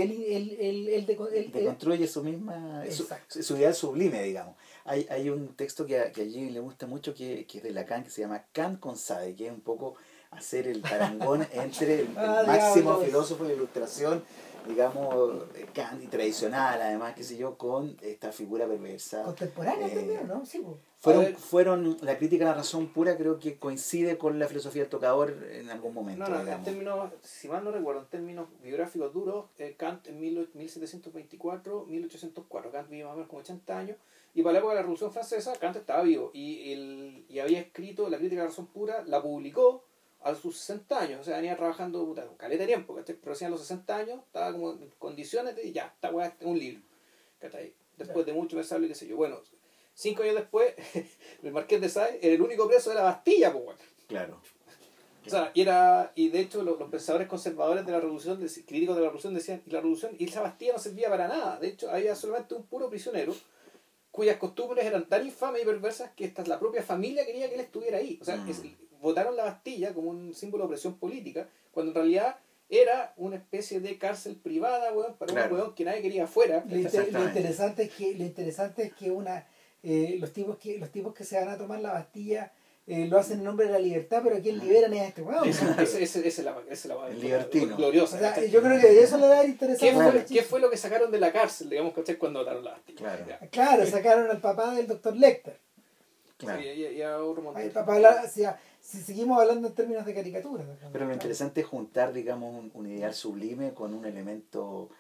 [0.03, 2.84] él, él, él, él de- él- su misma
[3.28, 4.55] su, su ideal sublime digamos.
[4.84, 7.64] Hay, hay un texto que a, que a Jimmy le gusta mucho que, que es
[7.64, 9.95] de Lacan que se llama Kant con Sade que es un poco
[10.30, 14.22] hacer el parangón entre el, el Ah, máximo filósofo de ilustración
[14.67, 19.95] digamos eh, Kant y tradicional además qué sé yo con esta figura perversa contemporánea Eh,
[19.95, 20.45] también, ¿no?
[20.47, 20.77] Sí, pues.
[21.01, 24.91] Fueron, fueron la crítica a la razón pura creo que coincide con la filosofía del
[24.91, 29.12] tocador en algún momento No, no, en términos, si mal no recuerdo, en términos biográficos
[29.12, 33.97] duros, eh, Kant en mil- 1724, 1804, Kant vivió más o menos como 80 años,
[34.35, 37.61] y para la época de la Revolución Francesa, Kant estaba vivo, y, el, y había
[37.61, 39.85] escrito la crítica a la razón pura, la publicó
[40.25, 43.16] a sus 60 años, o sea, venía trabajando puta, con caleta de tiempo, ¿cachai?
[43.16, 46.59] pero recién a los 60 años estaba como en condiciones de, ya, esta weá un
[46.59, 46.83] libro,
[47.39, 47.75] ¿cachai?
[47.97, 49.41] Después de mucho pensarlo y qué sé yo, bueno,
[49.95, 50.75] cinco años después,
[51.43, 53.79] el Marqués de Sade era el único preso de la Bastilla, pues bueno.
[54.09, 54.41] claro
[55.27, 58.97] O sea, y, era, y de hecho los, los pensadores conservadores de la revolución, críticos
[58.97, 61.59] de la revolución decían, y la revolución, y esa Bastilla no servía para nada.
[61.59, 63.35] De hecho, había solamente un puro prisionero
[64.11, 67.61] cuyas costumbres eran tan infames y perversas que hasta la propia familia quería que él
[67.62, 68.18] estuviera ahí.
[68.20, 68.49] O sea, Mm.
[68.51, 68.62] es-
[69.05, 72.37] votaron la Bastilla como un símbolo de opresión política, cuando en realidad
[72.69, 75.55] era una especie de cárcel privada, weón, para Claro.
[75.55, 76.65] un weón que nadie quería afuera.
[76.67, 77.39] Lo, inter- lo Exactamente.
[77.41, 79.47] interesante es que lo interesante es que una
[79.83, 82.51] eh, los tipos que los tipos que se van a tomar la Bastilla
[82.87, 85.47] eh, lo hacen en nombre de la libertad, pero quien liberan es a este weón.
[85.49, 86.45] Es la, esa es
[86.89, 87.77] la El libertino.
[87.77, 88.17] gloriosa.
[88.17, 88.51] O sea, ¿cachai?
[88.51, 89.87] yo creo que eso le da interesante.
[89.87, 90.11] ¿Qué, Claro.
[90.13, 92.17] fue, qué fue lo que sacaron de la cárcel, digamos, ¿cachai?
[92.17, 92.99] cuando votaron la Bastilla?
[92.99, 93.25] Claro.
[93.51, 95.59] Claro, sacaron al papá del doctor Lecter.
[96.39, 97.63] claro Sí, y, y a otro montón.
[97.63, 100.62] Ay, para hablar- o sea, si seguimos hablando en términos de caricatura.
[100.93, 104.91] Pero lo interesante es juntar, digamos, un, un ideal sublime con un elemento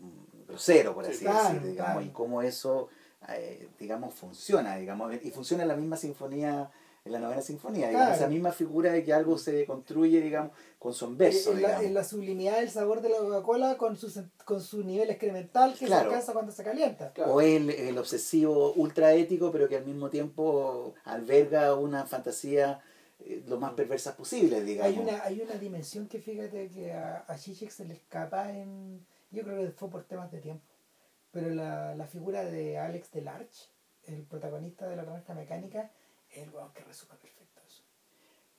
[0.00, 2.06] mm, grosero, por Sí, así claro, decirlo, digamos, claro.
[2.06, 2.88] y cómo eso,
[3.28, 6.70] eh, digamos, funciona, digamos, y funciona en la misma sinfonía,
[7.04, 10.94] en la novena sinfonía, digamos, esa misma figura de que algo se construye, digamos, con
[10.94, 14.62] su verso, en, la, en la sublimidad del sabor de la Coca-Cola con su, con
[14.62, 17.12] su nivel excremental que se alcanza cuando se calienta.
[17.26, 22.91] O el, el obsesivo ultra ético, pero que al mismo tiempo alberga una fantasía eh,
[23.46, 24.92] lo más perversas posible, digamos.
[24.92, 29.04] Hay una, hay una dimensión que fíjate que a, a Zizek se le escapa en.
[29.30, 30.64] Yo creo que fue por temas de tiempo.
[31.30, 33.68] Pero la, la figura de Alex Delarge,
[34.04, 35.90] el protagonista de la naranja mecánica,
[36.30, 37.41] es el weón que resume perfecto.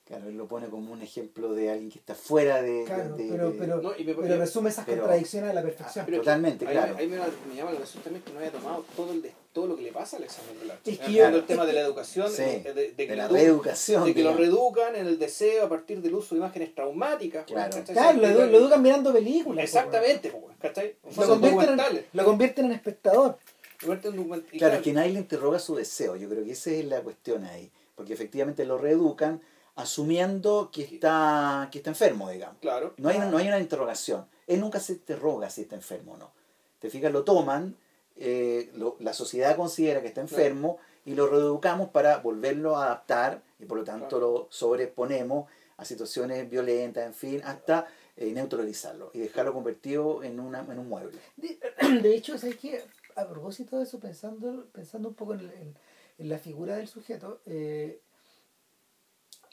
[0.06, 2.84] Claro, él lo pone como un ejemplo de alguien que está fuera de...
[2.84, 5.62] Claro, de- pero, de- pero, No, y me- pero resume esas pero- contradicciones a la
[5.62, 6.04] perfección.
[6.06, 6.96] Ah, Totalmente, ahí, claro.
[6.98, 9.66] Ahí me, me llama la atención también que no haya tomado todo el de- todo
[9.68, 11.80] lo que le pasa al examen de la Es que yo- el tema de la
[11.80, 14.04] educación, Sí, eh, de, de de que, la lo- reeducación.
[14.04, 14.40] de que lo digamos.
[14.40, 17.44] reeducan en el deseo a partir del uso de imágenes traumáticas.
[17.50, 17.84] pues, Claro.
[17.86, 19.64] Claro, lo, lo educan mirando películas.
[19.64, 20.96] Exactamente, pues, ¿cachai?
[21.02, 23.38] Lo Son convierten, en, lo convierten en espectador.
[23.86, 26.16] Lo Claro, es que nadie le interroga su deseo.
[26.16, 27.70] Yo creo que esa es la cuestión ahí.
[27.94, 29.40] Porque efectivamente lo reeducan
[29.76, 32.58] asumiendo que está, que está enfermo, digamos.
[32.60, 32.94] Claro.
[32.96, 34.26] No hay, no hay una interrogación.
[34.46, 36.30] Él nunca se interroga si está enfermo o no.
[36.78, 37.76] Te fijas, lo toman,
[38.16, 43.42] eh, lo- la sociedad considera que está enfermo y lo reeducamos para volverlo a adaptar
[43.58, 44.20] y por lo tanto Claro.
[44.32, 47.86] lo sobreponemos a situaciones violentas, en fin, hasta
[48.16, 51.18] eh, neutralizarlo y dejarlo convertido en, una, en un mueble.
[51.36, 51.58] De,
[52.00, 52.80] de hecho, ¿sabes qué?
[53.16, 55.76] A propósito de eso, pensando, pensando un poco en, en-
[56.18, 57.98] en la figura del sujeto, eh,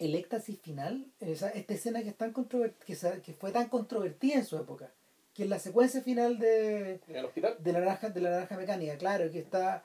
[0.06, 4.45] el éxtasis final, esa, esta escena que, es tan que, que fue tan controvertida en
[4.45, 4.91] su época,
[5.34, 7.56] que es la secuencia final de, En el hospital.
[7.60, 9.84] de la naranja de la naranja mecánica claro que está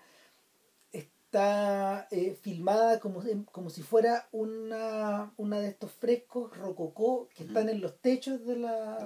[0.92, 3.22] está eh, filmada como,
[3.52, 8.56] como si fuera una, una de estos frescos rococó que están en los techos de
[8.56, 9.04] la,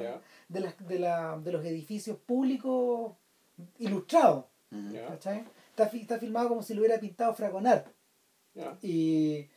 [0.48, 3.14] de, las- de, la, de los edificios públicos
[3.78, 4.44] ilustrados
[5.14, 7.84] está, está filmado como si lo hubiera pintado Fragonard.
[8.82, 9.48] Y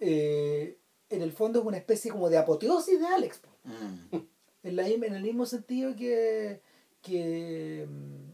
[0.00, 0.76] eh,
[1.10, 3.40] en el fondo es una especie como de apoteosis de Alex.
[3.64, 4.16] Mm.
[4.62, 6.60] en, la, en el mismo sentido que,
[7.02, 8.30] que mm,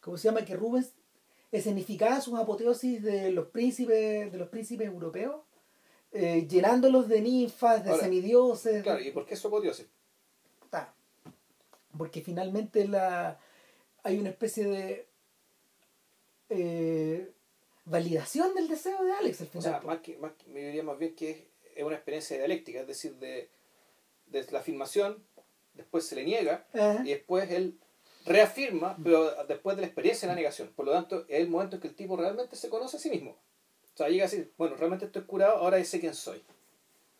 [0.00, 0.44] ¿cómo se llama?
[0.44, 0.92] que Rubens
[1.50, 5.42] escenificaba sus apoteosis de los príncipes de los príncipes europeos
[6.12, 9.86] eh, llenándolos de ninfas, de Ahora, semidioses Claro, ¿y por qué eso apoteosis?
[11.96, 13.38] porque finalmente la
[14.02, 15.06] hay una especie de
[16.48, 17.30] eh,
[17.84, 20.82] validación del deseo de Alex al O final sea, más que, más que- me diría
[20.82, 21.38] más bien que es,
[21.76, 23.48] es una experiencia dialéctica, es decir, de,
[24.26, 25.22] de la filmación,
[25.74, 27.02] después se le niega, Ajá.
[27.04, 27.78] y después él
[28.24, 30.72] reafirma, pero después de la experiencia de la negación.
[30.76, 33.10] Por lo tanto, es el momento en que el tipo realmente se conoce a sí
[33.10, 33.32] mismo.
[33.32, 36.42] O sea, llega a decir, bueno, realmente estoy curado, ahora ya sé quién soy.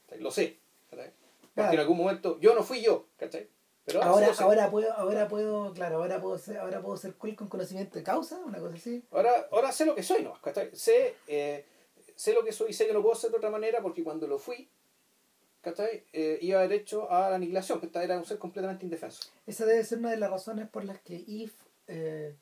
[0.07, 0.23] ¿Cachai?
[0.23, 0.59] Lo sé.
[0.91, 1.11] ¿cachai?
[1.11, 1.73] Porque Claro.
[1.75, 3.49] en algún momento yo no fui yo, ¿cachai?
[3.85, 7.35] Pero ahora, ahora ahora puedo ahora puedo claro ahora puedo ser ahora puedo ser cool
[7.35, 10.41] con conocimiento de causa una cosa así Ahora, ahora sé lo que soy, ¿no?
[10.41, 10.71] ¿Cachai?
[10.73, 11.67] Sé, eh,
[12.17, 14.27] sé lo que soy y sé que no puedo ser de otra manera porque cuando
[14.27, 14.69] lo fui,
[15.61, 16.05] ¿cachai?
[16.13, 19.31] Eh, iba derecho a la aniquilación, que esta era un ser completamente indefenso.
[19.47, 21.55] esa debe ser una de las razones por las que If
[21.89, 22.35] eh,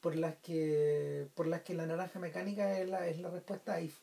[0.00, 3.80] por las que por las que la naranja mecánica es la, es la respuesta a
[3.80, 3.98] If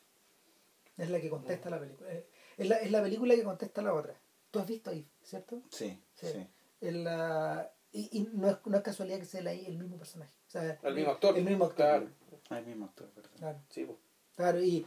[0.98, 2.26] es la que contesta la película Eh,
[2.58, 4.14] es la, es la película que contesta la otra
[4.50, 5.62] tú has visto If ¿cierto?
[5.70, 6.26] Sí, Sí.
[6.32, 6.46] sí.
[6.80, 10.32] Es la, y, y no, es, no es casualidad que sea el, el mismo personaje
[10.48, 11.36] o sea, El mismo actor.
[11.38, 12.08] el mismo actor Claro,
[12.50, 13.30] Ah, el mismo actor, ¿verdad?
[13.36, 13.58] claro.
[13.70, 13.98] sí, pues.
[14.36, 14.86] Claro, y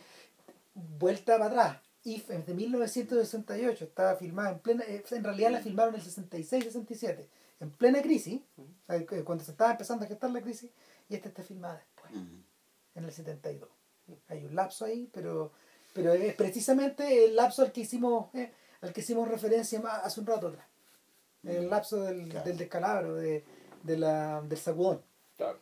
[0.73, 1.77] vuelta para atrás.
[2.03, 4.84] If es de 1968, estaba filmada en plena.
[4.88, 7.27] eh, En realidad la filmaron en el 66-67,
[7.59, 8.41] en plena crisis,
[8.88, 10.69] sea, que- cuando se estaba empezando a gestar la crisis,
[11.09, 12.41] y esta está filmada después, Mm.
[12.95, 13.69] en el 72.
[14.27, 15.51] Hay un lapso ahí, pero
[15.95, 18.51] pero es precisamente el lapso al que hicimos eh,
[18.81, 20.65] al que hicimos referencia más hace un rato atrás.
[21.43, 22.45] El lapso del, Claro.
[22.45, 23.43] del descalabro, de,
[23.81, 25.01] de la, del sacudón.
[25.38, 25.57] Claro.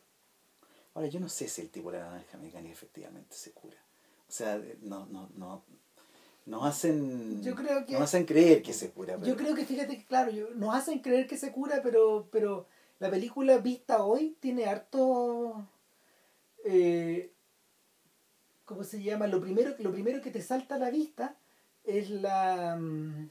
[0.94, 3.76] Ahora, yo no sé si el tipo de la naranja mecánica efectivamente se cura.
[4.28, 5.62] O sea, no, no, no.
[6.46, 7.42] Nos hacen.
[7.42, 9.18] Yo creo que- Nos hacen creer que se cura.
[9.22, 12.66] Yo creo que fíjate que, claro, yo- nos hacen creer que se cura, pero, pero
[13.00, 15.66] la película vista hoy tiene harto.
[16.64, 17.30] Eh,
[18.64, 19.26] ¿Cómo se llama?
[19.26, 21.36] Lo primero, lo primero que te salta a la vista
[21.84, 22.76] es la.
[22.80, 23.28] mm,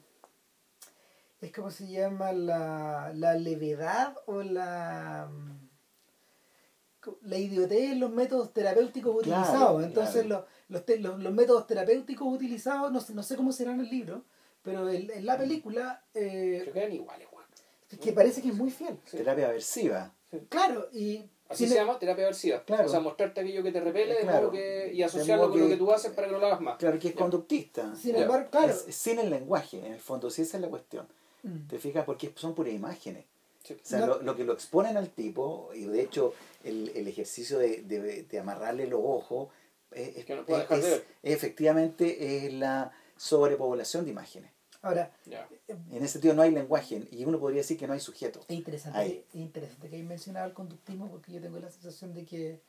[1.41, 5.29] Es como se llama la, la levedad o la.
[7.11, 9.83] Mm, La idiotez en los métodos terapéuticos Claro, utilizados.
[9.83, 10.45] Entonces, claro.
[10.69, 13.81] los, los, te- los, los métodos terapéuticos utilizados, no sé, no sé cómo serán en
[13.81, 14.23] el libro,
[14.61, 17.27] pero en, en la película, eh, Creo que eran iguales,
[18.01, 18.97] que parece que es muy fiel.
[19.05, 19.17] Sí.
[19.17, 20.11] Terapia aversiva.
[20.49, 21.23] Claro, y.
[21.47, 22.63] Así se llama terapia aversiva.
[22.63, 22.85] Claro.
[22.85, 24.49] O sea, mostrarte aquello que te repele de Claro.
[24.49, 26.77] que, y asociarlo con lo que- tú haces para que no lo hagas más.
[26.77, 27.19] Claro que es Ya.
[27.19, 27.95] conductista.
[27.95, 28.69] Sin embargo, claro.
[28.73, 31.07] Es- sin el lenguaje, en el fondo, sí esa es la cuestión.
[31.43, 31.67] Mm.
[31.67, 32.05] ¿Te fijas?
[32.05, 33.25] Porque son puras imágenes.
[33.63, 33.73] Sí.
[33.75, 34.07] O sea, No.
[34.07, 36.33] lo, lo que lo exponen al tipo, y de hecho
[36.63, 39.49] el, el ejercicio de, de, de amarrarle los ojos,
[39.91, 44.51] es, es- Que no pueda dejar de es- efectivamente es la sobrepoblación de imágenes.
[44.81, 45.47] Ahora, Ya.
[45.69, 48.41] eh, En ese sentido no hay lenguaje, y uno podría decir que no hay sujeto.
[48.49, 49.23] es interesante, Ahí.
[49.29, 52.59] es interesante que hayas mencionado el conductismo porque yo tengo la sensación de que,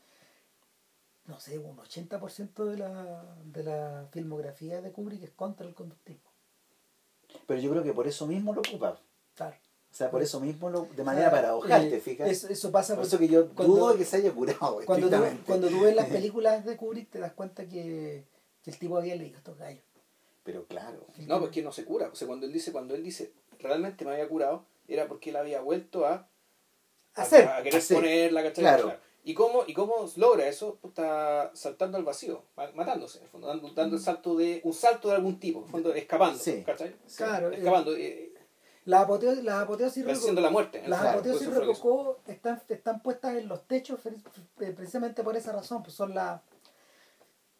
[1.26, 6.30] no sé, un 80% de la, de la filmografía de Kubrick es contra el conductismo.
[7.48, 9.00] Pero yo creo que por eso mismo lo ocupa.
[9.34, 9.56] Claro.
[9.94, 12.28] O sea, por eso mismo lo, de manera paradojal, eh, ¿te fijas?
[12.28, 14.80] Eso, eso pasa por porque eso que yo cuando- dudo de que se haya curado.
[14.84, 15.16] cuando tú,
[15.46, 18.24] cuando tú ves las películas de Kubrick te das cuenta que,
[18.64, 19.84] que el tipo había leído estos gallos.
[20.42, 20.98] Pero claro.
[20.98, 22.08] No, tipo- pues que no se cura.
[22.12, 25.36] O sea, cuando él dice, cuando él dice, realmente me había curado, era porque él
[25.36, 26.14] había vuelto a,
[27.14, 27.46] a- Hacer.
[27.46, 27.96] a, querer hacer.
[27.96, 28.64] ponerla, ¿cachai?
[28.64, 28.94] Claro.
[29.22, 30.78] ¿Y cómo, ¿Y cómo logra eso?
[30.84, 34.72] Está saltando al vacío, ma- matándose, en el fondo, dando, dando el salto de, un
[34.74, 36.64] salto de algún tipo, en el fondo, escapando, Sí.
[36.66, 36.96] ¿cachai?
[37.16, 38.33] Claro, eh, Escapando, eh,
[38.86, 40.82] La apoteosis, la apoteosis venciendo la muerte.
[40.86, 41.12] Las fondo.
[41.12, 43.98] apoteosis rococó están, están puestas en los techos
[44.56, 46.42] pre- precisamente por esa razón, pues son la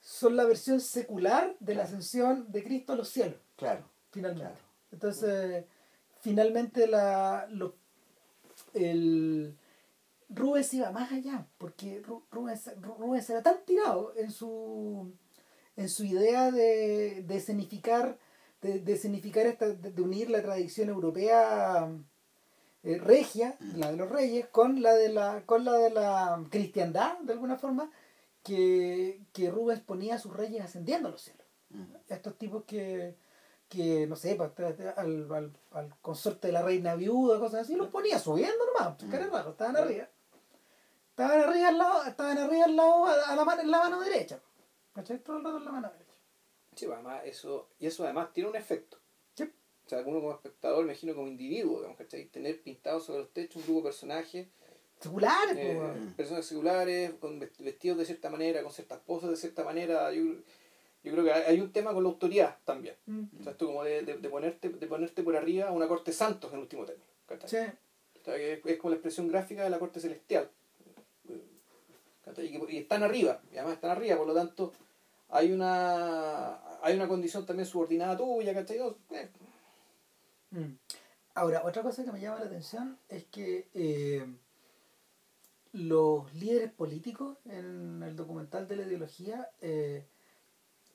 [0.01, 1.89] son la versión secular de la Claro.
[1.97, 4.43] ascensión de Cristo a los cielos, Claro, finalmente.
[4.51, 4.57] claro.
[4.93, 5.65] Entonces,
[6.21, 7.75] finalmente la lo-
[8.75, 9.57] el,
[10.29, 15.11] Rubens iba más allá, porque Ru- Rubens, Ru- Rubens era tan tirado en su,
[15.77, 18.19] en su idea de, de escenificar,
[18.65, 21.89] de, de escenificar esta, de, de unir la tradición europea
[22.83, 23.79] eh, regia, Mm.
[23.79, 27.57] la de los reyes, con la de la, con la de la cristiandad, de alguna
[27.57, 27.91] forma,
[28.43, 31.85] que, que Rubens ponía a sus reyes ascendiendo a los cielos Mm.
[32.09, 33.17] estos tipos que,
[33.69, 37.89] que no sé, tra- al, al, al consorte de la reina viuda, cosas así, los
[37.89, 39.33] ponía subiendo nomás, pues, que era Mm.
[39.33, 40.09] raro, estaban arriba.
[41.11, 44.01] Estaban arriba al lado, estaban arriba al lado, a, a la mano, en la mano
[44.01, 44.39] derecha.
[44.95, 45.19] ¿Cachai?
[45.21, 46.04] Todo el rato en la mano derecha.
[46.75, 48.99] Sí, pues, además eso, y eso además tiene un efecto.
[49.35, 49.45] Sí.
[49.45, 52.27] O sea, uno como espectador, me imagino como individuo, digamos, ¿cachai?
[52.27, 54.49] Tener pintados sobre los techos un grupo de personajes,
[55.01, 59.37] Seculares, eh, pues, personas seculares, con vest- vestidos de cierta manera, con ciertas poses de
[59.37, 60.11] cierta manera.
[60.13, 60.23] Yo,
[61.03, 62.95] yo creo que hay hay un tema con la autoridad también.
[63.07, 63.25] Mm.
[63.41, 66.13] O sea, esto como de, de, de ponerte, de ponerte por arriba a una corte
[66.13, 67.05] santos en último término.
[67.27, 67.49] ¿cachai?
[67.51, 67.73] Sí.
[68.23, 70.49] O sea, que es, es como la expresión gráfica de la corte celestial.
[72.25, 72.47] ¿Cachai?
[72.47, 74.73] Y, que- y están arriba, y además están arriba, por lo tanto,
[75.35, 78.79] hay una hay una condición también subordinada tuya, ¿cachai?
[79.11, 79.29] Eh,
[80.51, 80.77] Mm.
[81.35, 84.25] Ahora, otra cosa que me llama la atención es que eh,
[85.73, 90.05] los líderes políticos en el documental de la ideología eh,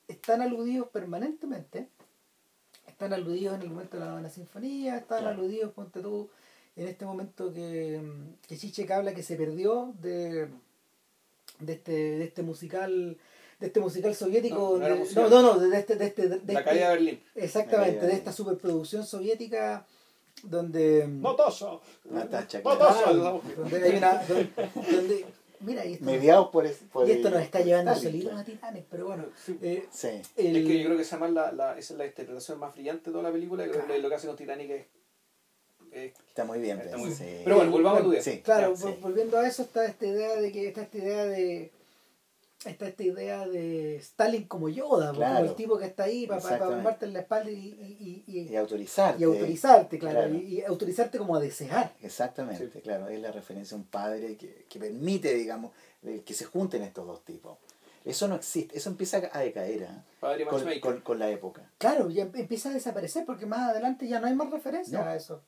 [0.08, 1.90] están aludidos permanentemente.
[2.88, 5.36] Están aludidos en el momento de la novena sinfonía, están Claro.
[5.42, 6.30] aludidos, ponte tú,
[6.78, 8.02] en este momento que,
[8.48, 10.48] que Chichek habla que se perdió de,
[11.60, 13.18] de, este, de este musical
[13.60, 15.30] de este musical soviético No, no musical.
[15.30, 17.24] no, no, no, de este, de este, de la este- caída de Berlín.
[17.36, 19.86] Exactamente, de esta superproducción soviética
[20.44, 21.82] donde, ¡Motoso!
[22.06, 23.04] Natacha, ¡Motoso!
[23.06, 24.50] Ah, donde hay una donde,
[24.92, 25.26] donde-
[25.60, 28.86] mira y esto, Mediados por, es- por y esto nos está llevando solitos a titanes
[28.90, 29.60] pero bueno Sí.
[29.62, 30.08] eh, Sí.
[30.38, 32.74] el- Es que yo creo que esa, más la, la, esa es la interpretación más
[32.74, 33.64] brillante de toda la película.
[33.66, 34.02] Creo que Claro.
[34.02, 34.86] lo que hace con Titanic es.
[35.92, 36.80] es- Está muy bien.
[36.80, 37.24] está muy sí.
[37.26, 37.42] bien.
[37.44, 38.22] Pero bueno, volvamos a tu idea.
[38.24, 38.40] Sí.
[38.42, 38.84] claro sí.
[38.86, 41.72] vol- volviendo a eso está esta idea de que está esta idea de
[42.68, 45.36] está esta idea de Stalin como Yoda Claro.
[45.38, 46.76] como el tipo que está ahí para Exactamente.
[46.76, 49.16] bombarte en la espalda y, y, y, y- Y autorizar.
[49.18, 50.34] y autorizarte claro, claro.
[50.36, 52.82] Y, y autorizarte como a desear Exactamente, Sí.
[52.82, 53.08] claro.
[53.08, 55.72] Es la referencia a un padre que, que permite, digamos,
[56.04, 57.58] eh, que se junten estos dos tipos.
[58.04, 60.04] Eso no existe, eso empieza a decaer ¿ah?
[60.20, 61.70] Padre con, con, con la época.
[61.78, 65.06] claro ya empieza a desaparecer porque más adelante ya no hay más referencia No.
[65.06, 65.42] a eso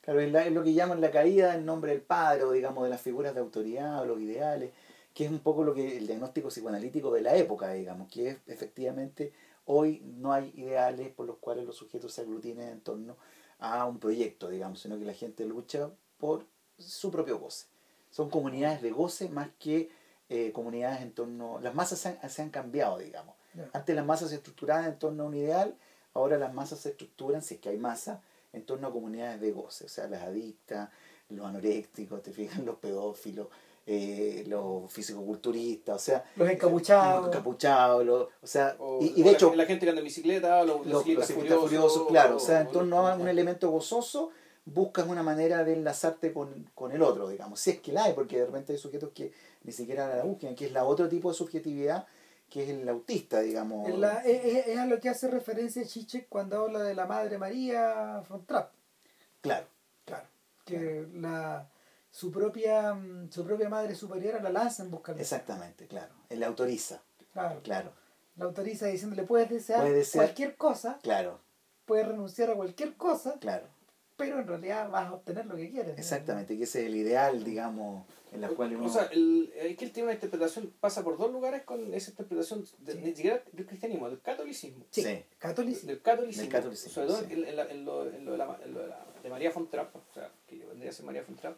[0.00, 2.82] Claro, es, la- es lo que llaman la caída en nombre del padre, o digamos,
[2.84, 4.70] de las figuras de autoridad o los ideales,
[5.18, 8.38] que es un poco lo que el diagnóstico psicoanalítico de la época, digamos, que es
[8.46, 9.32] efectivamente
[9.64, 13.16] hoy no hay ideales por los cuales los sujetos se aglutinen en torno
[13.58, 16.46] a un proyecto, digamos, sino que la gente lucha por
[16.78, 17.66] su propio goce.
[18.12, 19.90] Son comunidades de goce más que
[20.28, 21.58] eh, comunidades en torno...
[21.58, 23.34] Las masas se han, se han cambiado, digamos.
[23.72, 25.76] Antes las masas se estructuraban en torno a un ideal,
[26.14, 28.22] ahora las masas se estructuran, si es que hay masa,
[28.52, 30.90] en torno a comunidades de goce, o sea, las adictas,
[31.28, 33.48] los anorécticos, te fijas, los pedófilos,
[33.90, 39.24] eh, los fisicoculturistas, o sea, los encapuchados los encapuchados, los- o sea, O- y, de
[39.24, 42.40] la- hecho, la, gente que anda en bicicleta, los, los, los furiosos, furiosos, claro, o
[42.40, 44.30] sea, en torno a un elemento gozoso,
[44.66, 48.12] buscas una manera de enlazarte con, con el otro, digamos, si es que la hay,
[48.12, 49.32] porque de repente hay sujetos que
[49.64, 52.06] ni siquiera la buscan, que es la otro tipo de subjetividad,
[52.50, 53.88] que es el autista, digamos.
[53.88, 57.38] Es, la- es- es- a lo que hace referencia Chichek cuando habla de la Madre
[57.38, 58.72] María von Trapp.
[59.40, 59.66] Claro,
[60.04, 60.26] Claro.
[60.66, 61.66] Que la,
[62.18, 66.42] su, propia, mm, su propia Madre Superiora la lanza en busca de exactamente, claro, él
[66.42, 67.00] autoriza,
[67.32, 67.60] Claro.
[67.62, 67.92] claro,
[68.36, 71.40] La autoriza diciéndole puedes desear, Puedes desear- cualquier cosa, claro,
[71.86, 73.66] puedes renunciar a cualquier cosa, claro.
[74.16, 75.96] pero en realidad vas a obtener lo que quieres.
[75.96, 78.86] Exactamente, que ese es el ideal, digamos, en la cual uno...
[78.86, 82.10] O sea, el, es que él tiene una interpretación, pasa por dos lugares con esa
[82.10, 82.98] interpretación, de, Sí.
[82.98, 84.84] ni siquiera del cristianismo, del catolicismo.
[84.90, 85.24] Sí, Sí.
[85.38, 85.88] catolicismo.
[85.90, 86.42] Del catolicismo.
[86.42, 87.32] Del catolicismo, sobre todo sí.
[87.32, 89.50] en, en la- en lo, en lo de, la, en lo de, la- de María
[89.52, 91.56] von Trapp, o sea, que yo vendría a ser María von Trapp.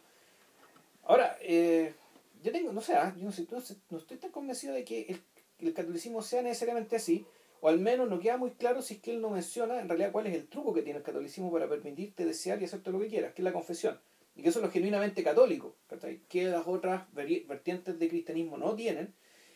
[1.10, 1.92] Ahora, eh,
[2.40, 4.84] yo tengo, no sé, ah, yo no, sé, no, sé, no estoy tan convencido de
[4.84, 5.20] que el,
[5.58, 7.26] el catolicismo sea necesariamente así,
[7.60, 10.12] o al menos no queda muy claro si es que él no menciona en realidad
[10.12, 13.08] cuál es el truco que tiene el catolicismo para permitirte desear y hacer lo que
[13.08, 13.98] quieras, que es la confesión.
[14.36, 16.20] Y que eso es lo genuinamente católico, ¿cachai?
[16.28, 19.12] que las otras vertientes de cristianismo no tienen,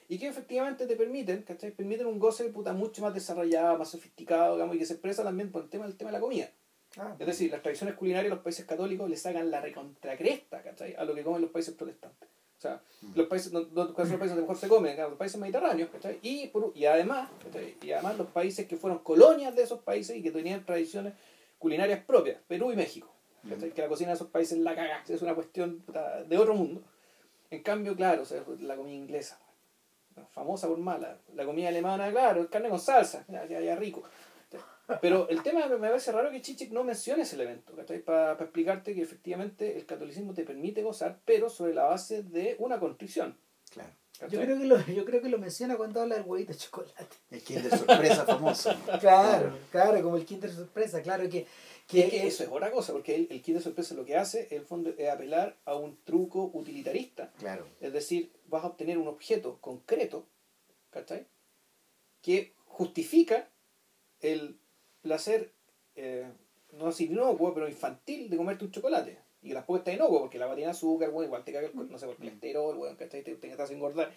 [0.09, 1.71] y que efectivamente te permiten, ¿cachai?
[1.71, 5.53] Permiten un goce puta, mucho más desarrollado, más sofisticado, digamos, y que se expresa también
[5.53, 6.51] por el tema, el tema de la comida.
[6.99, 10.95] Ah, Es decir, las tradiciones culinarias de los países católicos le sacan la recontracresta, ¿cachai?
[10.97, 12.29] A lo que comen los países protestantes.
[12.57, 12.81] O sea,
[13.15, 14.95] los países, no, no- ¿cuáles son los países donde mejor se come?
[14.95, 16.19] Claro, los países mediterráneos, ¿cachai?
[16.23, 17.77] Y, por- y, además, ¿cachai?
[17.83, 21.15] y además los países que fueron colonias de esos países y que tenían tradiciones
[21.59, 23.11] culinarias propias, Perú y México.
[23.49, 23.73] ¿cachai?
[23.73, 25.83] Que la cocina de esos países la caga, es una cuestión
[26.29, 26.81] de otro mundo.
[27.51, 29.39] En cambio, claro, o sea, la comida inglesa,
[30.33, 31.19] famosa por mala.
[31.35, 34.03] La comida alemana, claro, carne con salsa, ya, ya, ya rico.
[35.01, 37.73] Pero el tema me parece raro que Chichik no mencione ese elemento,
[38.05, 42.79] Para explicarte que efectivamente el catolicismo te permite gozar, pero sobre la base de una
[42.79, 43.37] constricción.
[43.71, 43.91] Claro.
[44.31, 47.17] Yo creo, que lo, yo creo que lo menciona cuando habla del huevito de chocolate.
[47.31, 48.71] El Kinder Sorpresa famoso.
[49.01, 51.03] Claro, claro, como el Kinder Sorpresa.
[51.03, 51.47] Claro que,
[51.89, 54.67] que, eso es otra cosa, porque el, el Kinder Sorpresa lo que hace, en el
[54.67, 57.33] fondo, es apelar a un truco utilitarista.
[57.39, 57.67] Claro.
[57.81, 60.25] Es decir, vas a obtener un objeto concreto,
[60.91, 61.27] ¿cachai?
[62.23, 63.49] Que justifica
[64.21, 64.57] el
[65.05, 65.53] placer,
[65.95, 66.25] eh,
[66.73, 69.19] no así inocuo, pero infantil de comerte un chocolate.
[69.43, 71.99] Y que tampoco está inocuo, porque la tiene azúcar, bueno, igual te caga el, no
[71.99, 73.23] sé, el colesterol, bueno, ¿cachai?
[73.23, 74.11] Te, te, te engordar.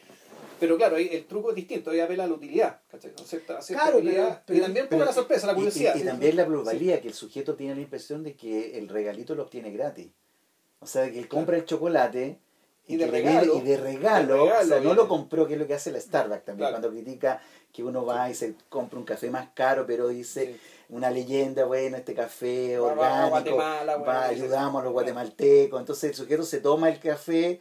[0.57, 3.11] Pero claro, el truco es distinto, ahí apela a la utilidad, ¿cachai?
[3.11, 3.26] ¿No?
[3.26, 5.97] Cierta, claro, utilidad, pero, y también un poco la sorpresa, la curiosidad.
[5.97, 9.43] Y, también la plusvalía, que el sujeto tiene la impresión de que el regalito lo
[9.43, 10.07] obtiene gratis.
[10.80, 12.39] O sea, que él compra el chocolate
[12.88, 15.73] y, de regalo, y de regalo, o sea, no lo compró, que es lo que
[15.73, 17.41] hace la Starbucks también, cuando critica
[17.72, 20.57] que uno va y se compra un café más caro, pero dice
[20.89, 26.61] una leyenda, bueno, este café orgánico, va, ayudamos a los guatemaltecos, entonces el sujeto se
[26.61, 27.59] toma el café,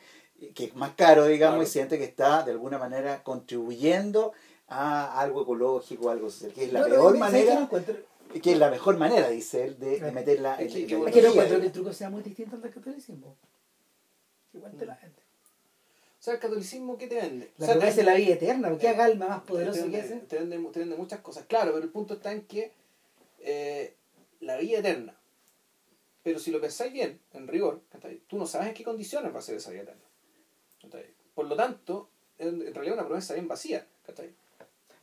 [0.55, 4.33] que es más caro, digamos, y siente que está de alguna manera contribuyendo
[4.69, 7.69] a algo ecológico, algo social, que es la peor manera
[8.43, 11.61] que es la mejor manera, dice él, de, de meterla en, es que, no encuentro
[11.61, 13.37] que el truco sea muy distinto al del catolicismo.
[14.57, 15.23] Igual te la gente.
[16.19, 17.51] O sea, el catolicismo, ¿qué te vende?
[17.59, 20.17] La o sea, te vende la vida eterna, ¿qué alma más poderosa que ese?
[20.21, 22.73] Te vende, te vende muchas cosas, claro, pero el punto está en que
[23.41, 23.95] eh,
[24.41, 25.15] la vida eterna.
[26.23, 27.81] Pero si lo pensáis bien, en rigor,
[28.27, 30.03] tú no sabes en qué condiciones va a ser esa vida eterna.
[31.35, 32.09] Por lo tanto,
[32.39, 33.87] en, realidad es una promesa bien vacía.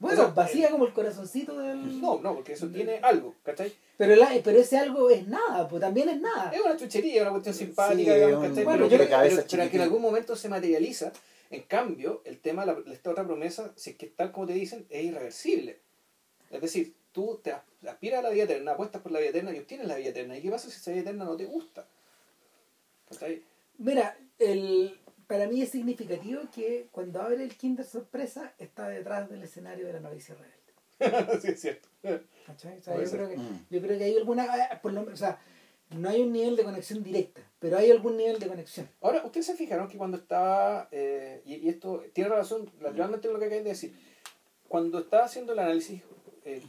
[0.03, 2.01] Bueno, vacía como el corazoncito del.
[2.01, 3.73] No, no, porque eso tiene algo, ¿cachai?
[3.95, 6.51] Pero, la, pero ese algo es nada, pues también es nada.
[6.51, 8.65] Es una chuchería, una cuestión simpática, digamos, ¿cachai?
[8.65, 11.13] Bueno, pero, pero, pero, que en algún momento se materializa.
[11.49, 14.85] En cambio, el tema de esta otra promesa, si es que tal como te dicen,
[14.89, 15.79] es irreversible.
[16.51, 17.55] Es decir, tú te
[17.87, 20.37] aspiras a la vida eterna, apuestas por la vida eterna y obtienes la vida eterna.
[20.37, 21.87] ¿Y qué pasa si esa vida eterna no te gusta?
[23.77, 29.43] Mira, el, para mí es significativo que cuando abre el Kinder Sorpresa está detrás del
[29.43, 31.39] escenario de la novicia rebelde.
[31.41, 31.89] sí, es cierto.
[32.03, 33.65] O sea, yo, creo que, mm.
[33.69, 35.39] yo creo que hay alguna, ah, por lo, o sea,
[35.91, 38.89] no hay un nivel de conexión directa, pero hay algún nivel de conexión.
[39.01, 43.39] Ahora, ustedes se fijaron que cuando estaba, eh, y, esto tiene relación realmente con lo
[43.39, 43.95] que acabé de decir,
[44.67, 46.01] cuando estaba haciendo el análisis
[46.45, 46.61] eh,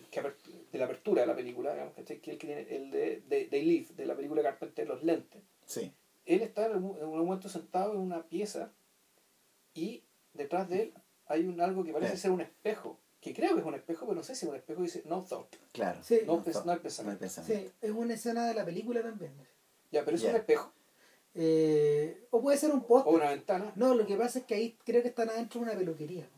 [0.72, 3.62] de la apertura de la película, digamos, Que el, que tiene, el de, de, de
[3.62, 5.42] Leaf, de la película Carpenter, Los Lentes.
[5.64, 5.92] Sí.
[6.26, 8.72] Él está en un momento sentado en una pieza
[9.74, 10.02] y
[10.32, 10.94] detrás de él
[11.26, 12.98] hay un algo que parece ser un espejo.
[13.20, 15.22] Que creo que es un espejo, pero no sé si es un espejo dice no
[15.22, 15.56] thought.
[15.72, 15.98] Claro.
[16.02, 16.20] Sí.
[16.26, 17.26] No, no, hay pensamiento.
[17.28, 19.32] Sí, es una escena de la película también.
[19.90, 20.72] Ya, pero es un espejo.
[21.34, 23.08] Eh, o puede ser un poste.
[23.08, 23.72] O una ventana.
[23.76, 26.28] No, lo que pasa es que ahí creo que están adentro de una peluquería.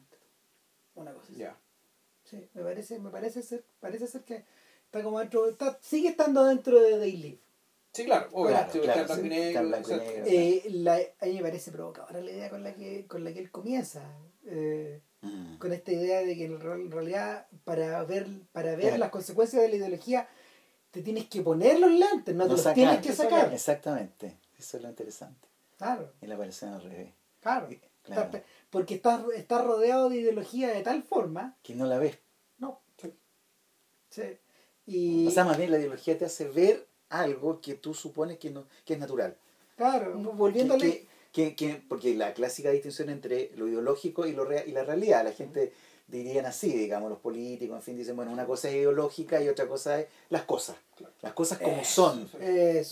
[0.94, 1.36] Una cosa así.
[1.36, 1.58] Ya.
[2.24, 4.44] Sí, me parece, me parece ser, parece ser que
[4.84, 7.40] está como dentro, está, sigue estando dentro de Daily.
[7.96, 12.62] Sí, claro, claro, claro, sí, eh, la, a mí me parece provocadora la idea con
[12.62, 14.02] la que, con la que él comienza.
[14.44, 15.56] Eh, mm.
[15.56, 19.76] Con esta idea de que en realidad para ver, para ver las consecuencias de la
[19.76, 20.28] ideología
[20.90, 23.50] te tienes que poner los lentes, no, te los tienes que sacar.
[23.54, 25.48] Exactamente, eso es lo interesante.
[25.78, 26.12] Claro.
[26.20, 27.14] Y la aparece al revés.
[27.40, 27.68] Claro.
[28.02, 28.30] claro.
[28.68, 31.56] Porque estás, estás rodeado de ideología de tal forma...
[31.62, 32.18] Que no la ves.
[32.58, 32.82] No.
[34.10, 34.38] Sí.
[34.84, 35.26] Y...
[35.26, 38.64] O sea, más bien la ideología te hace ver algo que tú supones que, no,
[38.84, 39.36] que es natural.
[39.76, 44.72] Claro, volviendo que, que, que, porque la clásica distinción entre lo ideológico y, lo y
[44.72, 45.72] la realidad, la gente
[46.08, 49.66] dirían así, digamos, los políticos, en fin, dicen, bueno, una cosa es ideológica y otra
[49.66, 50.76] cosa es las cosas,
[51.20, 52.28] las cosas como son.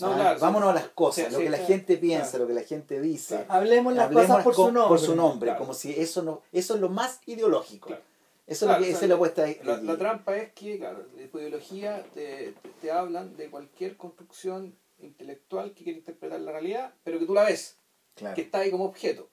[0.01, 3.45] Ah, vámonos a las cosas, lo que la gente piensa, lo que la gente dice.
[3.47, 4.87] Hablemos las cosas por su nombre.
[4.87, 7.89] Por su nombre, como si eso no eso es lo más ideológico.
[8.47, 12.05] Eso es lo que es la apuesta la, la, trampa es que, claro, la ideología
[12.13, 17.33] te, te, hablan de cualquier construcción intelectual que quiere interpretar la realidad, pero que tú
[17.33, 17.77] la ves,
[18.35, 19.29] que está ahí como objeto.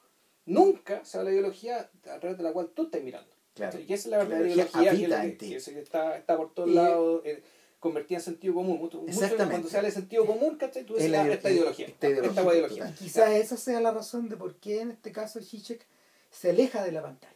[0.47, 3.31] Nunca se habla de ideología a través de la cual tú estás mirando.
[3.55, 3.79] Claro.
[3.79, 7.43] Y esa es la verdadera ideología que, está, está por todos lados, eh,
[7.79, 8.79] convertida en sentido común.
[8.79, 9.05] Mucho,
[9.37, 10.85] cuando se habla de sentido común, ¿cachai?
[10.85, 12.89] Tú dices, ah, esta, ideología, esta ideología.
[12.89, 15.87] Y quizás esa sea la razón de por qué en este caso Zizek
[16.31, 17.32] se aleja de la pantalla.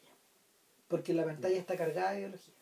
[0.89, 2.55] Porque la pantalla está cargada de ideología.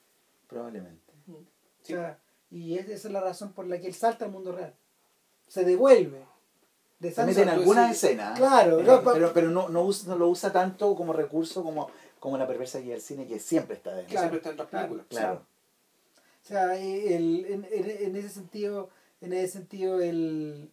[0.48, 1.12] Probablemente.
[1.30, 2.18] O sea,
[2.50, 4.74] y esa es la razón por la que él salta al mundo real.
[5.48, 6.24] Se devuelve.
[6.98, 8.34] De se mete en alguna escena.
[8.34, 8.78] Claro,
[9.12, 12.78] pero, pero, no, no, usa, no, lo usa tanto como recurso como, como la perversa
[12.78, 14.16] guía del cine que siempre está dentro.
[14.16, 15.06] siempre está en las películas.
[15.08, 15.46] Claro.
[16.42, 18.90] O sea, el, en, en, ese sentido,
[19.20, 20.70] en ese sentido el,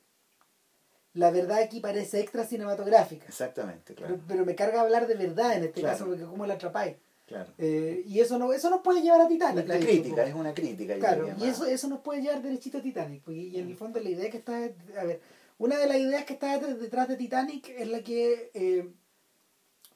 [1.13, 3.25] la verdad aquí parece extra cinematográfica.
[3.25, 4.19] Exactamente, claro.
[4.27, 6.95] Pero, me carga hablar de verdad en este caso, porque cómo la atrapáis.
[7.31, 7.49] Claro.
[7.57, 9.67] Eh, y eso no eso nos puede llevar a La, Titanic.
[9.67, 10.95] la hecho, crítica, es una crítica.
[10.99, 13.23] Claro, y eso, eso nos puede llevar derechito a Titanic.
[13.23, 14.55] porque- y en el fondo la idea que está,
[14.99, 15.21] a ver,
[15.57, 18.89] una de las ideas que está detrás- de Titanic es la que eh,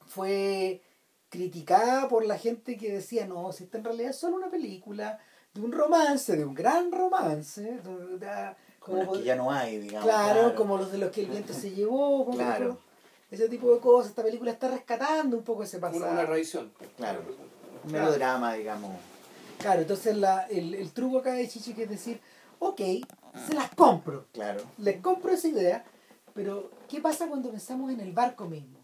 [0.06, 0.80] fue
[1.28, 5.18] criticada por la gente que decía, no, si esta en realidad es solo una película
[5.52, 9.78] de un romance, de un gran romance, de- de- Como como- que ya no hay,
[9.78, 10.04] digamos.
[10.08, 12.78] claro, como los de los que el viento se llevó, Claro.
[13.36, 14.10] Ese tipo de cosas.
[14.10, 16.12] Esta película está rescatando un poco ese Una, pasado.
[16.12, 16.72] una revisión.
[16.96, 17.20] Claro.
[17.84, 18.04] Un Claro.
[18.06, 18.96] melodrama, digamos.
[19.58, 22.20] Claro, entonces la, el, el truco acá de Chichi que es decir,
[22.58, 22.80] ok,
[23.46, 24.26] se las compro.
[24.32, 24.62] Claro.
[24.78, 25.84] Les compro esa idea,
[26.34, 28.80] pero ¿qué pasa cuando pensamos en el barco mismo?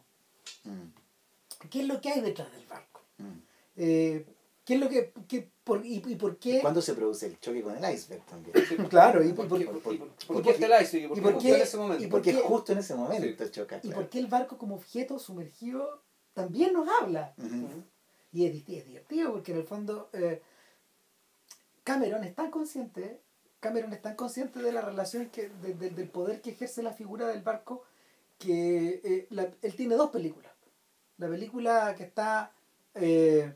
[0.64, 3.00] Mm, ¿Qué es lo que hay detrás del barco?
[3.18, 3.38] mm.
[3.76, 4.26] Eh,
[4.64, 5.12] ¿Qué es lo que...
[5.28, 6.60] qué- por, y, y por qué?
[6.60, 8.54] ¿Cuándo se produce el choque con el iceberg también?
[8.88, 9.98] Claro, y ¿Y por, por- qué- por- por- y
[10.48, 11.04] y está el iceberg?
[11.04, 12.02] ¿Y por y qué por qué- en ese momento?
[12.02, 13.76] y por Porque qué- justo en ese momento choca.
[13.78, 13.96] ¿Y claro.
[13.96, 16.02] por qué el barco como objeto sumergido
[16.34, 17.34] también nos habla?
[18.32, 20.40] Y es, di- es divertido porque en el fondo eh,
[21.84, 23.20] Cameron es tan consciente,
[23.60, 26.92] Cameron es tan consciente de la relación que, de- de- del poder que ejerce la
[26.92, 27.82] figura del barco
[28.38, 30.50] que eh, la- él tiene dos películas.
[31.18, 32.52] La película que está
[32.94, 33.52] eh,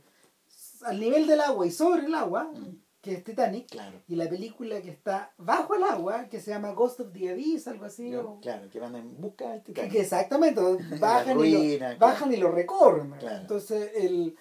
[0.83, 2.77] al nivel del agua y sobre el agua, Mm.
[3.01, 6.73] que es Titanic, Claro, y la película que está bajo el agua, que se llama
[6.73, 8.15] Ghost of the Abyss, algo así.
[8.17, 9.93] O- claro, que van en busca del Titanic.
[9.93, 10.61] que exactamente,
[11.01, 11.99] bajan, y, lo, claro.
[12.01, 13.13] bajan y lo recorren.
[13.13, 13.37] Claro.
[13.43, 14.37] Entonces, el,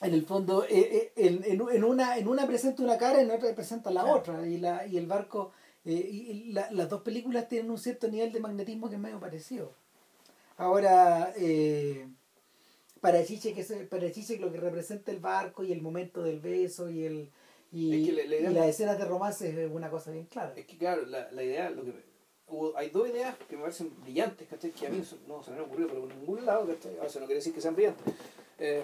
[0.00, 3.24] en el fondo, eh, eh, en, en- en una, en una presenta una cara y
[3.24, 4.46] en otra presenta la otra.
[4.46, 5.52] Y, la, y el barco,
[5.84, 9.00] eh, y y la- las dos películas tienen un cierto nivel de magnetismo que es
[9.00, 9.72] medio parecido.
[10.58, 12.08] Ahora, eh,
[13.00, 16.40] para Chiche, que se- para Chiche lo que representa el barco y el momento del
[16.40, 17.30] beso y el
[17.72, 20.26] y, Es que la- la idea- y las escenas de romance es una cosa bien
[20.26, 20.52] clara.
[20.56, 21.92] Es que claro, la, la idea, lo que
[22.48, 24.70] hubo- hay dos ideas que me parecen brillantes, ¿cachai?
[24.70, 26.94] Que a mí no se me han ocurrido por ningún lado, ¿cachai?
[26.94, 28.14] Ahora, eso no quiere decir que sean brillantes.
[28.60, 28.82] Eh,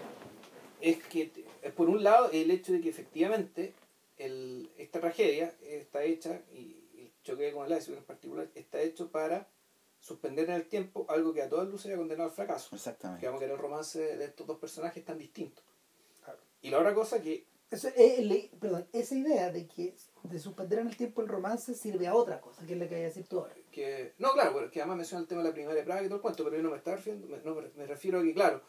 [0.81, 1.31] es que,
[1.63, 3.73] es por un lado, el hecho de que efectivamente
[4.19, 9.09] el, esta tragedia está hecha, y el choque con el iceberg en particular, está hecho
[9.11, 9.47] para
[10.07, 12.71] suspender en el tiempo algo que a todas luces ha condenado al fracaso.
[12.71, 13.25] Que Exactamente.
[13.25, 15.65] vamos a que era el romance de estos dos personajes tan distintos.
[16.25, 16.41] Claro.
[16.61, 20.81] Y la otra cosa que Eso, eh, le- perdón, esa idea de que de suspender
[20.81, 23.07] en el tiempo el romance sirve a otra cosa, que es la que voy a
[23.07, 23.55] decir tú ahora.
[23.71, 26.07] que no claro bueno, que además menciona el tema de la primaria de Praga y
[26.07, 28.23] todo el cuento pero yo no me estaba refiriendo me, no, me- me refiero a
[28.23, 28.61] que claro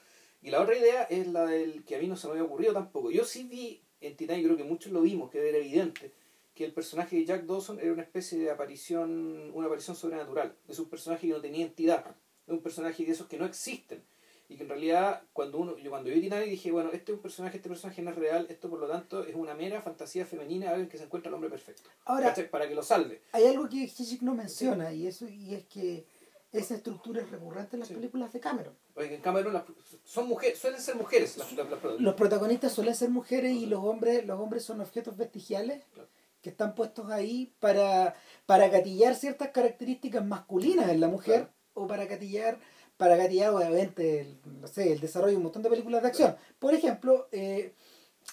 [0.42, 2.72] y la otra idea es la del que a mí no se me había ocurrido
[2.74, 6.14] tampoco yo sí vi en Titanic creo que muchos lo vimos que era evidente
[6.54, 10.80] que el personaje de Jack Dawson era una especie de aparición una aparición sobrenatural es
[10.80, 12.06] un personaje que no tenía entidad
[12.48, 14.04] es un personaje de esos que no existen
[14.50, 17.22] y que en realidad cuando uno yo cuando vi Titanic dije bueno este es un
[17.22, 20.70] personaje este personaje no es real esto por lo tanto es una mera fantasía femenina
[20.72, 22.50] alguien que se encuentra el hombre perfecto Ahora, ¿cachai?
[22.50, 26.06] para que lo salve hay algo que Hitchcock no menciona y eso y es que
[26.52, 27.96] esa estructura es recurrente en las Sí.
[27.96, 28.76] películas de Cameron.
[28.94, 29.64] Oye, en Cameron las-
[30.04, 32.00] son mujeres, suelen ser mujeres las, las.
[32.00, 36.08] Los protagonistas suelen ser mujeres y los hombres los hombres son objetos vestigiales Claro.
[36.44, 38.14] Que están puestos ahí para
[38.46, 41.54] para gatillar ciertas características masculinas en la mujer Claro.
[41.74, 42.60] o para gatillar
[42.98, 46.36] para gatillar obviamente el, no sé, el desarrollo de un montón de películas de acción.
[46.60, 47.74] Por ejemplo, eh,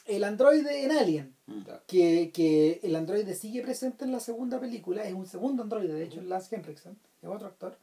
[0.07, 1.62] el androide en Alien, Mm.
[1.62, 1.82] Claro.
[1.89, 6.05] que, que el androide sigue presente en la segunda película, es un segundo androide, de
[6.05, 7.77] hecho, es Lance Henriksen, es otro actor,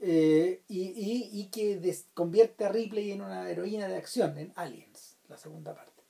[0.00, 4.52] eh, y, y, y que des- convierte a Ripley en una heroína de acción, en
[4.56, 6.02] Aliens, la segunda parte.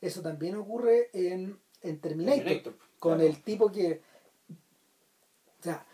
[0.00, 3.28] Eso también ocurre en, en Terminator, Terminator, con claro.
[3.28, 4.00] el tipo que...
[5.58, 5.84] O sea,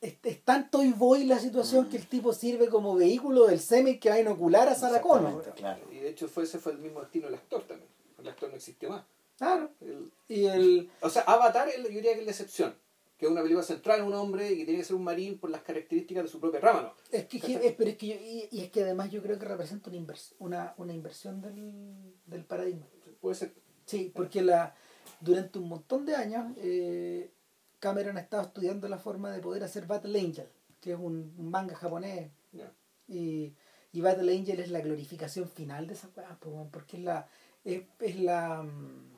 [0.00, 1.88] es, es tan Toy Boy la situación Mm.
[1.90, 4.72] que el tipo sirve como vehículo del semen que va a inocular a.
[4.72, 5.82] Exactamente, Claro.
[5.92, 7.90] Y de hecho fue, ese fue el mismo destino del actor también.
[8.18, 9.04] El actor no existe más.
[9.36, 9.70] Claro.
[9.82, 10.90] El- Y el...
[11.02, 12.74] o sea, Avatar yo diría que es la excepción.
[13.18, 15.38] Que es una película central en un hombre y que tiene que ser un marín
[15.38, 16.92] por las características de su propia rama, ¿no?
[17.10, 19.44] Es que, es, pero es que yo- y, y es que además yo creo que
[19.44, 22.86] representa una, invers- una, una inversión del, del paradigma.
[23.20, 23.52] Puede ser.
[23.86, 24.74] Sí, porque la,
[25.20, 27.30] durante un montón de años eh,
[27.78, 30.48] Cameron ha estado estudiando la forma de poder hacer Battle Angel,
[30.80, 32.30] que es un, un manga japonés.
[33.08, 33.52] Y,
[33.92, 36.36] y Battle Angel es la glorificación final de esa weá,
[36.72, 37.28] porque es la.
[37.64, 38.62] Es, es la.
[38.62, 39.16] mm,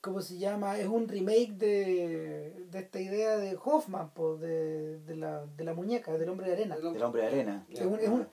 [0.00, 0.78] ¿Cómo se llama?
[0.78, 5.74] Es un remake de, de esta idea de Hoffman, po, de, de, la, de la
[5.74, 6.74] muñeca, del hombre de arena.
[6.74, 7.66] El hombre- de arena.
[7.68, 7.82] Ya.
[7.82, 8.26] Es un, es un-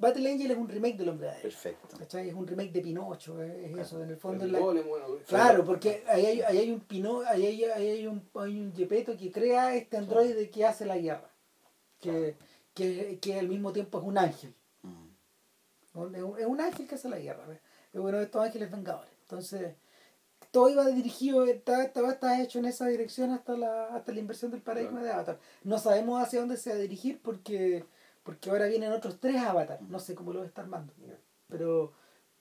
[0.00, 1.42] Battle Angel es un remake del hombre de arena.
[1.42, 1.96] Perfecto.
[1.98, 2.28] ¿cachai?
[2.28, 3.82] Es un remake de Pinocho, es, Claro.
[3.82, 6.70] eso, en el fondo el es la- golem, bueno, Claro, porque ahí hay, ahí hay
[6.70, 10.64] un Pino, ahí hay, ahí hay un, hay un Gepetto que crea este androide que
[10.64, 11.30] hace la guerra,
[12.00, 12.34] que,
[12.74, 15.08] que, que al mismo tiempo es un ángel, Mm.
[16.14, 17.44] es un, es un ángel que hace la guerra,
[17.92, 19.10] es uno de estos ángeles vengadores.
[19.22, 19.74] Entonces,
[20.50, 24.50] todo iba dirigido, estaba, estaba, estaba hecho en esa dirección hasta la, hasta la inversión
[24.50, 25.04] del paradigma Claro.
[25.06, 25.38] de Avatar.
[25.62, 27.84] No sabemos hacia dónde se va a dirigir porque,
[28.22, 30.92] porque ahora vienen otros tres Avatar, no sé cómo lo estar armando
[31.48, 31.92] pero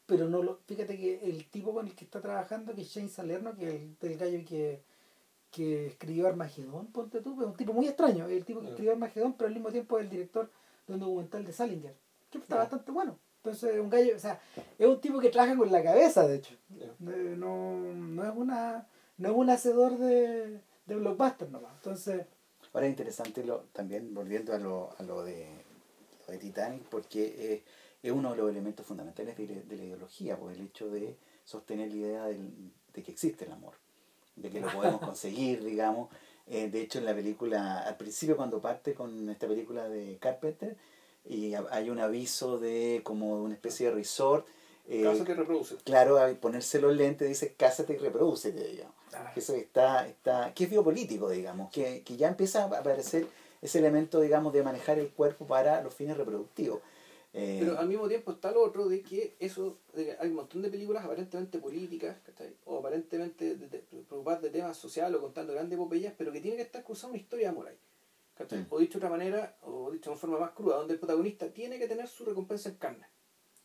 [0.06, 3.10] pero no lo, fíjate que el tipo con el que está trabajando, que es Shane
[3.10, 4.81] Salerno, que es el, del gallo que,
[5.51, 9.34] que escribió Armagedón, ponte tú, es un tipo muy extraño, el tipo que escribió Armagedón,
[9.34, 10.49] pero al mismo tiempo es el director
[10.88, 11.95] de un documental de Salinger,
[12.31, 13.19] que está bastante bueno.
[13.38, 14.41] Entonces es un gallo, o sea,
[14.80, 16.56] es un tipo que trabaja con la cabeza, de hecho.
[16.69, 16.88] Ya.
[16.88, 18.88] Eh, No, no es una
[19.19, 21.73] no es un hacedor de, de blockbuster nomás.
[21.76, 22.26] Entonces,
[22.73, 25.59] Ahora es interesante lo, también, volviendo a lo, a lo, de,
[26.30, 27.64] de Titanic, porque eh,
[28.03, 31.15] es uno de los elementos fundamentales de, la- de la ideología, pues el hecho de
[31.43, 33.73] sostener la idea del- de que existe el amor,
[34.35, 36.10] de que lo podemos conseguir, digamos.
[36.47, 40.76] Eh, de hecho, en la película, al principio cuando parte con esta película de Carpenter,
[41.26, 44.47] y ha- hay un aviso de como una especie de resort,
[44.88, 45.76] eh, Caso que reproduce.
[45.84, 48.95] claro, al ponerse los lentes dice cásate y reproduce, digamos
[49.34, 53.27] que eso está, está, que es biopolítico, digamos, que, que ya empieza a aparecer
[53.61, 56.80] ese elemento, digamos, de manejar el cuerpo para los fines reproductivos.
[57.34, 60.36] Eh, Pero al mismo tiempo está lo otro de que eso, de que hay un
[60.36, 62.56] montón de películas aparentemente políticas, ¿cachai?
[62.65, 66.57] o aparentemente de, de- preocupadas de temas sociales o contando grandes epopeyas, pero que tiene
[66.57, 67.77] que estar cruzada una historia de amor ahí.
[68.36, 68.60] ¿cachai?
[68.61, 68.65] Mm.
[68.72, 71.48] O dicho de otra manera, o dicho de una forma más cruda, donde el protagonista
[71.49, 73.06] tiene que tener su recompensa en carne.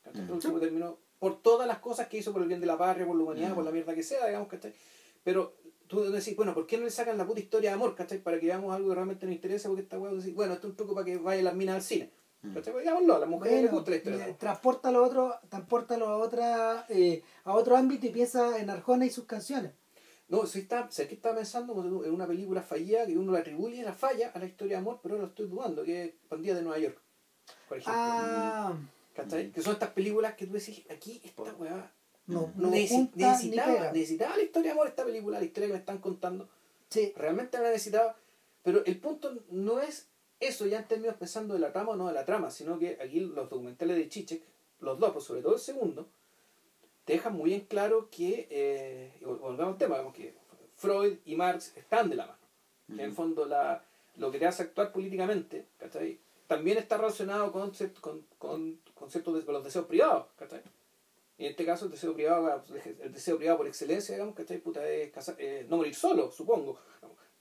[0.02, 0.24] ¿cachai?
[0.24, 0.94] Mm.
[1.18, 3.52] Por todas las cosas que hizo por el bien de la patria, por la humanidad,
[3.52, 3.54] Mm.
[3.54, 4.74] por la mierda que sea, digamos, ¿cachai?
[5.22, 5.54] Pero
[5.88, 8.18] tú decís, bueno, ¿por qué no le sacan la puta historia de amor, ¿cachai?
[8.22, 10.70] Para que veamos algo que realmente nos interesa, porque esta weá, decís, bueno, esto es
[10.72, 12.10] un truco para que vayan las minas al cine.
[12.42, 12.54] Mm.
[12.54, 12.72] ¿Cachai?
[12.72, 14.38] Pues digámoslo, a las mujeres les bueno, gusta la historia de eh, amor.
[14.38, 19.10] transpórtalo a otro, transpórtalo a otra, eh, a otro ámbito y piensa en Arjona y
[19.10, 19.72] sus canciones.
[20.28, 21.74] No, si está, si aquí estaba pensando
[22.04, 25.00] en una película fallida que uno le atribuye la falla a la historia de amor,
[25.02, 26.98] pero ahora lo estoy dudando, que es Pandilla de Nueva York,
[27.68, 27.94] por ejemplo.
[28.02, 28.74] Ah,
[29.14, 29.52] ¿Cachai?
[29.52, 31.92] Que son estas películas que tú decís, aquí esta Por- weá
[32.26, 33.92] no, no necesi- junta ni necesitaba, pega.
[33.92, 36.48] necesitaba la historia de amor esta película, la historia que me están contando.
[36.88, 38.16] Sí, Realmente la necesitaba,
[38.62, 40.08] pero el punto no es
[40.40, 42.98] eso ya en términos pensando de la trama o no de la trama, sino que
[43.02, 44.42] aquí los documentales de Chichek,
[44.80, 46.06] los dos, pues sobre todo el segundo,
[47.04, 50.34] te dejan muy en claro que, eh, y vol- volvemos al tema, digamos que
[50.76, 52.38] Freud y Marx están de la mano.
[52.86, 53.82] Que en el fondo la,
[54.16, 56.18] lo que te hace actuar políticamente, ¿cachai?
[56.46, 60.60] También está relacionado con, con, con, con ciertos con los deseos privados, ¿cachai?
[61.38, 62.62] En este caso el deseo privado,
[63.02, 64.58] el deseo privado por excelencia, digamos, ¿cachai?
[64.58, 66.78] Puta, es casa- eh, no morir solo, supongo.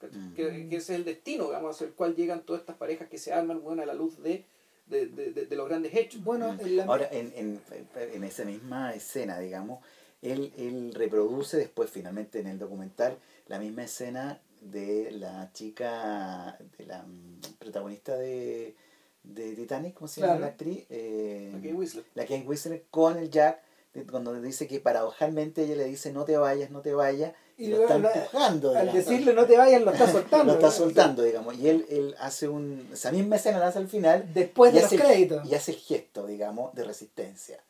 [0.02, 0.34] Mm.
[0.34, 3.18] Que, que ese es el destino, digamos, hacia el cual llegan todas estas parejas que
[3.18, 4.44] se arman, bueno, a la luz de,
[4.88, 6.24] de, de, de- de los grandes hechos.
[6.24, 6.60] bueno, Mm.
[6.62, 7.62] en la- Ahora, en, en,
[7.96, 9.80] en esa misma escena, digamos,
[10.22, 13.18] él, él reproduce después, finalmente, en el documental,
[13.48, 18.76] la misma escena de la chica, de la mm, protagonista de,
[19.24, 20.42] de Titanic, ¿cómo se llama Claro.
[20.46, 20.86] la actriz?
[20.90, 22.06] Eh, La Kate Winslet.
[22.16, 23.62] la Kate Winslet con el Jack,
[24.10, 27.68] cuando dice que paradojalmente ella le dice no te vayas, no te vayas, y, Y
[27.70, 28.70] lo está la- empujando.
[28.72, 29.06] al digamos.
[29.06, 30.46] decirle no te vayas lo está soltando.
[30.54, 31.56] lo está soltando, digamos.
[31.56, 32.90] Y él, él hace un.
[32.92, 34.34] Esa misma escena la hace al final.
[34.34, 35.48] Después de los el- créditos.
[35.48, 37.64] Y hace el gesto, digamos, de resistencia.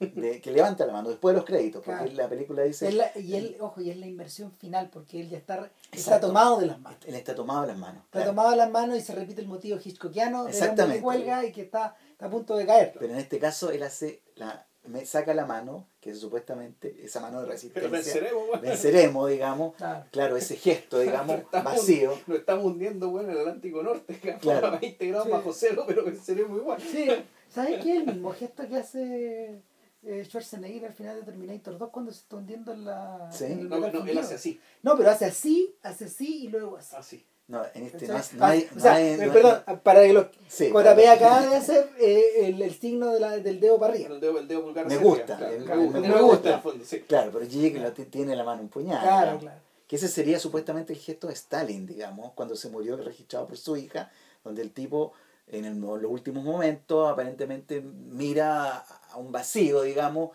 [0.00, 1.84] De, que levanta la mano después de los créditos.
[1.84, 2.16] Porque Claro.
[2.16, 2.88] la película dice.
[2.88, 6.18] Es la- y él, ojo, y es la inversión final, porque él ya está, está
[6.18, 6.98] tomado de las manos.
[7.06, 8.02] Él está tomado de las manos.
[8.06, 11.44] Está tomado de las manos y se repite el motivo hitchcockiano de hombre que cuelga
[11.46, 12.92] y que está, está a punto de caer.
[12.98, 17.20] Pero en este caso él hace la, me saca la mano, que es supuestamente esa
[17.20, 17.90] mano de Pero resistencia.
[17.90, 18.62] venceremos, bueno.
[18.62, 19.74] Venceremos, digamos.
[19.76, 20.04] Claro.
[20.10, 22.18] Claro, ese gesto, digamos, Estamos- vacío.
[22.26, 24.66] Nos estamos hundiendo, bueno, en el Atlántico Norte, Claro.
[24.68, 25.32] a 20 grados Sí.
[25.32, 26.80] bajo cero, pero venceremos igual.
[26.80, 27.08] Sí,
[27.48, 27.98] ¿sabes qué?
[27.98, 29.60] El mismo gesto que hace
[30.04, 33.30] eh, Schwarzenegger al final de Terminator 2 cuando se está hundiendo en la.
[33.30, 33.44] Sí.
[33.44, 36.76] en el No, no, él hace así, No, pero hace así, hace así y luego
[36.76, 36.96] así.
[36.96, 37.26] así.
[37.52, 38.66] No, en este no, no hay.
[38.66, 40.26] Ah, no o sea, hay- eh, no hay- perdón, para que los.
[40.48, 44.08] Sí, JP acaba de hacer eh, el, el signo de la, del dedo para arriba.
[44.14, 45.82] El dedo, el dedo pulgar Me gusta, el- claro.
[45.82, 47.00] Me me gusta, fondo, sí.
[47.00, 47.46] Claro, pero
[47.92, 49.02] t- tiene la mano empuñada.
[49.02, 49.60] Claro, claro.
[49.86, 53.76] Que ese sería supuestamente el gesto de Stalin, digamos, cuando se murió registrado por su
[53.76, 54.10] hija,
[54.42, 55.12] donde el tipo
[55.46, 60.30] en el- los últimos momentos aparentemente mira a un vacío, digamos,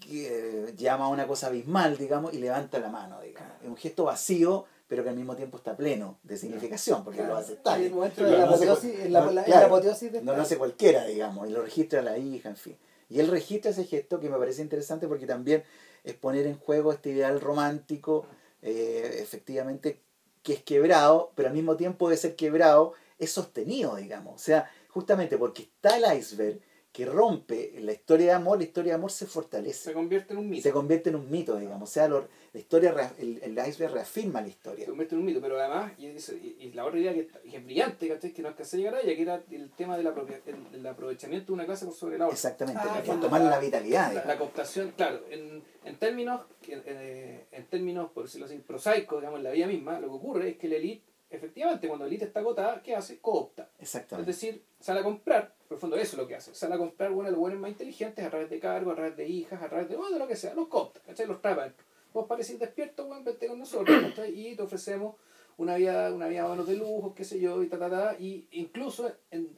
[0.00, 3.52] que eh, llama a una cosa abismal, digamos, y levanta la mano, digamos.
[3.62, 7.34] Es un gesto vacío, pero que al mismo tiempo está pleno de significación, porque lo
[7.34, 10.58] hace En el momento de la apoteosis, la, no, la- claro, la no lo hace
[10.58, 12.76] cualquiera, digamos, y lo registra la hija, en fin.
[13.08, 15.64] Y él registra ese gesto que me parece interesante porque también
[16.04, 18.26] es poner en juego este ideal romántico,
[18.60, 20.02] eh, efectivamente,
[20.42, 24.34] que es quebrado, pero al mismo tiempo de ser quebrado, es sostenido, digamos.
[24.34, 26.60] O sea, justamente porque está el iceberg
[26.92, 30.40] que rompe la historia de amor, la historia de amor se fortalece Se convierte en
[30.40, 30.62] un mito.
[30.62, 31.88] se convierte en un mito, digamos.
[31.88, 34.84] O sea, lo- la historia, rea- el, el iceberg reafirma la historia.
[34.84, 37.20] se convierte en un mito, pero además, y, eso- y- y la otra idea que,
[37.20, 38.32] está- que es brillante, ¿cachai?
[38.34, 40.86] que no alcancé a llegar a ella, que era el tema del apropia- el, el
[40.86, 42.34] aprovechamiento de una clase por sobre la otra.
[42.34, 43.20] Exactamente, Ah, para claro.
[43.20, 44.12] tomar la vitalidad.
[44.12, 49.18] La, la cooptación, claro, en, en términos, en, en- en términos, por decirlo así, prosaicos,
[49.20, 51.04] digamos, en la vida misma, lo que ocurre es que la élite
[51.36, 53.20] efectivamente, cuando la élite está agotada, ¿qué hace?
[53.20, 53.70] Coopta.
[53.76, 54.30] Es Exactamente.
[54.30, 57.10] decir, sale a comprar, por el fondo eso es lo que hace, sale a comprar
[57.12, 59.88] bueno, los buenos más inteligentes a través de cargos, a través de hijas, a través
[59.88, 61.26] de, bueno, de lo que sea, los coopta, ¿cachai?
[61.26, 61.86] Los adentro.
[62.12, 64.38] Vos parecís despierto, bueno, vente con nosotros, ¿cachai?
[64.38, 65.16] Y te ofrecemos
[65.56, 68.48] una vida, una vida bonos de lujo, qué sé yo, y ta, ta, ta, y
[68.52, 69.48] incluso, en,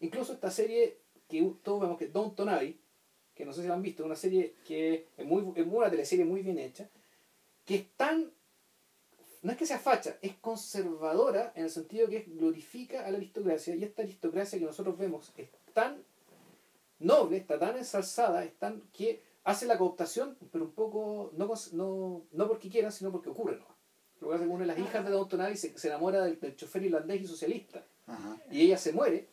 [0.00, 2.78] incluso esta serie que todos vemos que Downton Abbey,
[3.34, 5.90] que no sé si la han visto, es una serie que es muy, es una
[5.90, 6.88] teleserie muy bien hecha,
[7.64, 8.32] que es tan
[9.42, 13.74] no es que sea facha, es conservadora en el sentido que glorifica a la aristocracia
[13.74, 16.02] y esta aristocracia que nosotros vemos es tan
[16.98, 22.22] noble, está tan ensalzada, es tan que hace la cooptación, pero un poco, no, no,
[22.32, 23.56] no porque quieran, sino porque ocurre.
[23.56, 23.66] ¿no?
[24.20, 26.40] Lo que hace que una de las hijas de Downton Abbey se, se enamora del,
[26.40, 28.36] del chofer irlandés y socialista Ajá.
[28.50, 29.28] y ella se muere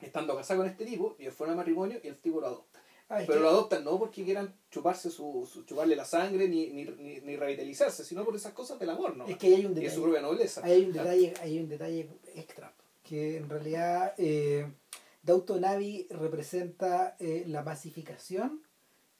[0.00, 2.77] estando casada con este tipo y fuera de matrimonio y el tipo lo adopta.
[3.10, 6.68] Ah, Pero que- lo adoptan no porque quieran chuparse su, su- chuparle la sangre ni,
[6.68, 9.26] ni, ni, ni revitalizarse, sino por esas cosas del amor, ¿no?
[9.26, 10.02] es que hay un y es su detalle.
[10.02, 10.60] propia nobleza.
[10.64, 12.72] Hay un detalle, hay un detalle extra,
[13.02, 14.70] que en realidad eh,
[15.26, 18.62] Abbey representa eh, la masificación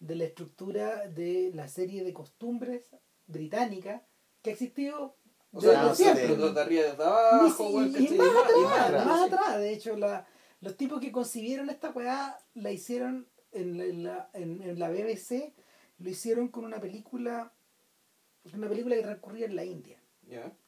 [0.01, 2.91] de la estructura de la serie de costumbres
[3.27, 4.03] británica
[4.43, 5.17] que ha existido
[5.53, 6.29] O desde sea, no, siempre.
[6.29, 8.15] de- los de arriba y desde abajo, y, ¿cachai?
[8.15, 9.59] y más y atrás, más atrás.
[9.59, 10.27] De hecho, la,
[10.61, 14.91] los tipos que concibieron esta weá la hicieron en la, en la, en- en la
[14.91, 15.53] BBC,
[15.99, 17.53] lo hicieron con una película,
[18.55, 20.01] una película que transcurría en la India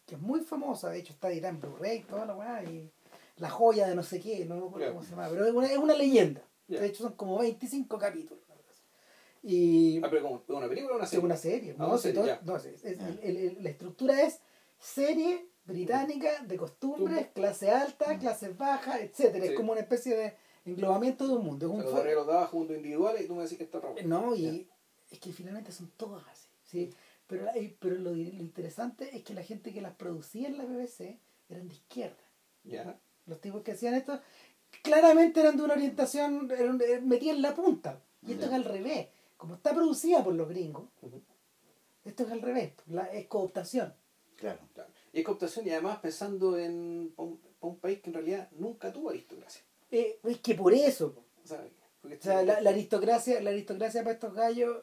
[0.07, 2.91] que es muy famosa, de hecho está editada en Blu-ray, toda la weá, y
[3.37, 4.93] la joya de no sé qué, no me acuerdo Ya.
[4.93, 6.43] cómo se llama, pero es una, es una leyenda.
[6.67, 8.43] De hecho son como 25 capítulos.
[9.43, 11.25] Y Ah, pero como ¿es una película o una es serie?
[11.25, 14.23] una serie, Ah, no, una serie, todo- no, es- es- el- el- el- la estructura
[14.23, 14.41] es
[14.79, 18.19] serie británica de costumbres, clase alta, Mm.
[18.19, 19.51] clases bajas, etcétera Sí.
[19.53, 20.35] Es como una especie de
[20.65, 21.67] englobamiento de un mundo.
[21.67, 23.95] Es un de abajo, mundo individuales, y tú me decís que está raro.
[24.05, 24.69] no, y
[25.11, 26.49] es que finalmente son todas así.
[26.65, 26.91] ¿sí?
[27.27, 30.59] Pero, la- y- pero lo, lo interesante es que la gente que las producía en
[30.59, 31.19] la BBC
[31.49, 32.17] eran de izquierda.
[32.65, 32.99] Ya.
[33.27, 34.21] Los tipos que hacían esto
[34.83, 38.01] claramente eran de una orientación, eran, eh, metían la punta.
[38.27, 39.09] Y esto es al revés.
[39.37, 40.85] Como está producida por los gringos,
[42.05, 42.73] esto es al revés.
[42.89, 43.95] La, es cooptación.
[44.37, 44.59] Claro.
[44.75, 44.91] Claro.
[45.13, 49.11] Y es cooptación y además pensando en un, un país que en realidad nunca tuvo
[49.11, 49.63] aristocracia.
[49.91, 51.13] Eh, es que por eso.
[51.13, 51.25] po.
[51.45, 51.61] O sea,
[52.01, 54.79] porque O sea, la, la aristocracia, la aristocracia para estos gallos.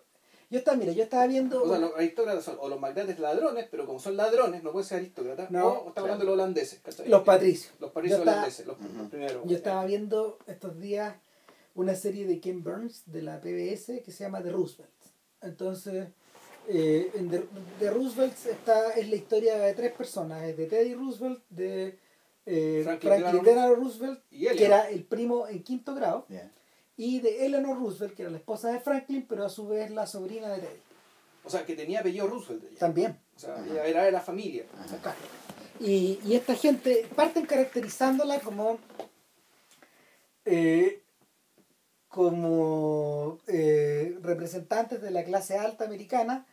[0.49, 1.61] Yo estaba, mira, yo estaba viendo.
[1.63, 4.87] O sea, los aristócratas son o los magnates ladrones, pero como son ladrones, no pueden
[4.87, 5.51] ser aristócratas.
[5.51, 6.03] No, o estamos claro.
[6.05, 6.79] hablando de los holandeses.
[6.79, 7.09] ¿cachai?
[7.09, 7.73] los patricios.
[7.79, 9.43] Los patricios estaba- holandeses, los, los primeros.
[9.45, 11.15] Yo estaba viendo estos días
[11.75, 14.89] una serie de Ken Burns de la PBS que se llama The Roosevelt.
[15.41, 16.07] Entonces,
[16.69, 17.43] eh, en The,
[17.79, 21.99] The Roosevelt está, es la historia de tres personas, es de Teddy Roosevelt, de
[22.47, 26.25] eh, Franklin Franklin, Delano Roosevelt, y que era el primo en quinto grado,
[26.95, 30.07] y de Eleanor Roosevelt, que era la esposa de Franklin, pero a su vez la
[30.07, 30.79] sobrina de Teddy.
[31.43, 32.63] O sea, que tenía apellido Roosevelt.
[32.71, 32.79] ella.
[32.79, 33.19] También.
[33.35, 33.65] O sea, Ajá.
[33.69, 34.65] ella era de la familia.
[34.79, 35.13] Ajá.
[35.79, 38.79] Y, y esta gente parten caracterizándola como
[40.45, 41.03] eh,
[42.07, 46.47] como eh, representantes de la clase alta americana,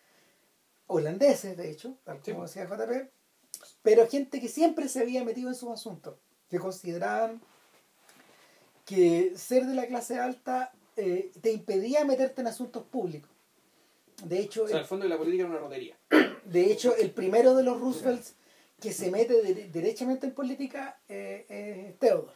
[0.86, 2.32] holandeses de hecho, tal Sí.
[2.32, 3.08] como decía JP,
[3.84, 6.14] pero gente que siempre se había metido en sus asuntos,
[6.50, 7.40] que consideraban
[8.84, 13.30] que ser de la clase alta eh, te impedía meterte en asuntos públicos.
[14.24, 15.96] De hecho, O sea, el- el fondo de la política era una rotería.
[16.44, 18.34] de hecho, el primero de los Roosevelts
[18.80, 21.44] que se mete de- derechamente en política eh,
[21.92, 22.32] es Theodore.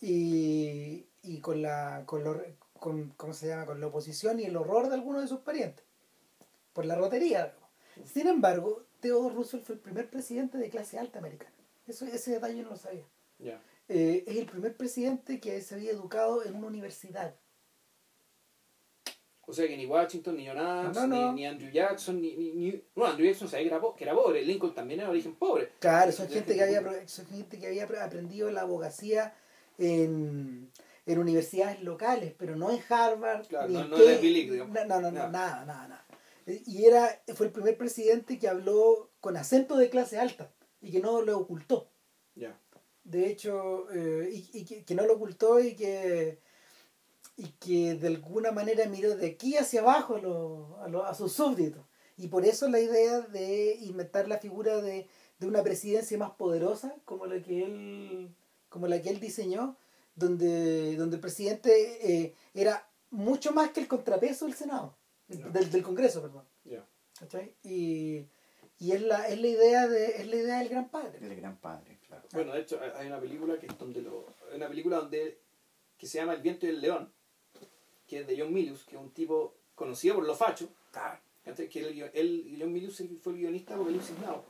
[0.00, 2.42] Y, y con la con, lo-
[2.78, 3.66] con ¿cómo se llama?
[3.66, 5.84] con la oposición y el horror de algunos de sus parientes.
[6.72, 7.54] Por la rotería.
[8.04, 11.52] Sin embargo, Theodore Roosevelt fue el primer presidente de clase alta americana.
[11.86, 13.04] Eso, ese detalle no lo sabía.
[13.88, 17.34] Eh, es el primer presidente que se había educado en una universidad.
[19.46, 21.32] O sea que ni Washington, ni John Adams, No, no.
[21.32, 24.14] Ni, ni Andrew Jackson, ni, ni, ni- Bueno, Andrew Jackson sabía que era, que era
[24.14, 24.42] pobre.
[24.44, 25.70] Lincoln también era de origen pobre.
[25.78, 29.32] Claro, son gente que había, son gente que había apre- aprendido la abogacía
[29.78, 30.70] en,
[31.06, 33.46] en universidades locales, pero no en Harvard.
[33.46, 34.66] Claro, ni no- en no.
[34.66, 35.28] No, no, no, No.
[35.30, 36.04] nada, nada, nada.
[36.66, 41.00] Y era, fue el primer presidente que habló con acento de clase alta y que
[41.00, 41.90] no lo ocultó.
[43.04, 46.40] De hecho, eh, y, y que, que no lo ocultó y que,
[47.36, 51.14] y que de alguna manera miró de aquí hacia abajo a, los- a, los- a
[51.14, 51.84] sus súbditos.
[52.16, 55.08] Y por eso la idea de inventar la figura de,
[55.38, 58.34] de una presidencia más poderosa, como la que él,
[58.68, 59.76] como la que él diseñó,
[60.16, 61.70] donde, donde el presidente
[62.24, 64.97] eh, era mucho más que el contrapeso del Senado,
[65.28, 65.48] Ya.
[65.48, 66.44] del, del Congreso, perdón.
[66.64, 66.84] Ya.
[67.18, 67.54] ¿cachai?
[67.62, 68.24] Y,
[68.78, 71.18] y es, la, es, la idea de, es la idea del gran padre.
[71.20, 72.26] El gran padre, claro.
[72.32, 74.26] Bueno, de hecho, hay- una película que es donde lo.
[74.50, 75.38] Hay una película donde.
[75.98, 77.12] que se llama El viento y el león,
[78.06, 80.68] que es de John Milius, que es un tipo conocido por los fachos.
[81.44, 81.68] ¿cachai?
[81.68, 84.42] Que él, él- John Milius fue el guionista de Apocalipsis Now.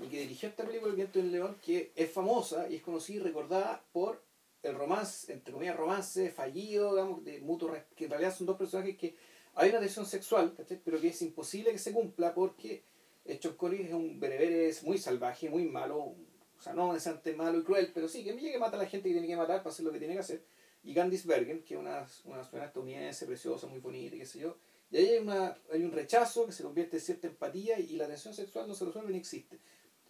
[0.00, 3.16] y que dirigió esta película El viento del león, que es famosa y es conocida
[3.20, 4.22] y recordada por
[4.62, 8.96] el romance, entre comillas, romance fallido, digamos, de mutuo, que en realidad son dos personajes
[8.96, 9.14] que
[9.54, 10.80] hay una tensión sexual, ¿cachai?
[10.84, 12.82] pero que es imposible que se cumpla porque
[13.56, 16.16] Connery es un bereber es muy salvaje, muy malo, o
[16.60, 19.08] sea, no necesariamente malo y cruel, pero sí, que llegue que mata a la gente
[19.08, 20.44] que tiene que matar para hacer lo que tiene que hacer.
[20.82, 24.40] Y Candice Bergen, que es una, una suena estadounidense, preciosa, muy bonita, y qué sé
[24.40, 24.56] yo,
[24.90, 28.06] y ahí hay, una, hay un rechazo que se convierte en cierta empatía y, la
[28.06, 29.58] tensión sexual no se resuelve ni existe.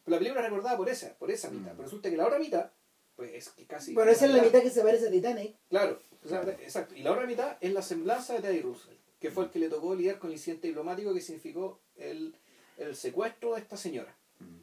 [0.05, 1.73] Pero la película es recordada por esa, por esa mitad.
[1.73, 1.77] Mm.
[1.77, 2.71] Pero resulta que la otra mitad,
[3.16, 3.95] pues es que casi...
[3.95, 5.57] Bueno, esa es la mitad que se parece a Titanic.
[5.71, 6.95] Claro, o sea, exacto.
[6.95, 9.70] Y la otra mitad es la semblanza de Teddy Roosevelt, que fue el que le
[9.70, 12.36] tocó lidiar con el incidente diplomático que significó el,
[12.76, 14.14] el secuestro de esta señora.
[14.38, 14.59] Mm.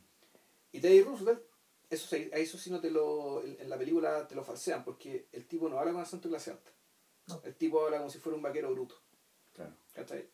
[0.73, 1.41] Y Teddy Roosevelt,
[1.89, 5.47] eso, eso sí no te lo, en en la película te lo falsean, porque el
[5.47, 6.71] tipo no habla con acento clase alta.
[7.25, 7.41] No.
[7.43, 9.01] El tipo habla como si fuera un vaquero bruto.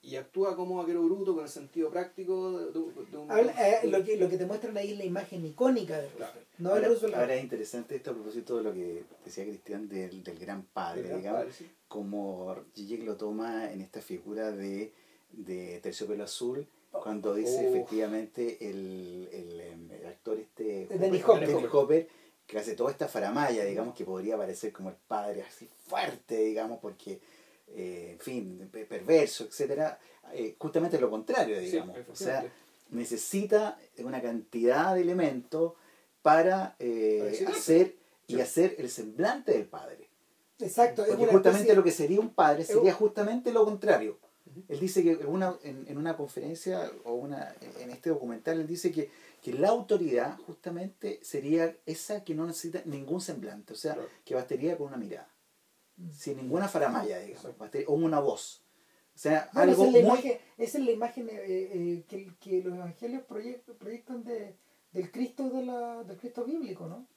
[0.01, 3.31] Y actúa como vaquero bruto con el sentido práctico de, de- de un...
[3.31, 6.31] Habla- eh, lo, que, lo que te muestran ahí es la imagen icónica de Claro.
[6.33, 6.59] Roosevelt.
[6.59, 7.15] No ahora, Roosevelt.
[7.15, 11.03] ahora es interesante esto a propósito de lo que decía Cristian del, del gran padre,
[11.03, 11.69] gran digamos, padre, sí.
[11.87, 14.93] como Zizek lo toma en esta figura de,
[15.31, 17.01] de Terciopelo Azul, Oh.
[17.01, 17.69] cuando dice Oh.
[17.75, 22.07] efectivamente el, el, em, el actor este Dennis Hopper, Hopper,
[22.47, 26.79] que hace toda esta faramaya, digamos, que podría parecer como el padre así fuerte, digamos,
[26.79, 27.19] porque,
[27.67, 29.99] eh, en fin, pe- perverso, etcétera,
[30.33, 31.97] eh, justamente lo contrario, Sí, digamos.
[32.11, 32.45] o sea,
[32.91, 35.73] necesita una cantidad de elementos
[36.21, 37.95] para eh, hacer
[38.27, 38.41] y Sí.
[38.41, 40.09] hacer el semblante del padre.
[40.59, 41.03] Exacto.
[41.03, 44.17] es Porque una justamente especie- lo que sería un padre es sería justamente lo contrario.
[44.69, 48.65] Él dice que en una, en, en una conferencia o una, en este documental, él
[48.67, 49.09] dice que,
[49.43, 54.09] que la autoridad justamente sería esa que no necesita ningún semblante, o sea, Claro.
[54.25, 55.29] que bastaría con una mirada.
[56.11, 57.53] Sin ninguna faramaya, digamos,
[57.87, 58.63] o una voz.
[59.15, 60.19] O sea, Bueno, algo esa es la muy...
[60.19, 64.55] imagen, esa es la imagen eh, eh, que, que los evangelios proyect- proyectan de,
[64.91, 67.07] del Cristo de la, del Cristo bíblico, ¿no?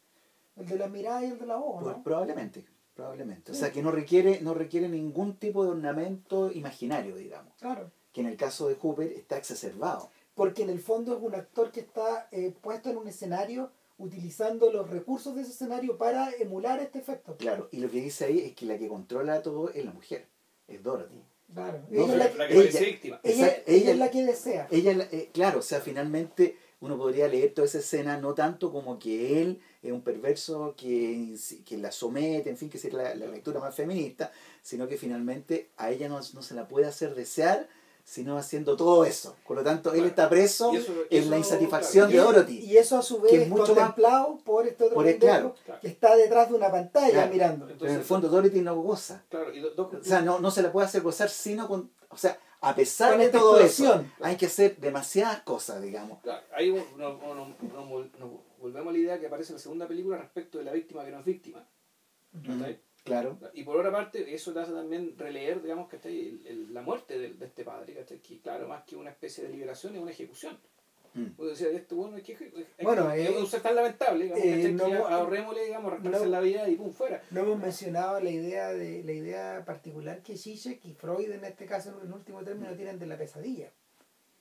[0.57, 2.03] El de la mirada y el de la voz, Pues, ¿no?
[2.03, 3.53] probablemente, probablemente.
[3.53, 7.55] O sea, que no requiere, no requiere ningún tipo de ornamento imaginario, digamos.
[7.59, 7.91] Claro.
[8.13, 10.11] Que en el caso de Hooper está exacerbado.
[10.35, 13.71] Porque en el fondo es un actor que está eh, puesto en un escenario
[14.01, 17.37] utilizando los recursos de ese escenario para emular este efecto.
[17.37, 20.27] Claro, y lo que dice ahí es que la que controla todo es la mujer,
[20.69, 21.23] es Dorothy.
[21.53, 21.81] Claro.
[21.91, 23.21] No, ella, es la, que- la que ella- víctima.
[23.25, 24.69] ella- ella ella- es la que desea.
[24.71, 28.73] Ella, la- eh, claro, o sea, finalmente uno podría leer toda esa escena no tanto
[28.73, 31.37] como que él es un perverso que,
[31.67, 34.33] que la somete, en fin, que sería la, la lectura más feminista,
[34.63, 37.69] sino que finalmente a ella no, no se la puede hacer desear,
[38.11, 39.37] sino haciendo todo eso.
[39.47, 42.59] Por lo tanto, él está preso eso- en eso, la insatisfacción de Dorothy.
[42.59, 45.17] y eso a su vez que es mucho más- contemplado por este otro por el-
[45.19, 47.33] claro, que está detrás de una pantalla Claro.
[47.33, 47.67] mirando.
[47.69, 49.23] Pero en el fondo Dorothy no goza.
[49.55, 51.93] Y do- O sea, no, no se la puede hacer gozar sino con...
[52.09, 56.19] O sea, a pesar de esta todo eso, hay que hacer demasiadas cosas, digamos.
[56.23, 58.31] Claro, ahí nos, nos- nos- nos vol- nos
[58.61, 61.13] volvemos a la idea que aparece en la segunda película respecto de la víctima que
[61.13, 61.65] no es víctima.
[63.11, 63.39] Claro.
[63.55, 66.19] Y por otra parte, eso te hace también releer, digamos, ¿cachai?
[66.29, 68.19] El- el- la muerte de, de este padre, ¿cachai?
[68.19, 70.59] que claro, más que una especie de liberación es una ejecución.
[71.13, 71.27] Mm.
[71.39, 74.45] Uno decía, este bueno es que es, es- Bueno, es eh, ser tan lamentable, digamos,
[74.45, 77.21] eh, que hemos- ahorrémosle, digamos, no- la vida y pum, fuera.
[77.33, 81.67] No hemos mencionado la idea de la idea particular que Zizek y Freud en este
[81.67, 83.73] caso en último término tienen de la pesadilla,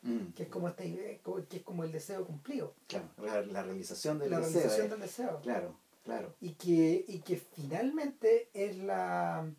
[0.04, 0.34] Mm.
[0.36, 1.18] que es como esta idea-
[1.50, 4.54] que es como el deseo cumplido, Claro, la, la realización del la deseo.
[4.62, 4.90] realización eh.
[4.92, 5.40] del deseo.
[5.42, 6.36] Claro, claro.
[6.42, 9.52] Y que, y que finalmente es la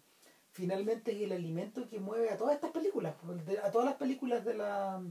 [0.53, 3.15] finalmente es el alimento que mueve a todas estas películas,
[3.63, 5.03] a todas las películas de la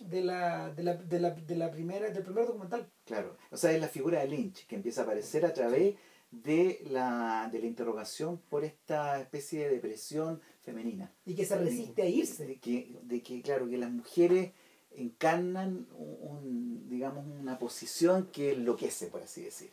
[0.00, 2.88] de la, de la, de la, de la primera, del primer documental.
[3.04, 3.36] Claro.
[3.50, 5.96] O sea, es la figura de Lynch que empieza a aparecer a través
[6.30, 11.12] de la, de la interrogación por esta especie de depresión femenina.
[11.24, 12.46] Y que se resiste a irse.
[12.46, 14.52] De que, de que, claro, que las mujeres
[14.96, 19.70] encarnan un, un, digamos, una posición que enloquece, por así decir.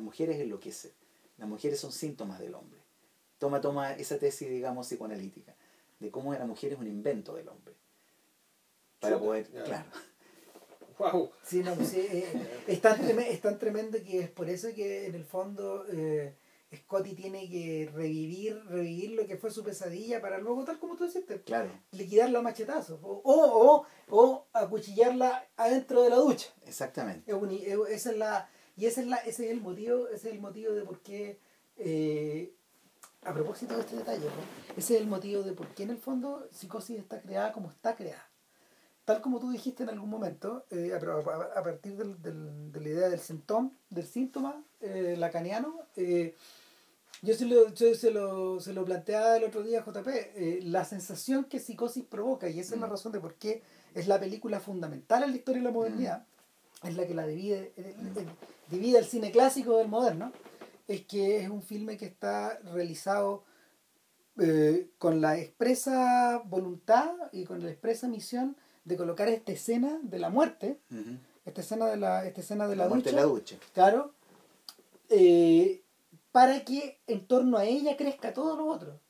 [0.00, 0.92] Las mujeres enloquecen.
[1.36, 2.80] Las mujeres son síntomas del hombre.
[3.38, 5.54] Toma, toma esa tesis, digamos, psicoanalítica,
[5.98, 7.74] de cómo la mujer es un invento del hombre.
[8.98, 9.64] Para Chuta, poder, ya.
[9.64, 9.84] claro.
[10.98, 11.30] Wow.
[11.42, 14.68] Sí, no, pues sí, eh, es, tan treme- es tan tremendo que es por eso
[14.74, 16.34] que en el fondo eh,
[16.76, 21.06] Scotty tiene que revivir, revivir lo que fue su pesadilla para luego, tal como tú
[21.06, 26.48] dijiste, Claro, liquidarla a machetazos o, o, o, o acuchillarla adentro de la ducha.
[26.66, 27.30] exactamente.
[27.30, 28.50] Es un- es- esa es la,
[28.80, 31.38] y esa es la, ese es el motivo, ese es el motivo de por qué,
[31.76, 32.52] eh,
[33.22, 34.76] a propósito de este detalle, ¿no?
[34.76, 37.94] ese es el motivo de por qué en el fondo psicosis está creada como está
[37.94, 38.26] creada.
[39.04, 43.08] Tal como tú dijiste en algún momento, eh, a, partir del, del- de la idea
[43.08, 45.86] del síntoma, del síntoma eh, lacaniano,
[47.22, 50.84] yo, se lo, yo se, lo, se lo planteaba el otro día JP, eh, la
[50.84, 52.90] sensación que psicosis provoca, y esa es la Mm.
[52.90, 53.62] razón de por qué
[53.94, 56.24] es la película fundamental en la historia de la modernidad,
[56.84, 57.72] es la que la divide,
[58.70, 60.32] divide el cine clásico del moderno,
[60.88, 63.44] es que es un filme que está realizado
[64.38, 70.18] eh, con la expresa voluntad y con la expresa misión de colocar esta escena de
[70.18, 70.78] la muerte,
[71.44, 73.56] esta escena de la, esta escena de la, La muerte ducha, en la ducha.
[73.74, 74.14] claro,
[75.08, 75.82] eh,
[76.32, 79.00] para que en torno a ella crezca todo lo otro.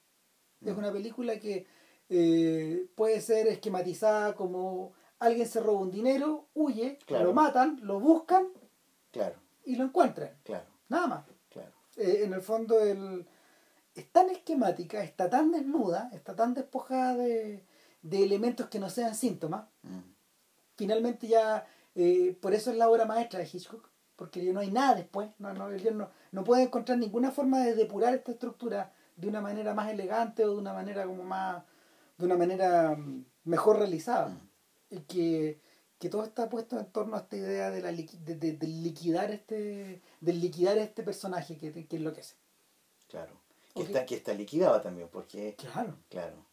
[0.65, 1.67] Es una película que
[2.09, 7.25] eh, puede ser esquematizada como alguien se roba un dinero, huye, Claro.
[7.27, 8.49] lo matan, lo buscan
[9.13, 9.37] Claro,
[9.71, 10.31] y lo encuentran.
[10.43, 11.25] claro, Nada más.
[11.49, 11.73] claro.
[11.97, 13.27] Eh, en el fondo el,
[13.95, 17.65] es tan esquemática, está tan desnuda, está tan despojada de,
[18.03, 19.67] de elementos que no sean síntomas.
[19.83, 20.01] Mm.
[20.77, 21.65] Finalmente ya,
[21.95, 25.53] eh, por eso es la obra maestra de Hitchcock, porque no hay nada después, no,
[25.55, 29.91] no, no, no puede encontrar ninguna forma de depurar esta estructura de una manera más
[29.91, 31.63] elegante o de una manera como más,
[32.19, 34.31] de una manera mm, mejor realizada.
[34.31, 34.51] Mm.
[34.91, 35.61] Y que,
[36.01, 39.31] que todo está puesto en torno a esta idea de, la de, de- de liquidar
[39.31, 42.35] este de liquidar este personaje que, que enloquece.
[43.09, 43.35] Claro.
[43.75, 43.87] Que, Ok.
[43.89, 46.45] está, que está liquidado también, porque, Claro, claro,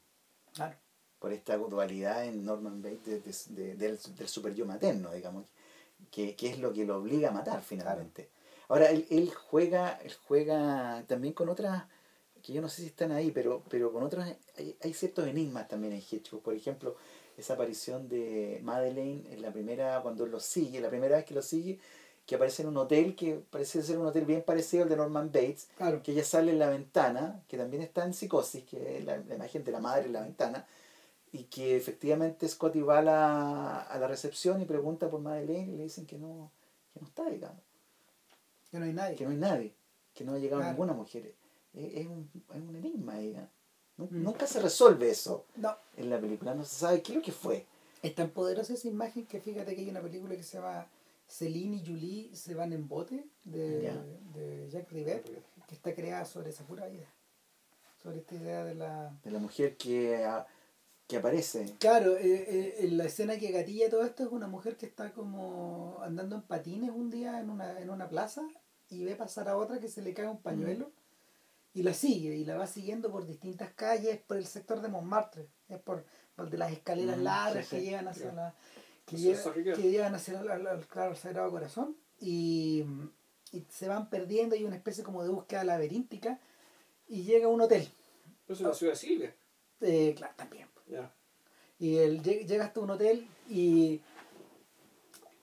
[0.53, 0.75] claro.
[1.17, 5.45] por esta dualidad en Norman Bates de- de- de- del, del super yo materno, digamos,
[6.11, 8.29] que, que es lo que lo obliga a matar finalmente.
[8.67, 11.85] Ahora, él, él juega él juega también con otras,
[12.43, 15.67] que yo no sé si están ahí, pero, pero con otras, hay, hay ciertos enigmas
[15.67, 16.43] también en Hitchcock.
[16.43, 16.95] Por ejemplo,
[17.37, 21.41] esa aparición de Madeleine en la primera, cuando lo sigue, la primera vez que lo
[21.41, 21.79] sigue,
[22.25, 25.27] que aparece en un hotel que parece ser un hotel bien parecido al de Norman
[25.31, 26.01] Bates, Claro.
[26.03, 29.35] que ella sale en la ventana, que también está en psicosis, que es la, la
[29.35, 30.65] imagen de la madre en la ventana,
[31.31, 35.77] y que efectivamente Scotty va a la, a la recepción y pregunta por Madeleine y
[35.77, 36.51] le dicen que no,
[36.93, 37.61] que no está, digamos,
[38.71, 39.15] Que no hay nadie.
[39.15, 39.73] que no hay nadie,
[40.13, 40.71] que no ha llegado Claro.
[40.73, 41.33] ninguna mujer.
[41.73, 43.49] Es, es un, es un enigma, digamos.
[43.97, 44.23] Mm.
[44.23, 47.31] Nunca se resuelve eso No, en la película, no se sabe qué es lo que
[47.31, 47.65] fue.
[48.03, 50.87] es tan poderosa esa imagen que fíjate que hay una película que se llama
[51.27, 53.91] Celine y Julie se van en bote de,
[54.35, 55.25] de Jacques Rivet
[55.67, 57.07] que está creada sobre esa pura vida.
[58.01, 59.11] Sobre esta idea de la...
[59.23, 60.45] De la mujer que, a-
[61.07, 61.73] que aparece.
[61.79, 65.11] Claro, eh, eh, en la escena que gatilla todo esto es una mujer que está
[65.11, 68.47] como andando en patines un día en una, en una plaza
[68.89, 70.91] y ve pasar a otra que se le cae un pañuelo
[71.77, 75.47] y la sigue y la va siguiendo por distintas calles por el sector de Montmartre,
[75.69, 76.05] es por,
[76.35, 77.75] por de las escaleras Mm, largas sí, sí.
[77.75, 78.55] que llevan hacia la
[79.05, 82.83] que, lleva- que llevan hacia el, al- al- claro, al Sagrado Corazón y,
[83.51, 86.39] y se van perdiendo hay una especie como de búsqueda laberíntica
[87.07, 87.83] y llega a un hotel
[88.47, 89.35] Eso es la ciudad de Silvia.
[89.81, 91.13] eh, claro también Ya.
[91.79, 94.01] y él lle- llega hasta un hotel y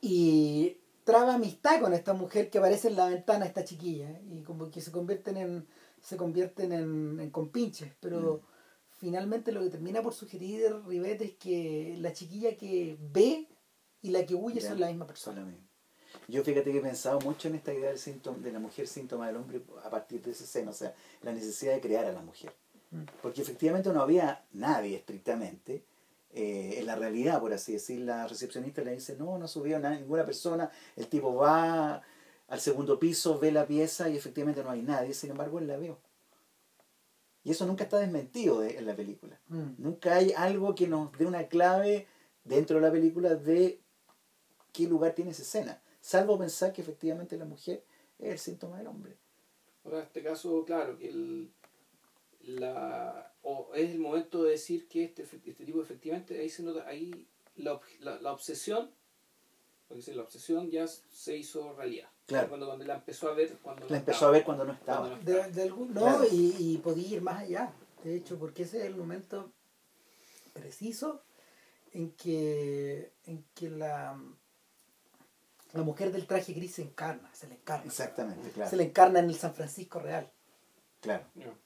[0.01, 4.23] y traba amistad con esta mujer que aparece en la ventana esta chiquilla ¿eh?
[4.31, 5.67] y como que se convierten en
[6.05, 8.43] se convierten en, en compinches pero
[8.91, 13.49] finalmente lo que termina por sugerir Rivet es que la chiquilla que ve
[14.03, 15.57] y la que huye Ya, son la misma son persona.
[16.29, 19.27] Yo fíjate que he pensado mucho en esta idea del síntoma, de la mujer síntoma
[19.27, 22.23] del hombre a partir de ese seno, o sea, la necesidad de crear a la
[22.23, 22.53] mujer.
[22.93, 23.03] Mm.
[23.21, 25.85] Porque efectivamente no había nadie estrictamente.
[26.37, 29.97] eh, en la realidad, por así decir, la recepcionista le dice, no, no subió na-
[29.99, 32.03] ninguna persona, el tipo va
[32.55, 35.77] al segundo piso, ve la pieza y efectivamente no hay nadie, sin embargo él la
[35.77, 35.99] vio.
[37.43, 39.41] Y eso nunca está desmentido de- en la película.
[39.49, 39.73] Mm.
[39.79, 42.07] Nunca hay algo que nos dé una clave
[42.45, 43.81] dentro de la película de
[44.73, 45.83] qué lugar tiene esa escena.
[46.01, 47.85] Salvo pensar que efectivamente la mujer
[48.19, 49.17] es el síntoma del hombre.
[49.85, 51.53] Ahora, en este caso, claro, que el,
[52.41, 56.87] la, o es el momento de decir que este, este tipo efectivamente, ahí se nota,
[56.87, 57.27] ahí
[57.57, 58.91] la, la, la obsesión,
[59.89, 62.09] porque la obsesión ya se hizo realidad.
[62.27, 62.49] Claro.
[62.49, 64.29] Cuando, cuando la empezó a ver, cuando no La empezó estaba.
[64.31, 65.09] a ver cuando no estaba.
[65.09, 66.25] Cuando no De, de algún- no, Claro.
[66.31, 67.73] y, y podía ir más allá,
[68.03, 69.51] de hecho, porque ese es el momento
[70.53, 71.23] preciso
[71.93, 74.19] en que, en que la,
[75.73, 77.87] la mujer del traje gris se encarna, se le encarna.
[77.87, 78.71] Exactamente, claro.
[78.71, 80.31] Se le encarna en el San Francisco real.
[81.01, 81.25] Claro.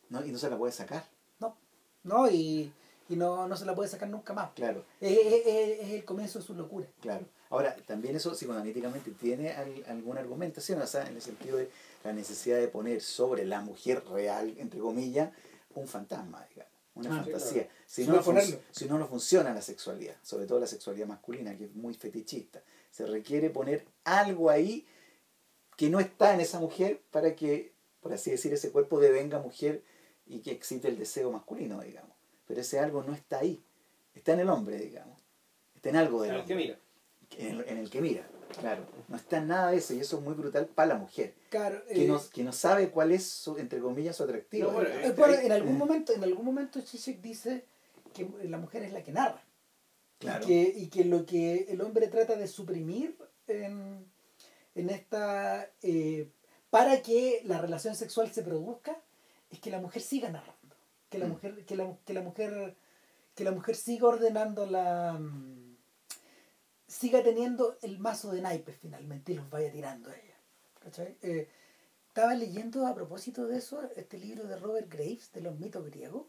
[0.08, 0.24] ¿No?
[0.24, 1.04] Y no se la puede sacar.
[1.38, 1.56] No,
[2.02, 2.72] no, y,
[3.08, 4.50] y no, no se la puede sacar nunca más.
[4.54, 6.86] Claro, Es, es- es- es el comienzo de su locura.
[7.00, 7.24] claro.
[7.50, 11.70] Ahora, también eso psicoanalíticamente tiene al- alguna argumentación, o sea, en el sentido de
[12.04, 15.30] la necesidad de poner sobre la mujer real, entre comillas,
[15.74, 17.62] un fantasma, digamos, una Ah, sí, fantasía.
[17.64, 17.78] claro.
[17.86, 18.60] Si, no fun- ponerlo.
[18.70, 22.60] si no, no funciona la sexualidad, sobre todo la sexualidad masculina, que es muy fetichista.
[22.90, 24.86] Se requiere poner algo ahí
[25.76, 29.82] que no está en esa mujer para que, por así decir, ese cuerpo devenga mujer
[30.26, 32.10] y que excite el deseo masculino, digamos.
[32.46, 33.62] Pero ese algo no está ahí,
[34.14, 35.18] está en el hombre, digamos.
[35.76, 36.78] Está en algo del Claro, que mira,
[37.36, 38.26] en el, en el que mira,
[38.60, 38.84] claro.
[39.08, 41.82] No está en nada de eso y eso es muy brutal para la mujer, Claro,
[41.86, 44.68] que, eh, no, que no sabe cuál es, su, entre comillas, su atractivo.
[44.68, 45.54] No, bueno, eh, bueno, en eh.
[45.54, 47.64] algún momento, en algún momento Zizek dice
[48.14, 49.42] que la mujer es la que narra.
[50.18, 50.42] Claro.
[50.44, 54.04] Y, que, y que lo que el hombre trata de suprimir en,
[54.74, 55.70] en esta...
[55.82, 56.28] eh,
[56.70, 59.00] para que la relación sexual se produzca,
[59.50, 60.76] es que la mujer siga narrando.
[61.08, 61.30] Que la Mm.
[61.30, 62.74] mujer, que la, que la mujer,
[63.34, 65.18] que la mujer siga ordenando la...
[66.88, 70.34] siga teniendo el mazo de naipes finalmente y los vaya tirando a ella.
[71.22, 71.48] Eh,
[72.08, 76.26] estaba leyendo a propósito de eso este libro de Robert Graves de los mitos griegos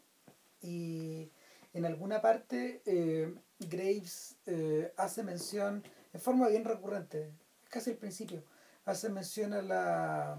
[0.60, 1.32] y
[1.72, 5.82] en alguna parte eh, Graves eh, hace mención
[6.12, 7.32] en forma bien recurrente,
[7.68, 8.44] casi al principio,
[8.84, 10.38] hace mención a la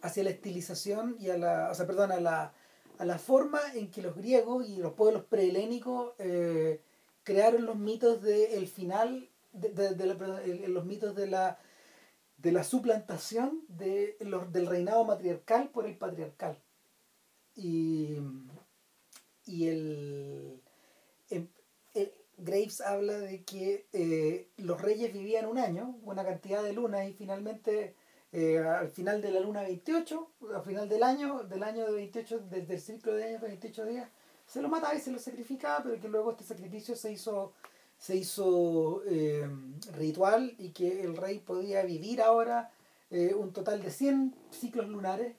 [0.00, 2.52] hacia la estilización y a la, o sea, perdón, a la,
[2.98, 6.82] a la forma en que los griegos y los pueblos prehelénicos eh,
[7.24, 10.04] crearon los mitos del final, de, de- de
[10.64, 11.58] el- los mitos de la
[12.38, 14.16] de la suplantación de
[14.52, 16.58] del reinado matriarcal por el patriarcal.
[17.56, 18.18] Y,
[19.46, 20.60] y el,
[21.30, 21.48] em-
[22.38, 27.12] Graves habla de que eh, los reyes vivían un año, una cantidad de lunas, y
[27.14, 27.94] finalmente
[28.32, 32.40] eh, al final de la luna 28, al final del año, del año de 28,
[32.50, 34.10] desde el ciclo de años de 28 días,
[34.46, 37.52] se lo mataba y se lo sacrificaba, pero que luego este sacrificio se hizo
[37.98, 39.48] se hizo eh,
[39.96, 42.70] ritual y que el rey podía vivir ahora
[43.10, 45.34] eh, un total de 100 ciclos lunares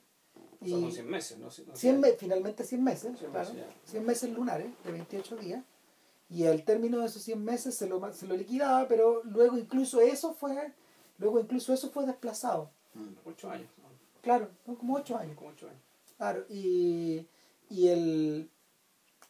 [0.62, 1.46] O sea, y son 100 meses, ¿no?
[1.46, 3.90] No 100 me- finalmente 100 meses, 100 claro, meses, ya.
[3.90, 5.64] 100 meses lunares de 28 días
[6.28, 10.00] y al término de esos 100 meses se lo, se lo liquidaba, pero luego incluso
[10.00, 10.72] eso fue
[11.18, 12.70] luego incluso eso fue desplazado.
[12.94, 13.28] Mm.
[13.28, 13.84] 8 años, ¿no?
[14.22, 14.76] Claro, ¿no?
[14.76, 15.36] como 8 años.
[15.36, 15.80] Como 8 años.
[16.16, 17.26] Claro, y,
[17.68, 18.50] y, el,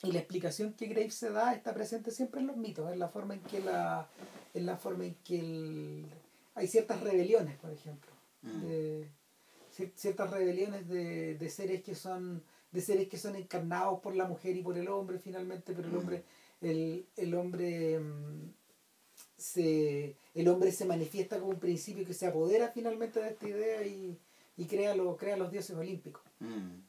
[0.03, 3.09] y la explicación que Graves se da está presente siempre en los mitos, en la
[3.09, 4.09] forma en que la
[4.55, 6.07] en la forma en que el-
[6.55, 8.11] hay ciertas rebeliones, por ejemplo,
[8.43, 8.61] Mm.
[8.63, 9.09] de
[9.77, 12.43] cier- ciertas rebeliones de, de seres que son
[12.73, 15.95] de seres que son encarnados por la mujer y por el hombre finalmente, pero el
[15.95, 15.99] Mm.
[15.99, 16.25] hombre
[16.61, 18.51] el, el hombre mm,
[19.37, 23.87] se el hombre se manifiesta como un principio que se apodera finalmente de esta idea
[23.87, 24.19] y,
[24.57, 26.81] y crea, lo, crea los dioses olímpicos Mm.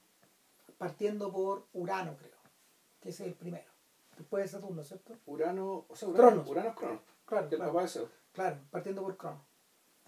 [0.78, 2.37] partiendo por Urano, creo,
[3.02, 3.70] que es el primero.
[4.18, 5.16] Después de Saturno, ¿cierto?
[5.28, 6.50] Urano, o sea, Urano, Cronos.
[6.50, 9.46] Urano es Cronos, Claro, el claro, papá de Zeus, claro, partiendo por Crono.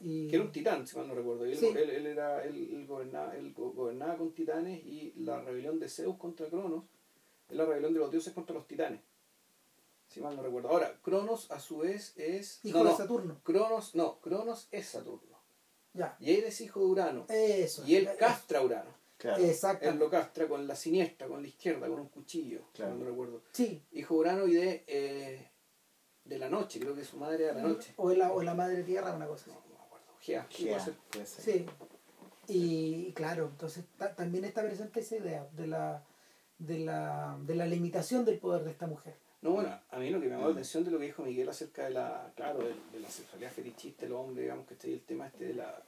[0.02, 0.28] Y...
[0.30, 1.46] que era un titán, si mal no recuerdo.
[1.46, 1.68] Él, Sí.
[1.68, 6.16] él, él era, él, gobernaba, él go- gobernaba con titanes y la rebelión de Zeus
[6.18, 6.86] contra Cronos
[7.50, 9.02] es la rebelión de los dioses contra los titanes.
[10.08, 10.70] Si mal no recuerdo.
[10.70, 12.64] Ahora, Cronos a su vez es...
[12.66, 13.40] Hijo no, de no, Saturno.
[13.44, 15.38] Cronos, no, Cronos es Saturno.
[15.94, 16.16] Ya.
[16.20, 17.26] Y él es hijo de Urano.
[17.30, 17.86] Eso.
[17.86, 18.90] Y él Eh, castra a Urano.
[19.20, 19.44] Claro.
[19.44, 19.88] Exacto.
[19.88, 22.96] Él lo castra con la siniestra, con la izquierda, con un cuchillo, Claro.
[22.96, 23.44] no recuerdo.
[23.52, 23.84] Sí.
[23.92, 25.52] Hijo Urano y de, eh,
[26.24, 27.94] de la noche, creo que su madre era la noche.
[27.98, 29.70] O la, o la madre tierra, una cosa No, así.
[29.70, 30.06] no me acuerdo.
[30.22, 30.94] Gea, ¿qué Gea, puede ser?
[31.12, 31.44] puede ser.
[31.44, 31.66] Sí.
[32.48, 36.04] Y claro, entonces ta- también está presente esa idea de la,
[36.58, 39.16] de, la, de la limitación del poder de esta mujer.
[39.42, 40.54] No, bueno, a mí lo que me llamó la Mm.
[40.54, 44.04] atención de lo que dijo Miguel acerca de la, claro, de, de la sexualidad fetichista
[44.06, 45.82] del hombre, digamos, que el tema este de la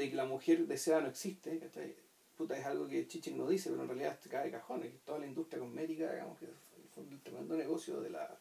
[0.00, 1.94] de que la mujer deseada no existe, ¿cachai?
[2.36, 5.18] Puta, es algo que Chichen no dice, pero en realidad cae de cajones, que toda
[5.18, 6.46] la industria cosmética, digamos, que
[6.94, 8.38] fue el tremendo negocio de la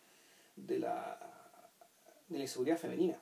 [0.55, 1.19] de la
[2.29, 3.21] de la inseguridad femenina.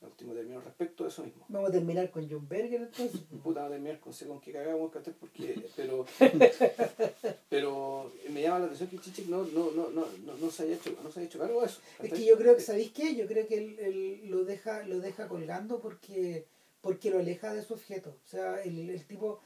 [0.00, 1.46] En último término, respecto a eso mismo.
[1.48, 3.20] Vamos a terminar con John Berger entonces.
[3.42, 5.14] Puta, vamos a terminar con sé con qué cagamos, ¿cachai?
[5.18, 6.06] Porque, pero,
[7.50, 10.76] pero me llama la atención que Chichik no, no, no, no, no, no se haya
[10.76, 11.80] hecho, no se haya hecho cargo de eso.
[11.98, 12.18] Es ¿cachai?
[12.18, 13.14] que yo creo que, ¿sabéis qué?
[13.16, 16.46] Yo creo que él, él lo deja, lo deja colgando porque,
[16.86, 18.10] porque lo aleja de su objeto.
[18.24, 19.40] O sea, el, el tipo,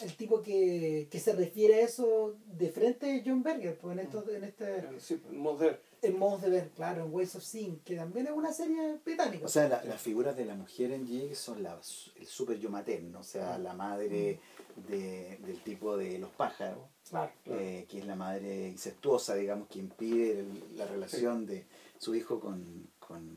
[0.00, 4.04] el tipo que, que se refiere a eso de frente es John Berger, pues en
[4.04, 5.20] estos, en este, Sí,
[6.02, 9.44] en modos de ver, claro, en Ways of Seeing, que también es una serie británica.
[9.46, 11.80] O sea, la- las figuras de la mujer en Jig son la,
[12.20, 14.38] el super yo materno, o sea, la madre
[14.88, 17.32] de, del tipo de los pájaros, claro.
[17.42, 17.60] Claro.
[17.60, 21.64] eh, que es la madre incestuosa, digamos, que impide el- la relación de
[21.98, 23.36] su hijo con, con,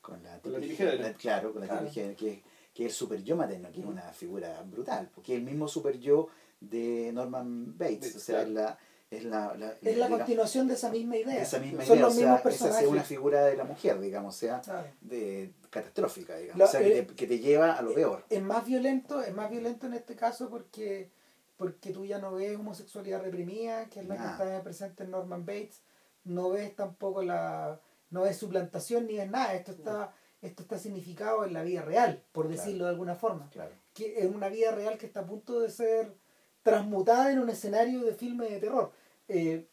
[0.00, 1.14] con la Con la.
[1.14, 1.90] Claro, con la Claro.
[2.16, 2.42] Que,
[2.74, 5.66] que es el super yo materno, que es una figura brutal, porque es el mismo
[5.68, 6.28] super yo
[6.60, 8.78] de Norman Bates, o sea, es la...
[9.10, 11.34] Es la, la- Es la digamos, continuación de esa misma idea.
[11.34, 12.82] de esa misma Son idea, los o sea, mismos personajes.
[12.84, 14.62] es una figura de la mujer, digamos, o sea,
[15.00, 18.24] de catastrófica, digamos, La- o sea, que, eh, te, que te lleva a lo peor.
[18.30, 21.10] Es más violento, es más violento en este caso porque
[21.56, 25.44] porque tú ya no ves homosexualidad reprimida, que es la que está presente en Norman
[25.44, 25.82] Bates,
[26.24, 27.80] no ves tampoco la
[28.10, 32.22] no ves suplantación ni ves nada, esto está esto está significado en la vida real,
[32.32, 32.60] por Claro.
[32.60, 33.72] decirlo de alguna forma, Claro.
[33.94, 36.14] que es una vida real que está a punto de ser
[36.62, 38.92] transmutada en un escenario de filme de terror.
[39.28, 39.66] Eh,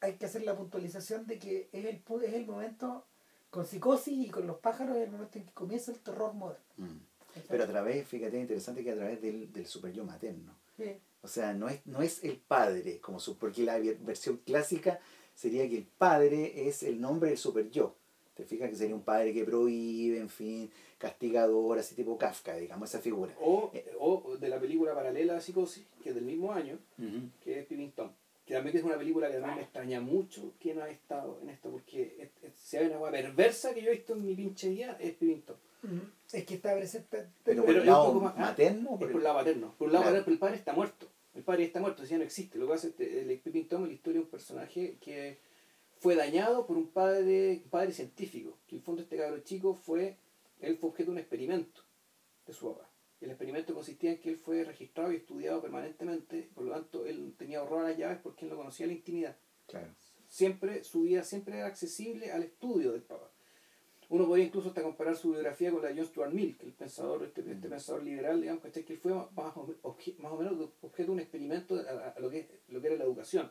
[0.00, 3.04] hay que hacer la puntualización de que es el, es el momento
[3.50, 6.62] con psicosis y con los pájaros es el momento en que comienza el terror moderno.
[6.76, 6.98] Mm.
[7.48, 10.54] Pero a través, fíjate, interesante que a través del, del super yo materno.
[10.76, 10.96] Sí.
[11.22, 15.00] O sea, no es, no es el padre, como su, porque la ver- versión clásica
[15.34, 17.94] sería que el padre es el nombre del super yo.
[18.38, 22.88] Te fijas que sería un padre que prohíbe, en fin, castigador, así tipo Kafka, digamos,
[22.88, 23.34] esa figura.
[23.40, 26.78] O, o de la película paralela a Psicosis, que es del mismo año,
[27.42, 28.10] que es Pippin Tom.
[28.46, 31.38] Que también es una película que a mí me extraña mucho que no ha estado
[31.42, 34.24] en esto, porque es- es- si hay una hueá perversa que yo he visto en
[34.24, 35.56] mi pinche vida, es Pippin Tom.
[36.32, 37.26] Es que está presente.
[37.44, 39.36] Pero, Pero por es el un lado poco más- ah, materno, Es por el- lado
[39.36, 39.74] paterno.
[39.76, 40.16] Por el lado Claro.
[40.18, 41.06] paterno, pero el padre está muerto.
[41.34, 42.58] El padre está muerto, ya no existe.
[42.58, 45.38] Lo que hace este, el Pippin Tom es la historia de un personaje que
[46.00, 48.56] fue dañado por un padre, padre científico.
[48.66, 50.16] Que en el fondo este cabrón chico fue,
[50.60, 51.82] él fue objeto de un experimento
[52.46, 52.88] de su papá.
[53.20, 57.34] El experimento consistía en que él fue registrado y estudiado permanentemente, por lo tanto él
[57.36, 59.36] tenía ahorradas las llaves porque él no conocía la intimidad.
[59.66, 59.88] Claro.
[60.28, 63.28] Siempre, su vida siempre era accesible al estudio del papá.
[64.10, 66.72] Uno podría incluso hasta comparar su biografía con la de John Stuart Mill, que el
[66.72, 69.74] pensador, este, este pensador liberal, digamos, que él fue más, o-
[70.18, 73.04] más o menos objeto de un experimento a, a lo, que, lo que era la
[73.04, 73.50] educación.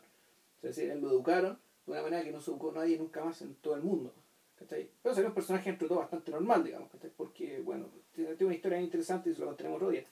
[0.64, 3.42] Es decir, él lo educaron de una manera que no se educó nadie nunca más
[3.42, 4.14] en todo el mundo.
[4.58, 4.90] ¿cachai?
[5.02, 7.12] Pero sería un personaje entre todo bastante normal, digamos, ¿cachai?
[7.16, 10.06] porque, bueno, tiene, una historia interesante y se lo contaremos otro día.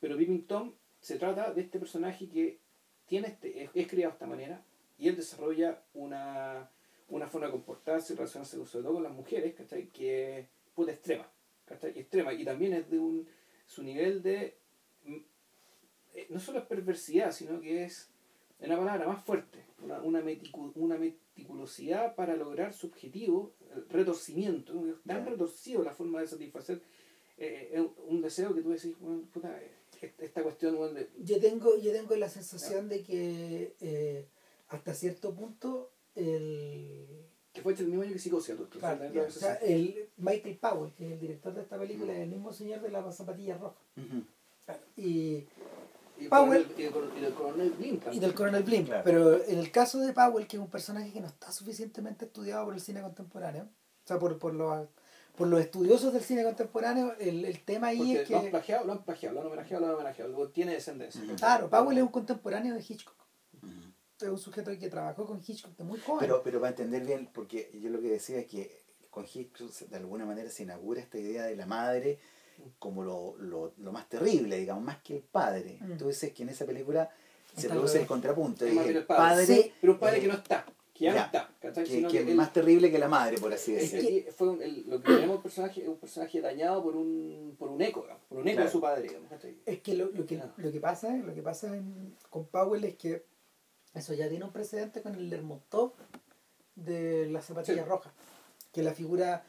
[0.00, 2.58] Pero Pippin Tom se trata de este personaje que
[3.06, 4.62] tiene este, es, es criado de esta manera
[4.98, 6.68] y él desarrolla una,
[7.08, 9.86] una forma de comportarse y relacionarse sobre todo con las mujeres, ¿cachai?
[9.88, 11.28] Que es puta extrema,
[11.66, 11.98] ¿cachai?
[11.98, 12.32] Extrema.
[12.32, 13.28] Y también es de un,
[13.66, 14.56] su nivel de,
[15.04, 15.16] mm,
[16.14, 18.10] eh, no solo es perversidad, sino que es,
[18.58, 23.88] es una palabra más fuerte, una, una, meticu- una meticulosidad para lograr su objetivo, el
[23.88, 24.74] retorcimiento,
[25.06, 26.82] tan retorcido la forma de satisfacer
[27.38, 31.40] eh, eh, un deseo que tú decís, bueno, puta, eh, esta cuestión bueno, de, Yo
[31.40, 34.26] tengo, yo tengo la sensación de que eh,
[34.68, 37.06] hasta cierto punto el,
[37.52, 39.22] que fue hecho el mismo año que Psicosia, tú, claro, ya.
[39.22, 42.52] o sea, el Michael Powell, que es el director de esta película, es el mismo
[42.52, 43.82] señor de las zapatillas rojas.
[44.96, 45.46] Y,
[46.28, 48.86] Powell- y el coronel- y el coronel Blimp y del coronel Blimp.
[48.88, 49.02] Claro.
[49.04, 52.64] Pero en el caso de Powell, que es un personaje que no está suficientemente estudiado
[52.66, 54.88] por el cine contemporáneo, o sea, por, por, los,
[55.36, 58.50] por los estudiosos del cine contemporáneo, el, el tema ahí Porque es lo han que,
[58.50, 60.30] plagiado, lo han plagiado, lo han homenajeado, lo han homenajeado.
[60.30, 61.22] Luego tiene descendencia.
[61.36, 63.14] Claro, Powell es un contemporáneo de Hitchcock.
[64.20, 66.18] Es un sujeto que trabajó con Hitchcock de muy joven.
[66.20, 69.96] Pero, pero para entender bien, porque yo lo que decía es que con Hitchcock de
[69.96, 72.18] alguna manera se inaugura esta idea de la madre
[72.78, 75.78] como lo, lo, lo más terrible, digamos, más que el padre.
[75.80, 75.96] Mm.
[75.96, 77.10] Tú dices que en esa película
[77.54, 78.64] se Está produce el contrapunto.
[78.64, 79.44] Es es el padre.
[79.44, 80.64] padre Sí, Pero un padre eh, que no está,
[80.94, 81.20] que ya, ya,
[81.62, 81.82] no está.
[81.84, 84.08] que, es él- más terrible que la madre, por así es decirlo.
[84.26, 87.70] que fue un- el- lo que tenemos un personaje, un personaje dañado por un, por
[87.70, 88.68] un eco, digamos, por un eco Claro.
[88.68, 89.02] de su padre.
[89.08, 89.30] Digamos.
[89.66, 92.94] Es que lo, lo que lo que pasa, lo que pasa en- con Powell es
[92.96, 93.24] que
[93.94, 95.92] eso ya tiene un precedente con el Lermontov
[96.76, 97.88] de las zapatillas Sí.
[97.90, 98.12] rojas.
[98.72, 99.44] Que la figura,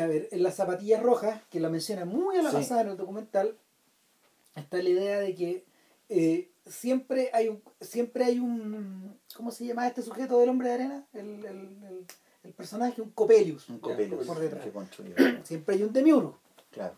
[0.00, 2.56] a ver, en las zapatillas rojas, que la menciona muy a la Sí.
[2.56, 3.56] pasada en el documental,
[4.54, 5.64] está la idea de que
[6.08, 10.74] eh, siempre hay un, siempre hay un, ¿cómo se llama este sujeto del hombre de
[10.74, 11.06] arena?
[11.12, 12.06] El, el, el,
[12.44, 13.68] el personaje, un Copelius.
[13.68, 14.66] Un Copelius por detrás.
[15.44, 16.38] Siempre hay un demiurgo.
[16.70, 16.94] Claro.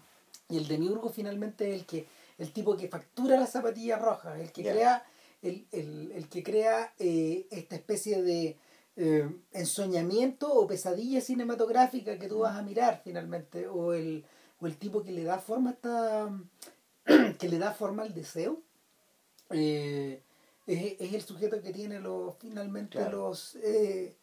[0.49, 2.07] Y el demiurgo finalmente es el que
[2.39, 5.05] el tipo que factura las zapatillas rojas, el que crea
[5.43, 8.57] el, el, el que crea eh, esta especie de
[9.01, 14.25] eh, ensoñamiento o pesadilla cinematográfica que tú vas a mirar finalmente, o el,
[14.61, 16.29] o el tipo que le da forma a esta
[17.39, 18.61] que le da forma al deseo.
[19.51, 20.21] eh,
[20.67, 23.29] es, es el sujeto que tiene los finalmente Claro.
[23.31, 24.15] los eh,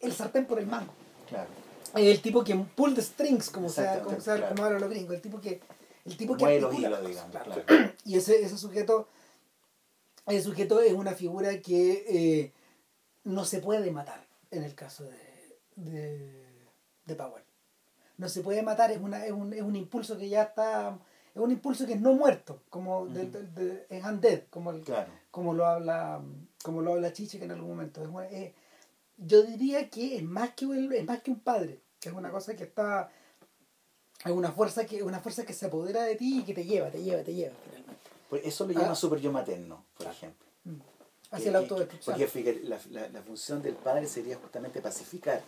[0.00, 0.92] el sartén por el mango
[1.28, 1.48] Claro.
[1.94, 4.54] el tipo que pull the strings como sea como, sea, claro.
[4.54, 5.60] como hablan los gringos el tipo que
[6.04, 7.30] el tipo que articula digamos.
[7.30, 7.62] Claro.
[8.04, 9.08] y ese, ese sujeto
[10.26, 12.52] ese sujeto es una figura que eh,
[13.24, 16.46] no se puede matar en el caso de, de,
[17.06, 17.42] de Powell
[18.18, 20.98] no se puede matar es una es un, es un impulso que ya está
[21.34, 24.82] es un impulso que es no muerto como de- de- de- es undead como el,
[24.82, 25.10] Claro.
[25.30, 26.20] como lo habla
[26.62, 28.52] como lo habla Chiche que en algún momento es una- es-
[29.16, 32.30] yo diría que es más que un, es más que un padre que es una
[32.30, 33.10] cosa que está
[34.24, 36.90] es una fuerza que una fuerza que se apodera de ti y que te lleva
[36.90, 37.54] te lleva te lleva
[38.30, 38.94] Pues eso lo llama Ah.
[38.94, 40.46] super yo materno, por ejemplo.
[40.64, 40.80] Mm.
[41.36, 45.42] Hacia la que- autodestrucción Porque fíjate, la, la, la función del padre sería justamente pacificar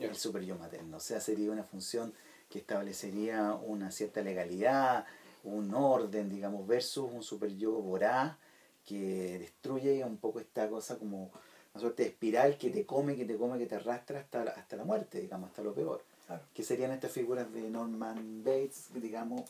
[0.00, 0.08] Ya.
[0.08, 0.96] el super yo materno.
[0.96, 2.12] O sea, sería una función
[2.48, 5.04] que establecería una cierta legalidad,
[5.44, 8.36] un orden, digamos, versus un super yo voraz
[8.84, 11.30] que destruye un poco esta cosa como
[11.74, 14.50] una suerte de espiral que te come, que te come, que te arrastra hasta, la-
[14.52, 16.02] hasta la muerte, digamos, hasta lo peor.
[16.26, 16.42] Claro.
[16.54, 19.42] Que serían estas figuras de Norman Bates, digamos,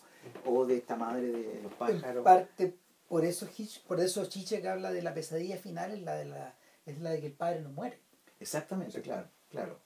[0.46, 2.24] o de esta madre de los En pájaros.
[2.24, 2.74] parte
[3.12, 6.24] por eso Hitch- por eso Chiche que habla de la pesadilla final es la de
[6.24, 6.54] la
[6.86, 7.98] es la de que el padre no muere
[8.40, 9.02] Exactamente, Sí.
[9.02, 9.78] claro, claro.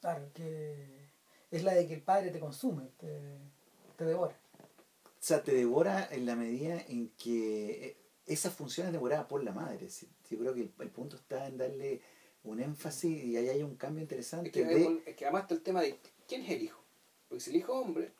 [0.00, 1.08] claro que
[1.50, 3.38] es la de que el padre te consume te,
[3.96, 4.36] te devora
[5.04, 7.96] O sea, te devora en la medida en que eh,
[8.26, 9.88] esa función es devorada por la madre.
[9.90, 12.00] Sí, Yo creo que el, el punto está en darle
[12.44, 15.02] un énfasis y ahí hay un cambio interesante Es que, de...
[15.06, 15.98] es que además está el tema de
[16.28, 16.80] quién es el hijo.
[17.28, 18.12] Porque si el hijo es hombre,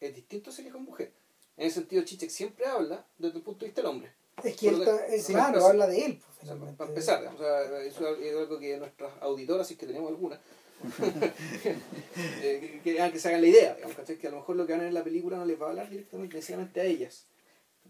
[0.00, 1.12] es distinto si el hijo es mujer.
[1.56, 4.10] En ese sentido, Chichek siempre habla desde el punto de vista del hombre.
[4.42, 6.20] Es que él está, es claro, habla de él.
[6.40, 10.10] pues, para empezar, o sea, eso es algo que nuestras auditoras, si es que tenemos
[10.10, 10.40] alguna,
[12.42, 14.72] eh, que, que, que se hagan la idea, digamos, que a lo mejor lo que
[14.72, 17.26] van a ver en la película no les va a hablar directamente necesariamente a ellas.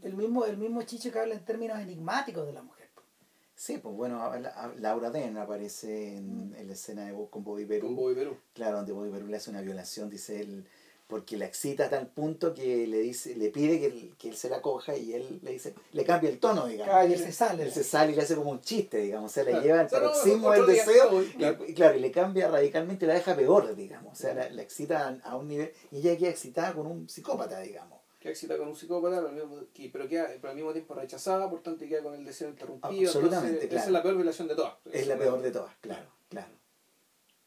[0.02, 2.90] El mismo, el mismo Chiche que habla en términos enigmáticos de la mujer.
[2.94, 3.06] pues.
[3.54, 7.86] Sí, pues bueno, la- Laura Den aparece en, en la escena de con Bobby Perú.
[7.86, 8.36] Con Bobby Perú.
[8.52, 10.66] Claro, donde Bobby Perú le hace una violación, dice él,
[11.06, 14.36] porque la excita a tal punto que le dice, le pide que él, que él
[14.36, 17.08] se la coja y él le dice, le cambia el tono, digamos.
[17.10, 17.62] Y él se sale.
[17.64, 19.64] Él se sale y le hace como un chiste, digamos, o sea, le Claro.
[19.66, 21.64] lleva al paroxismo del deseo y- claro.
[21.68, 25.20] y, claro, y le cambia radicalmente, la deja peor, digamos, o sea, la, la excita
[25.22, 28.00] a un nivel, y ella queda excitada con un psicópata, digamos.
[28.18, 29.60] Queda excitada con un psicópata, pero al mismo,
[29.92, 33.10] pero, queda, pero al mismo tiempo rechazada, por tanto queda con el deseo interrumpido.
[33.10, 33.76] Absolutamente, entonces, claro.
[33.80, 34.72] Esa es la peor violación de todas.
[34.90, 36.48] Es la peor de todas, claro, claro.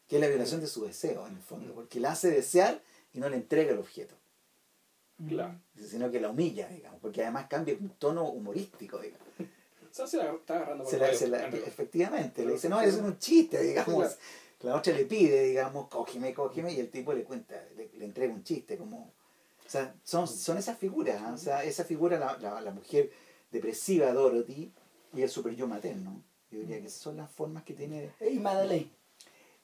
[0.06, 2.80] Que es la violación de su deseo, en el fondo, porque la hace desear
[3.12, 4.14] y no le entrega el objeto,
[5.28, 5.54] Claro.
[5.76, 9.26] sino que la humilla, digamos, porque además cambia un tono humorístico, digamos.
[9.40, 12.80] O sea, se la está agarrando por Se la- se la- efectivamente, le dice, no,
[12.80, 13.94] eso es un chiste, digamos.
[13.96, 14.14] Claro.
[14.62, 18.32] La otra le pide, digamos, cógeme, cógeme, y el tipo le cuenta, le, le entrega
[18.32, 19.12] un chiste, como...
[19.66, 21.32] O sea, son, son esas figuras, ¿ah?
[21.34, 23.10] o sea, esa figura, la, la, la mujer
[23.52, 24.72] depresiva Dorothy
[25.14, 26.22] y el super yo materno.
[26.50, 28.10] Yo diría que esas son las formas que tiene...
[28.20, 28.90] Y Madeleine.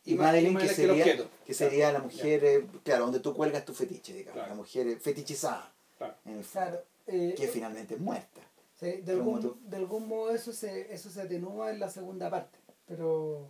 [0.05, 3.05] Y, Y Ma- Madeline, que Madeleine que el sería, que sería la mujer, eh, claro,
[3.05, 4.49] donde tú cuelgas tu fetiche, digamos, Claro.
[4.51, 6.15] la mujer eh, fetichizada, Claro.
[6.27, 6.85] en el fondo, Claro.
[7.07, 8.41] eh, que finalmente es muerta.
[8.79, 9.13] sí, de, tú.
[9.13, 12.59] algún, de algún modo eso se, eso se atenúa en la segunda parte.
[12.87, 13.49] Pero,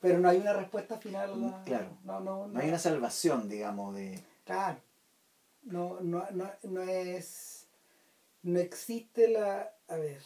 [0.00, 1.32] pero no hay una respuesta final.
[1.32, 1.88] a la- Claro.
[2.04, 4.22] No, no, No hay una salvación, digamos, de...
[4.44, 4.78] Claro.
[5.62, 7.66] No, no, no, no es.
[8.42, 9.74] No existe la.
[9.88, 10.22] A ver.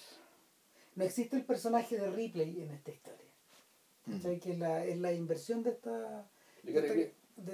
[0.95, 3.22] No existe el personaje de Ripley en esta historia.
[4.07, 4.21] Mm.
[4.41, 6.29] Que es la, es la inversión de esta.
[6.63, 7.03] ¿De de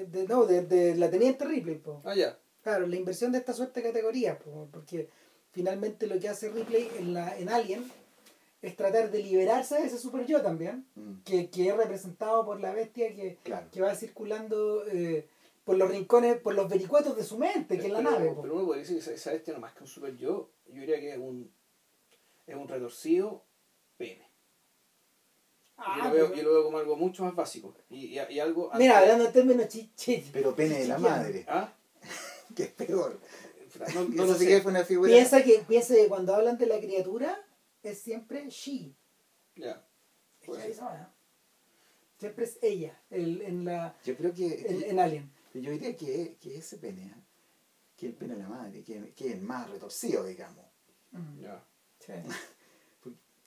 [0.09, 1.77] esta- no, de, de la teniente Ripley.
[1.77, 2.01] po.
[2.05, 2.39] Ah, ya.
[2.63, 4.37] Claro, la inversión de esta suerte de categorías.
[4.43, 5.09] po, porque
[5.53, 7.85] finalmente lo que hace Ripley en, la, en Alien
[8.61, 10.85] es tratar de liberarse de ese super yo también.
[10.97, 13.69] Mm, Que, que es representado por la bestia que, Claro.
[13.71, 15.27] que va circulando eh,
[15.65, 18.33] por los rincones, por los vericuetos de su mente, que es la pero, nave.
[18.33, 18.43] po.
[18.43, 20.81] Pero uno podría decir que esa, esa bestia no más que un super yo, yo
[20.81, 21.51] diría que es un,
[22.47, 23.45] es un retorcido
[23.97, 24.28] pene.
[25.81, 27.75] Ah, yo, lo veo, yo lo veo como algo mucho más básico.
[27.89, 28.71] Y, y, y algo.
[28.77, 30.29] Mira, antes- hablando en términos chichi.
[30.33, 31.73] Pero pene de la madre, ¿Ah?
[32.57, 33.21] que es peor.
[33.95, 34.47] No, lo sé.
[34.49, 35.09] que fue una figura...
[35.13, 37.39] Piensa que, piensa que cuando hablan de la criatura
[37.83, 38.93] es siempre she.
[39.55, 39.87] Ya.
[40.41, 40.51] Se
[40.81, 41.15] va.
[42.19, 44.67] Siempre es ella el, en, la, Yo creo que...
[44.69, 45.33] en, en Alien.
[45.55, 47.15] Yo diría que, que ese pene, ¿eh?
[47.97, 50.65] que el pene de la madre, que, que es el más retorcido, digamos.
[51.13, 51.65] Mm, Ya.
[52.01, 52.13] sí.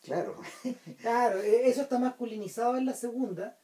[0.03, 0.35] Claro.
[1.01, 3.57] Claro, e- eso está masculinizado en la segunda,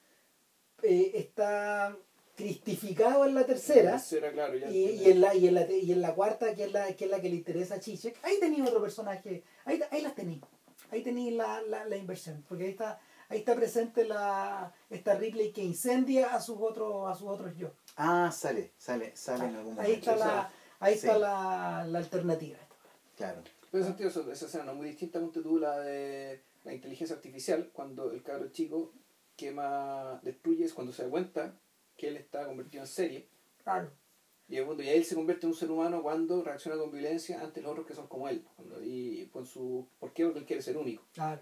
[0.83, 1.95] eh, está
[2.35, 3.91] cristificado en la tercera.
[3.93, 4.55] Tercera, claro.
[4.57, 7.05] Ya Y, en la, y, en la, y en la cuarta, que es la que,
[7.05, 10.41] es la que le interesa a Chichek, ahí tenía otro personaje, ahí, ahí las tenéis,
[10.91, 12.99] ahí tenéis la, la, la inversión, porque ahí está,
[13.29, 17.71] ahí está presente la, esta Ripley que incendia a sus otros, a sus otros yo.
[17.95, 19.81] Ah, sale, sale, sale en algún momento.
[19.81, 20.49] Ahí está la,
[20.79, 22.59] ahí está la, la alternativa.
[23.15, 23.41] Claro.
[23.71, 26.73] Pero en ese sentido, esa escena no es muy distinta, ponte tú, la de la
[26.73, 28.93] inteligencia artificial, cuando el cabro chico
[29.35, 31.53] quema, destruye, es cuando se da cuenta
[31.95, 33.27] que él está convertido en serie.
[33.63, 33.91] Claro.
[34.49, 37.41] Y, el mundo, y él se convierte en un ser humano cuando reacciona con violencia
[37.41, 38.45] ante los otros que son como él.
[38.55, 40.23] Cuando- y con su, ¿Por qué?
[40.25, 41.03] Porque él quiere ser único.
[41.13, 41.41] Claro.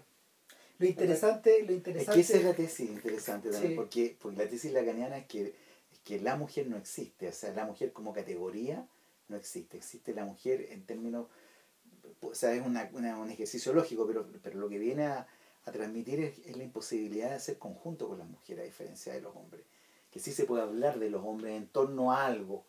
[0.78, 2.14] Lo interesante, lo Es interesante.
[2.14, 3.76] que esa es la tesis interesante también, Sí.
[3.76, 5.54] porque, porque la tesis lacaniana es que,
[5.92, 8.86] es que la mujer no existe, o sea, la mujer como categoría
[9.28, 11.28] no existe, existe la mujer en términos,
[12.22, 15.26] o sea, es una, una- un ejercicio lógico, pero, pero lo que viene a,
[15.64, 19.20] a transmitir es, es la imposibilidad de hacer conjunto con las mujeres, a diferencia de
[19.20, 19.64] los hombres,
[20.10, 22.64] que sí se puede hablar de los hombres en torno a algo,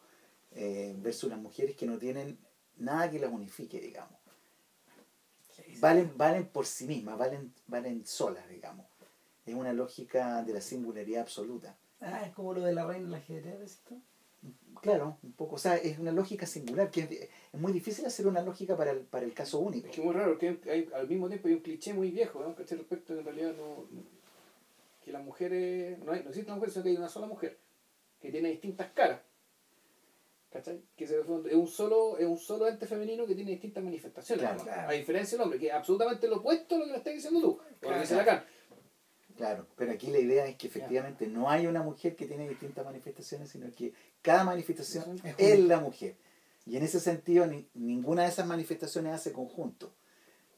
[0.52, 2.38] eh, versus las mujeres que no tienen
[2.78, 4.18] nada que las unifique, digamos
[5.80, 8.86] valen, valen por sí mismas, valen, valen solas, digamos.
[9.46, 11.78] Es una lógica de la singularidad absoluta.
[12.02, 14.02] Ah, es como lo de la reina del ajedrez, ¿ves tú?
[14.82, 18.28] Claro, un poco, o sea, es una lógica singular, que es, es muy difícil hacer
[18.28, 19.88] una lógica para el, para el caso único.
[19.88, 22.42] Es que es muy raro, que hay- al mismo tiempo hay un cliché muy viejo,
[22.42, 22.56] ¿no?
[22.56, 22.78] ¿Cachai?
[22.78, 23.86] Respecto que en realidad no.
[25.04, 25.98] que las mujeres.
[26.00, 27.58] no, hay, no existen mujeres, sino que hay una sola mujer
[28.22, 29.22] que tiene distintas caras.
[30.52, 30.82] ¿Cachai?
[30.96, 34.42] Que se- es un solo, es un solo ente femenino que tiene distintas manifestaciones.
[34.44, 34.64] Claro, ¿no?
[34.64, 34.90] claro.
[34.90, 37.42] A diferencia del hombre, que es absolutamente lo opuesto a lo que me estás diciendo
[37.42, 37.60] tú.
[37.82, 38.44] Lo Claro.
[39.38, 42.84] Claro, pero aquí la idea es que efectivamente no hay una mujer que tiene distintas
[42.84, 46.16] manifestaciones, sino que cada manifestación Es la mujer.
[46.66, 49.94] Y en ese sentido, ni- ninguna de esas manifestaciones hace conjunto.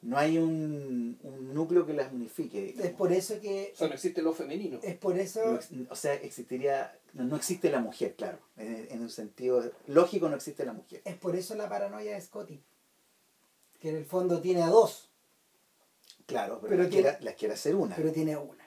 [0.02, 2.62] no hay un, un núcleo que las unifique.
[2.68, 2.86] digamos.
[2.86, 3.72] Es por eso que.
[3.76, 4.80] O sea, no existe lo femenino.
[4.82, 5.60] Es por eso.
[5.72, 8.40] No o sea, existiría, no, no existe la mujer, claro.
[8.56, 11.02] En, en un sentido lógico no existe la mujer.
[11.04, 12.62] Es por eso la paranoia de Scotty.
[13.82, 15.10] Que en el fondo tiene a dos,
[16.26, 17.96] Claro, pero, Pero las, tiene- quiere, las quiere hacer una.
[17.96, 18.59] pero Pero, tiene a una.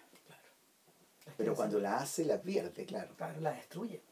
[1.37, 3.15] Quiere cuando la hace, la pierde, claro.
[3.17, 4.03] Claro, la destruye.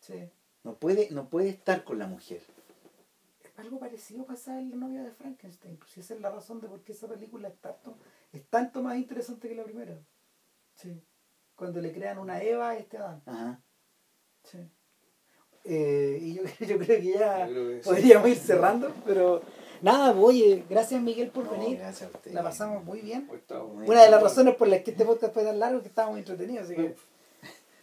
[0.00, 0.30] Sí.
[0.62, 2.40] No puede, no puede estar con la mujer.
[3.56, 5.76] Algo parecido pasa en la novia de Frankenstein.
[5.76, 7.96] Pues esa es la razón de por qué esa película es tanto,
[8.32, 9.96] es tanto más interesante que la primera.
[10.74, 11.00] Sí.
[11.54, 13.22] Cuando le crean una Eva a este Adán.
[13.26, 13.62] Ajá.
[14.42, 14.58] Sí.
[15.64, 19.42] Eh, y yo, yo creo que ya creo que podríamos ir cerrando, pero
[19.82, 21.78] nada, pues, oye, gracias Miguel por No, venir.
[21.78, 22.32] gracias a usted.
[22.32, 23.28] La pasamos muy bien.
[23.30, 23.40] Hoy
[23.74, 25.88] Muy Una de las razones por las que este podcast fue tan largo es que
[25.88, 26.94] estábamos entretenidos, así que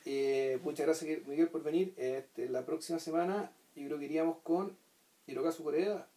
[0.05, 1.93] Eh, muchas gracias Miguel por venir.
[1.97, 4.75] Este, la próxima semana yo creo que iríamos con
[5.27, 6.07] Hirokazu Koreeda.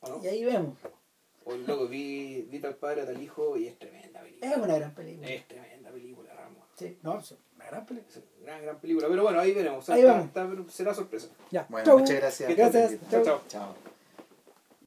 [0.00, 0.20] ¿O no?
[0.24, 0.76] y ahí vemos.
[1.44, 4.50] O luego vi, vi tal padre, tal hijo y es tremenda película.
[4.52, 5.28] Es una gran película.
[5.28, 6.64] Es tremenda película, Ramos.
[6.76, 8.08] Sí, no, es una gran película.
[8.10, 9.08] Es una gran, gran película.
[9.08, 9.78] Pero bueno, ahí veremos.
[9.78, 11.28] O sea, Ahí está- será sorpresa.
[11.50, 11.66] Ya.
[11.68, 11.98] Bueno, Chau.
[11.98, 12.54] muchas gracias.
[12.54, 12.98] Gracias.
[13.10, 13.42] chao.
[13.48, 13.74] Chao.